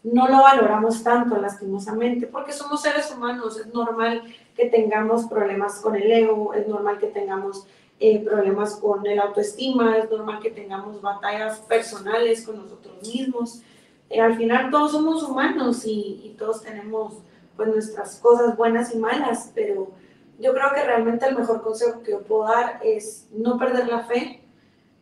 no 0.03 0.27
lo 0.27 0.43
valoramos 0.43 1.03
tanto 1.03 1.37
lastimosamente 1.37 2.27
porque 2.27 2.53
somos 2.53 2.83
seres 2.83 3.11
humanos, 3.11 3.59
es 3.59 3.73
normal 3.73 4.21
que 4.55 4.67
tengamos 4.67 5.25
problemas 5.25 5.79
con 5.79 5.95
el 5.95 6.11
ego, 6.11 6.53
es 6.53 6.67
normal 6.67 6.99
que 6.99 7.07
tengamos 7.07 7.65
eh, 8.03 8.17
problemas 8.17 8.77
con 8.77 9.05
el 9.05 9.19
autoestima, 9.19 9.95
es 9.99 10.09
normal 10.09 10.39
que 10.39 10.49
tengamos 10.49 10.99
batallas 11.03 11.59
personales 11.59 12.43
con 12.43 12.57
nosotros 12.57 12.95
mismos. 13.07 13.61
Eh, 14.09 14.19
al 14.19 14.35
final 14.35 14.71
todos 14.71 14.93
somos 14.93 15.21
humanos 15.21 15.85
y, 15.85 16.19
y, 16.23 16.35
todos 16.35 16.63
tenemos 16.63 17.19
pues 17.55 17.69
nuestras 17.69 18.15
cosas 18.15 18.57
buenas 18.57 18.91
y 18.95 18.97
malas, 18.97 19.51
pero 19.53 19.91
yo 20.39 20.51
creo 20.51 20.73
que 20.73 20.83
realmente 20.83 21.27
el 21.27 21.37
mejor 21.37 21.61
consejo 21.61 22.01
que 22.01 22.13
yo 22.13 22.23
puedo 22.23 22.45
dar 22.45 22.79
es 22.83 23.27
no 23.31 23.59
perder 23.59 23.87
la 23.87 23.99
fe, 23.99 24.41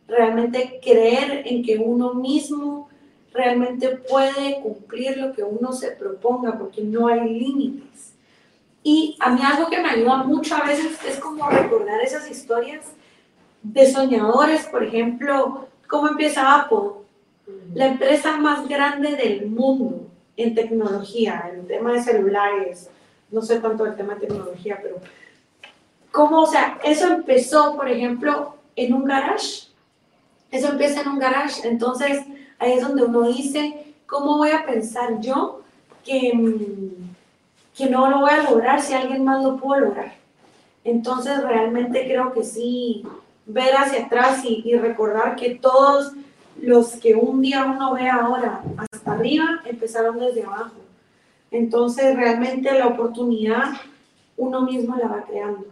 realmente 0.06 0.78
creer 0.84 1.46
en 1.46 1.64
que 1.64 1.78
uno 1.78 2.12
mismo 2.12 2.90
realmente 3.32 3.96
puede 3.96 4.60
cumplir 4.60 5.16
lo 5.16 5.32
que 5.32 5.42
uno 5.42 5.72
se 5.72 5.92
proponga, 5.92 6.58
porque 6.58 6.82
no 6.82 7.08
hay 7.08 7.26
límites. 7.26 8.14
Y 8.82 9.16
a 9.20 9.30
mí 9.30 9.40
algo 9.42 9.68
que 9.68 9.80
me 9.80 9.90
ayuda 9.90 10.18
mucho 10.18 10.56
a 10.56 10.64
veces 10.64 10.98
es 11.06 11.18
como 11.18 11.48
recordar 11.48 12.00
esas 12.00 12.30
historias 12.30 12.86
de 13.62 13.90
soñadores, 13.90 14.66
por 14.66 14.82
ejemplo, 14.82 15.68
cómo 15.86 16.08
empieza 16.08 16.54
Apple, 16.54 17.02
la 17.74 17.88
empresa 17.88 18.36
más 18.38 18.66
grande 18.68 19.16
del 19.16 19.46
mundo 19.50 20.06
en 20.36 20.54
tecnología, 20.54 21.50
en 21.52 21.60
el 21.60 21.66
tema 21.66 21.92
de 21.92 22.02
celulares, 22.02 22.88
no 23.30 23.42
sé 23.42 23.60
tanto 23.60 23.84
del 23.84 23.96
tema 23.96 24.14
de 24.14 24.26
tecnología, 24.26 24.78
pero 24.82 24.96
cómo, 26.10 26.42
o 26.42 26.46
sea, 26.46 26.78
eso 26.82 27.06
empezó, 27.08 27.76
por 27.76 27.88
ejemplo, 27.88 28.54
en 28.76 28.94
un 28.94 29.04
garage. 29.04 29.68
Eso 30.50 30.68
empieza 30.68 31.02
en 31.02 31.08
un 31.08 31.18
garage, 31.18 31.68
entonces 31.68 32.24
Ahí 32.60 32.72
es 32.74 32.82
donde 32.82 33.04
uno 33.04 33.22
dice, 33.22 33.94
¿cómo 34.06 34.36
voy 34.36 34.50
a 34.50 34.66
pensar 34.66 35.18
yo 35.20 35.62
que, 36.04 36.32
mm, 36.34 36.99
que 37.80 37.90
no 37.90 38.10
lo 38.10 38.20
voy 38.20 38.30
a 38.30 38.50
lograr 38.50 38.80
si 38.80 38.94
alguien 38.94 39.24
más 39.24 39.42
lo 39.42 39.56
pudo 39.56 39.80
lograr? 39.80 40.12
Entonces 40.84 41.42
realmente 41.42 42.04
creo 42.06 42.32
que 42.32 42.44
sí, 42.44 43.04
ver 43.46 43.74
hacia 43.74 44.06
atrás 44.06 44.44
y, 44.44 44.62
y 44.64 44.76
recordar 44.76 45.36
que 45.36 45.54
todos 45.54 46.12
los 46.60 46.92
que 46.96 47.14
un 47.14 47.40
día 47.40 47.64
uno 47.64 47.94
ve 47.94 48.08
ahora 48.08 48.62
hasta 48.76 49.12
arriba 49.12 49.62
empezaron 49.64 50.18
desde 50.18 50.44
abajo. 50.44 50.76
Entonces 51.50 52.16
realmente 52.16 52.70
la 52.78 52.88
oportunidad 52.88 53.72
uno 54.36 54.62
mismo 54.62 54.96
la 54.96 55.08
va 55.08 55.24
creando. 55.24 55.66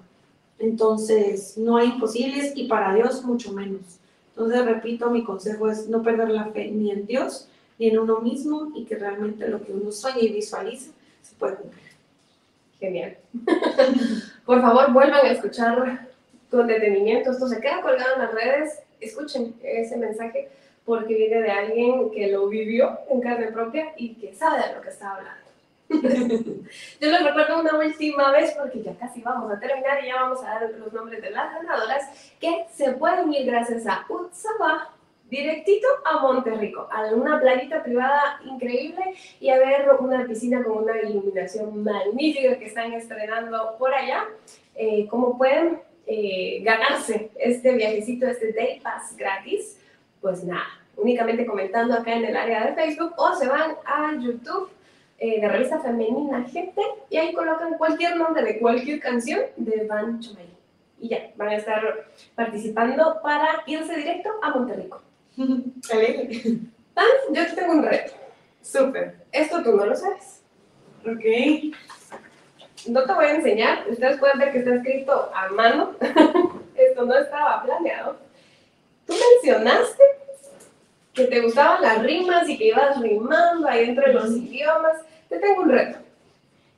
Entonces 0.59 1.57
no 1.57 1.77
hay 1.77 1.89
imposibles 1.89 2.53
y 2.57 2.67
para 2.67 2.95
Dios 2.95 3.25
mucho 3.25 3.53
menos. 3.53 3.99
Entonces, 4.31 4.65
repito, 4.65 5.11
mi 5.11 5.25
consejo 5.25 5.69
es 5.69 5.89
no 5.89 6.01
perder 6.03 6.31
la 6.31 6.47
fe 6.47 6.71
ni 6.71 6.93
en 6.93 7.07
Dios 7.07 7.49
ni 7.77 7.89
en 7.89 7.99
uno 7.99 8.21
mismo 8.21 8.71
y 8.75 8.85
que 8.85 8.97
realmente 8.97 9.49
lo 9.49 9.63
que 9.65 9.73
uno 9.73 9.91
sueña 9.91 10.21
y 10.21 10.29
visualiza 10.29 10.93
se 11.23 11.35
puede 11.37 11.57
cumplir. 11.57 11.88
Genial. 12.81 13.17
Por 14.47 14.61
favor, 14.61 14.93
vuelvan 14.93 15.27
a 15.27 15.31
escuchar 15.31 16.09
con 16.51 16.67
detenimiento. 16.67 17.33
Esto 17.33 17.49
se 17.49 17.61
queda 17.61 17.81
colgado 17.81 18.15
en 18.15 18.23
las 18.23 18.33
redes. 18.33 18.83
Escuchen 19.01 19.55
ese 19.63 19.97
mensaje 19.97 20.49
porque 20.85 21.15
viene 21.15 21.43
de 21.43 21.51
alguien 21.51 22.11
que 22.11 22.29
lo 22.29 22.49
vivió 22.49 22.99
en 23.11 23.21
carne 23.21 23.53
propia 23.53 23.93
y 23.97 24.15
que 24.15 24.35
sabe 24.35 24.67
de 24.67 24.75
lo 24.75 24.81
que 24.81 24.89
está 24.89 25.17
hablando. 25.17 25.49
Yo 27.01 27.11
lo 27.11 27.19
recuerdo 27.27 27.61
una 27.61 27.79
última 27.79 28.31
vez 28.31 28.55
porque 28.59 28.83
ya 28.83 28.95
casi 28.97 29.23
vamos 29.23 29.51
a 29.51 29.59
terminar 29.59 30.05
y 30.05 30.09
ya 30.09 30.17
vamos 30.17 30.43
a 30.43 30.61
dar 30.61 30.71
los 30.71 30.93
nombres 30.93 31.23
de 31.23 31.31
las 31.31 31.53
ganadoras 31.55 32.33
que 32.39 32.67
se 32.71 32.93
pueden 32.93 33.33
ir 33.33 33.47
gracias 33.47 33.87
a 33.87 34.05
Utsaba 34.09 34.91
directito 35.31 35.87
a 36.05 36.21
Monterrico, 36.21 36.89
a 36.91 37.15
una 37.15 37.41
playita 37.41 37.83
privada 37.83 38.41
increíble 38.45 39.15
y 39.41 39.51
a 39.51 39.59
ver 39.59 39.89
una 39.99 40.27
piscina 40.27 40.63
con 40.63 40.85
una 40.85 41.01
iluminación 41.01 41.83
magnífica 41.83 42.59
que 42.59 42.67
están 42.67 42.93
estrenando 42.93 43.77
por 43.79 43.93
allá. 43.93 44.25
Eh, 44.75 45.07
¿Cómo 45.09 45.37
pueden 45.37 45.81
eh, 46.07 46.61
ganarse 46.63 47.31
este 47.39 47.75
viajecito, 47.75 48.27
este 48.27 48.53
Day 48.53 48.81
Pass 48.81 49.17
gratis? 49.17 49.79
Pues 50.21 50.45
nada, 50.45 50.67
únicamente 50.97 51.47
comentando 51.47 51.95
acá 51.95 52.15
en 52.15 52.25
el 52.25 52.37
área 52.37 52.67
de 52.67 52.75
Facebook 52.75 53.13
o 53.17 53.35
se 53.35 53.49
van 53.49 53.77
a 53.85 54.15
YouTube 54.19 54.71
eh, 55.19 55.41
de 55.41 55.49
revista 55.49 55.81
femenina 55.81 56.45
Gente 56.45 56.81
y 57.11 57.17
ahí 57.17 57.35
colocan 57.35 57.77
cualquier 57.77 58.17
nombre 58.17 58.43
de 58.43 58.59
cualquier 58.59 59.01
canción 59.01 59.41
de 59.57 59.87
Van 59.87 60.21
Chomay. 60.21 60.49
Y 61.01 61.09
ya, 61.09 61.31
van 61.37 61.49
a 61.49 61.57
estar 61.57 62.09
participando 62.35 63.21
para 63.23 63.63
irse 63.67 63.95
directo 63.95 64.31
a 64.43 64.51
Monterrico. 64.51 65.08
Tan, 66.95 67.07
yo 67.33 67.55
tengo 67.55 67.73
un 67.73 67.83
reto. 67.83 68.13
Súper. 68.63 69.17
Esto 69.33 69.63
tú 69.63 69.77
no 69.77 69.87
lo 69.87 69.95
sabes. 69.95 70.43
Ok. 71.07 71.75
no 72.89 73.05
te 73.05 73.13
voy 73.13 73.25
a 73.25 73.35
enseñar, 73.37 73.85
ustedes 73.89 74.19
pueden 74.19 74.39
ver 74.39 74.53
que 74.53 74.59
está 74.59 74.75
escrito 74.75 75.31
a 75.35 75.49
mano, 75.49 75.95
esto 76.75 77.05
no 77.05 77.17
estaba 77.17 77.63
planeado. 77.63 78.17
Tú 79.07 79.15
mencionaste 79.15 80.03
que 81.15 81.25
te 81.25 81.41
gustaban 81.41 81.83
las 81.83 82.03
rimas 82.03 82.49
y 82.49 82.59
que 82.59 82.67
ibas 82.67 83.01
rimando 83.01 83.67
ahí 83.67 83.89
entre 83.89 84.13
los 84.13 84.31
idiomas. 84.31 84.99
Te 85.29 85.39
tengo 85.39 85.63
un 85.63 85.71
reto. 85.71 85.99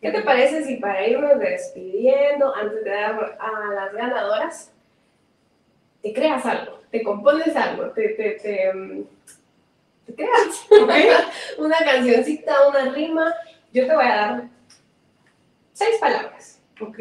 ¿Qué 0.00 0.10
te 0.10 0.22
parece 0.22 0.64
si 0.64 0.76
para 0.76 1.06
irnos 1.06 1.38
despidiendo, 1.38 2.54
antes 2.54 2.84
de 2.84 2.90
dar 2.90 3.38
a 3.38 3.74
las 3.74 3.92
ganadoras, 3.92 4.72
te 6.02 6.12
creas 6.14 6.44
algo, 6.46 6.79
te 6.90 7.02
compones 7.02 7.54
algo, 7.56 7.90
te, 7.90 8.08
te, 8.10 8.30
te, 8.32 8.72
mm, 8.72 9.04
te 10.06 10.14
creas 10.14 10.66
una 11.58 11.78
cancioncita, 11.78 12.68
una 12.68 12.90
rima? 12.92 13.34
Yo 13.72 13.86
te 13.86 13.94
voy 13.94 14.04
a 14.04 14.08
dar 14.16 14.48
seis 15.72 15.96
palabras. 16.00 16.60
Ok. 16.80 16.98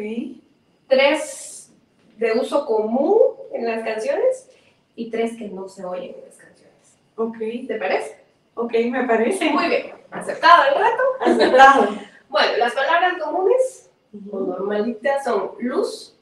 Tres 0.88 1.72
de 2.16 2.32
uso 2.32 2.66
común 2.66 3.18
en 3.52 3.66
las 3.66 3.82
canciones 3.84 4.48
y 4.94 5.10
tres 5.10 5.36
que 5.36 5.48
no 5.48 5.68
se 5.68 5.84
oyen 5.84 6.14
en 6.16 6.24
las 6.26 6.36
canciones. 6.36 6.96
Ok. 7.16 7.38
¿Te 7.66 7.76
parece? 7.78 8.20
Ok, 8.54 8.72
me 8.90 9.04
parece. 9.04 9.50
Muy 9.50 9.68
bien. 9.68 9.92
¿Aceptado 10.10 10.64
el 10.68 10.74
reto? 10.74 11.02
Aceptado. 11.20 11.88
Bueno, 12.30 12.58
las 12.58 12.72
palabras 12.74 13.14
comunes 13.20 13.90
o 14.30 14.38
normalitas 14.38 15.24
son 15.24 15.50
luz, 15.58 16.14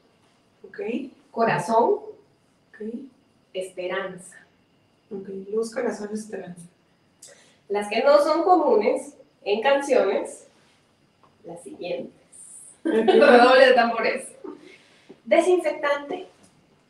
Ok. 0.67 0.79
corazón, 1.29 1.99
Ok. 2.69 2.81
Esperanza. 3.53 4.37
Ok. 5.11 5.27
Luz, 5.51 5.73
corazón, 5.73 6.09
esperanza. 6.13 6.61
Las 7.67 7.87
que 7.89 8.03
no 8.03 8.17
son 8.19 8.43
comunes 8.43 9.15
en 9.43 9.61
canciones, 9.61 10.47
las 11.43 11.61
siguientes. 11.63 12.13
Redoble 12.83 13.65
de 13.67 13.73
tambores. 13.73 14.27
Desinfectante. 15.25 16.27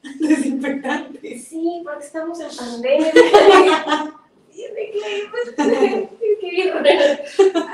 Desinfectante. 0.20 1.40
Sí, 1.40 1.82
porque 1.84 2.06
estamos 2.06 2.40
en 2.40 2.56
pandemia. 2.56 3.12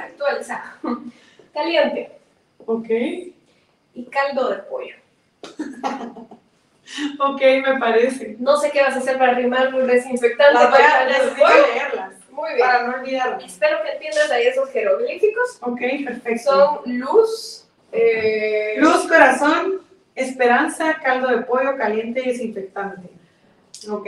Actualizado. 0.03 1.01
Caliente 1.53 2.11
Ok. 2.65 2.89
y 3.93 4.05
caldo 4.05 4.49
de 4.49 4.57
pollo. 4.63 4.95
Ok, 7.19 7.41
me 7.65 7.77
parece. 7.79 8.35
No 8.39 8.57
sé 8.57 8.71
qué 8.71 8.81
vas 8.81 8.95
a 8.95 8.99
hacer 8.99 9.17
para 9.17 9.33
rimar 9.33 9.73
un 9.73 9.87
desinfectante 9.87 10.53
Las 10.53 10.69
voy 10.71 10.81
a 10.81 11.05
leerlas 11.05 12.13
Muy 12.29 12.53
bien. 12.53 12.59
para 12.67 12.83
no 12.87 12.95
olvidarlas. 12.99 13.43
Espero 13.43 13.77
que 13.83 13.91
entiendas 13.91 14.31
ahí 14.31 14.47
esos 14.47 14.69
jeroglíficos. 14.71 15.57
Ok, 15.61 15.79
perfecto. 16.05 16.51
Son 16.51 16.97
luz, 16.99 17.67
eh, 17.91 18.75
Luz, 18.77 19.07
corazón, 19.07 19.81
esperanza, 20.13 20.99
caldo 21.03 21.29
de 21.29 21.43
pollo, 21.43 21.75
caliente 21.77 22.21
y 22.23 22.27
desinfectante. 22.27 23.09
Ok. 23.89 24.07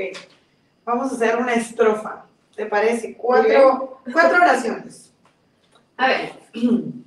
Vamos 0.86 1.12
a 1.12 1.16
hacer 1.16 1.38
una 1.38 1.54
estrofa. 1.54 2.26
¿Te 2.56 2.66
parece? 2.66 3.16
Cuatro, 3.16 4.02
cuatro 4.12 4.38
oraciones. 4.38 5.12
A 5.98 6.08
ver, 6.08 6.32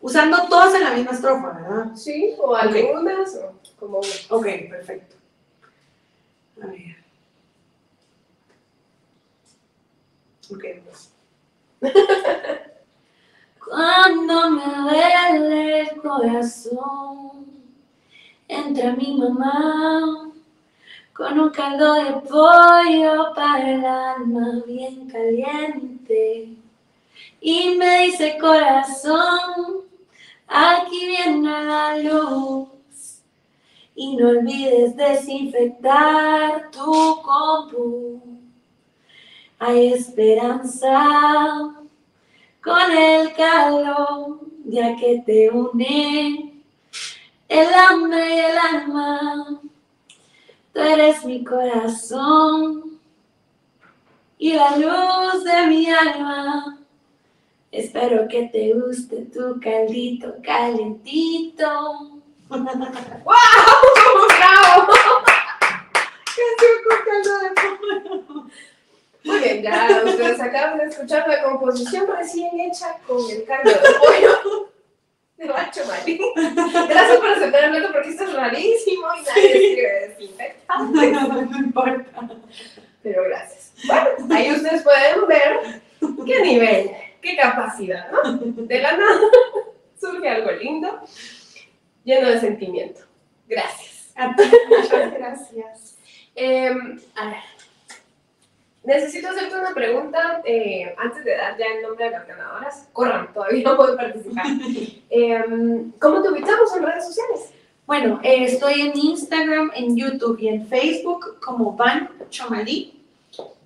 Usando 0.00 0.48
todas 0.48 0.74
en 0.76 0.84
la 0.84 0.90
misma 0.92 1.10
estrofa, 1.10 1.50
¿verdad? 1.50 1.86
sí, 1.96 2.32
o 2.38 2.54
algunas, 2.54 3.34
o 3.34 3.52
como 3.78 3.98
una. 3.98 4.08
Ok, 4.30 4.46
perfecto. 4.70 5.16
A 6.62 6.66
ver. 6.66 6.96
Ok, 10.50 10.64
pues. 10.84 11.12
Cuando 13.64 14.50
me 14.50 14.64
duele 14.64 15.80
el 15.80 15.96
corazón, 16.00 17.46
entra 18.48 18.92
mi 18.92 19.16
mamá 19.16 20.32
con 21.12 21.38
un 21.38 21.50
caldo 21.50 21.94
de 21.94 22.12
pollo 22.28 23.34
para 23.34 23.72
el 23.72 23.84
alma 23.84 24.62
bien 24.66 25.08
caliente. 25.10 26.56
Y 27.40 27.74
me 27.76 28.04
dice 28.04 28.38
corazón, 28.40 29.82
aquí 30.46 31.06
viene 31.06 31.64
la 31.64 31.98
luz. 31.98 32.77
Y 34.00 34.14
no 34.14 34.28
olvides 34.28 34.94
desinfectar 34.94 36.70
tu 36.70 37.20
compu. 37.20 38.22
Hay 39.58 39.92
esperanza 39.92 41.74
con 42.62 42.92
el 42.92 43.32
calor, 43.34 44.38
ya 44.66 44.94
que 44.94 45.20
te 45.26 45.50
une 45.50 46.62
el 47.48 47.74
hambre 47.74 48.36
y 48.36 48.38
el 48.38 48.56
alma. 48.56 49.60
Tú 50.72 50.80
eres 50.80 51.24
mi 51.24 51.42
corazón 51.42 53.00
y 54.38 54.52
la 54.52 54.76
luz 54.76 55.42
de 55.42 55.66
mi 55.66 55.90
alma. 55.90 56.78
Espero 57.72 58.28
que 58.28 58.44
te 58.44 58.74
guste 58.74 59.24
tu 59.24 59.58
caldito 59.58 60.36
calentito. 60.40 62.17
¡Bravo! 62.48 62.64
Muy 69.24 69.38
bien, 69.40 69.62
ya 69.62 70.02
ustedes 70.04 70.40
acaban 70.40 70.78
de 70.78 70.84
escuchar 70.84 71.28
la 71.28 71.42
composición 71.42 72.06
recién 72.06 72.58
hecha 72.60 72.98
con 73.06 73.18
el 73.30 73.44
caldo 73.44 73.70
de 73.70 73.76
pollo 73.98 74.70
de 75.36 75.46
Bacho 75.48 75.82
Marín. 75.86 76.20
Gracias 76.88 77.18
por 77.18 77.28
aceptar 77.28 77.64
el 77.64 77.72
reto 77.74 77.92
porque 77.92 78.08
esto 78.10 78.24
es 78.24 78.32
rarísimo 78.32 79.06
y 79.14 79.22
nadie 79.22 79.68
escribe 79.68 80.08
desinfectante. 80.08 81.12
no 81.12 81.58
importa. 81.58 82.28
Pero 83.02 83.24
gracias. 83.24 83.72
Bueno, 83.86 84.34
ahí 84.34 84.52
ustedes 84.52 84.82
pueden 84.82 85.26
ver 85.26 85.82
qué 86.24 86.42
nivel, 86.42 86.90
qué 87.20 87.36
capacidad, 87.36 88.10
¿no? 88.10 88.22
De 88.32 88.80
la 88.80 88.96
nada 88.96 89.20
surge 90.00 90.28
algo 90.28 90.50
lindo, 90.52 91.00
lleno 92.04 92.28
de 92.28 92.40
sentimiento. 92.40 93.00
Gracias. 93.46 94.12
A 94.16 94.34
ti, 94.34 94.42
muchas 94.68 95.12
gracias. 95.12 95.94
Em, 96.40 97.00
a 97.16 97.30
ver, 97.30 97.42
necesito 98.84 99.28
hacerte 99.28 99.58
una 99.58 99.74
pregunta 99.74 100.40
eh, 100.44 100.94
antes 100.96 101.24
de 101.24 101.36
dar 101.36 101.58
ya 101.58 101.66
el 101.66 101.82
nombre 101.82 102.04
de 102.04 102.10
las 102.12 102.28
ganadoras. 102.28 102.88
Corran, 102.92 103.32
todavía 103.32 103.64
no 103.64 103.76
pueden 103.76 103.96
participar. 103.96 104.46
Em, 105.10 105.90
¿Cómo 105.98 106.22
te 106.22 106.28
ubicamos 106.28 106.76
en 106.76 106.84
redes 106.84 107.06
sociales? 107.06 107.52
Bueno, 107.88 108.20
eh, 108.22 108.44
estoy 108.44 108.82
en 108.82 108.98
Instagram, 108.98 109.70
en 109.74 109.96
YouTube 109.96 110.38
y 110.38 110.48
en 110.48 110.66
Facebook 110.66 111.40
como 111.40 111.72
Van 111.72 112.10
Chomalí, 112.28 113.02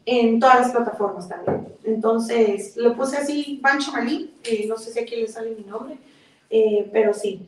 en 0.07 0.39
todas 0.39 0.61
las 0.61 0.71
plataformas 0.71 1.29
también. 1.29 1.67
Entonces, 1.83 2.77
lo 2.77 2.95
puse 2.95 3.17
así, 3.17 3.59
Van 3.61 3.81
Chomalí, 3.81 4.33
eh, 4.45 4.67
no 4.69 4.77
sé 4.77 4.93
si 4.93 5.01
aquí 5.01 5.17
le 5.17 5.27
sale 5.27 5.57
mi 5.57 5.65
nombre, 5.65 5.97
eh, 6.51 6.89
pero 6.93 7.13
sí, 7.13 7.41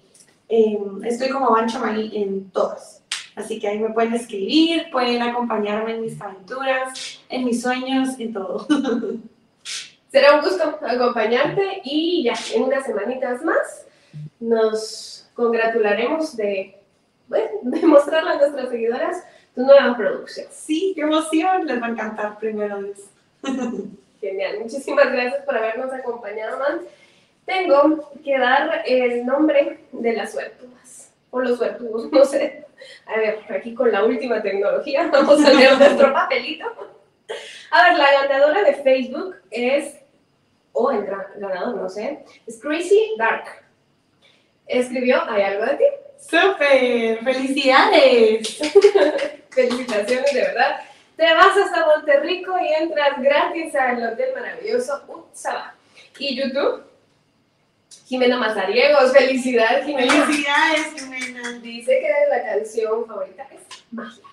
eh, 0.48 0.78
estoy 1.04 1.30
como 1.30 1.50
Van 1.50 1.68
Chomalí 1.68 2.16
en 2.16 2.50
todas. 2.50 3.02
Así 3.36 3.58
que 3.58 3.68
ahí 3.68 3.78
me 3.78 3.90
pueden 3.90 4.14
escribir, 4.14 4.90
pueden 4.92 5.20
acompañarme 5.22 5.94
en 5.94 6.02
mis 6.02 6.20
aventuras, 6.20 7.20
en 7.28 7.44
mis 7.44 7.62
sueños, 7.62 8.10
en 8.18 8.32
todo. 8.32 8.66
Será 10.12 10.36
un 10.36 10.42
gusto 10.42 10.78
acompañarte 10.86 11.80
y 11.84 12.22
ya 12.24 12.34
en 12.54 12.62
unas 12.62 12.86
semanitas 12.86 13.42
más 13.42 13.86
nos 14.38 15.28
congratularemos 15.34 16.36
de, 16.36 16.78
bueno, 17.26 17.50
de 17.62 17.86
mostrarle 17.86 18.30
a 18.30 18.36
nuestras 18.36 18.68
seguidoras 18.68 19.24
tu 19.54 19.62
nueva 19.62 19.96
producción. 19.96 20.46
Sí, 20.52 20.92
qué 20.94 21.02
emoción, 21.02 21.66
les 21.66 21.82
va 21.82 21.86
a 21.86 21.90
encantar 21.90 22.38
primero 22.38 22.80
Dios. 22.82 22.98
Genial, 24.20 24.60
muchísimas 24.60 25.10
gracias 25.10 25.44
por 25.44 25.56
habernos 25.56 25.92
acompañado, 25.92 26.58
Man. 26.58 26.80
Tengo 27.46 28.10
que 28.24 28.38
dar 28.38 28.82
el 28.86 29.26
nombre 29.26 29.80
de 29.92 30.12
las 30.14 30.32
suertudas, 30.32 31.12
o 31.30 31.40
los 31.40 31.58
suertudos, 31.58 32.08
no 32.12 32.24
sé. 32.24 32.64
A 33.06 33.18
ver, 33.18 33.38
aquí 33.50 33.74
con 33.74 33.90
la 33.92 34.04
última 34.04 34.42
tecnología, 34.42 35.08
vamos 35.12 35.44
a 35.44 35.52
leer 35.52 35.78
nuestro 35.78 36.12
papelito. 36.12 36.66
A 37.70 37.88
ver, 37.88 37.98
la 37.98 38.12
ganadora 38.26 38.62
de 38.62 38.74
Facebook 38.74 39.36
es, 39.50 39.96
o 40.72 40.90
el 40.90 41.06
gra- 41.06 41.32
ganador, 41.36 41.76
no 41.76 41.88
sé, 41.88 42.24
es 42.46 42.60
Crazy 42.60 43.14
Dark. 43.18 43.44
Escribió, 44.66 45.22
¿hay 45.28 45.42
algo 45.42 45.66
de 45.66 45.74
ti? 45.76 45.84
¡Súper! 46.18 47.22
¡Felicidades! 47.22 48.58
Felicitaciones, 49.50 50.32
de 50.32 50.40
verdad. 50.40 50.80
Te 51.16 51.32
vas 51.34 51.56
hasta 51.56 51.86
Monterrico 51.86 52.58
y 52.58 52.72
entras 52.82 53.20
gratis 53.20 53.74
al 53.74 54.02
hotel 54.12 54.30
maravilloso 54.34 55.02
Utsaba. 55.06 55.74
Y 56.18 56.34
YouTube, 56.36 56.82
Jimena 58.06 58.38
Mazariegos. 58.38 59.12
Felicidades, 59.12 59.86
Jimena. 59.86 60.12
¡Felicidades, 60.12 60.94
Jimena! 60.94 61.52
Dice 61.60 62.00
que 62.00 62.10
la 62.30 62.42
canción 62.42 63.06
favorita 63.06 63.46
es 63.50 63.60
Magia. 63.90 64.24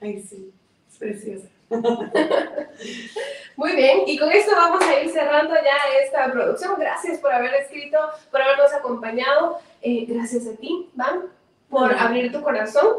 Ay, 0.00 0.22
sí, 0.22 0.52
es 0.90 0.98
preciosa. 0.98 1.46
Muy 3.56 3.76
bien, 3.76 4.00
y 4.06 4.18
con 4.18 4.30
esto 4.32 4.52
vamos 4.56 4.82
a 4.82 5.00
ir 5.00 5.10
cerrando 5.10 5.54
ya 5.54 6.02
esta 6.04 6.32
producción. 6.32 6.74
Gracias 6.78 7.18
por 7.18 7.32
haber 7.32 7.54
escrito, 7.54 7.98
por 8.30 8.42
habernos 8.42 8.72
acompañado. 8.72 9.60
Eh, 9.82 10.06
gracias 10.08 10.46
a 10.46 10.56
ti, 10.56 10.90
Van, 10.94 11.26
por 11.68 11.92
abrir 11.94 12.32
tu 12.32 12.42
corazón, 12.42 12.96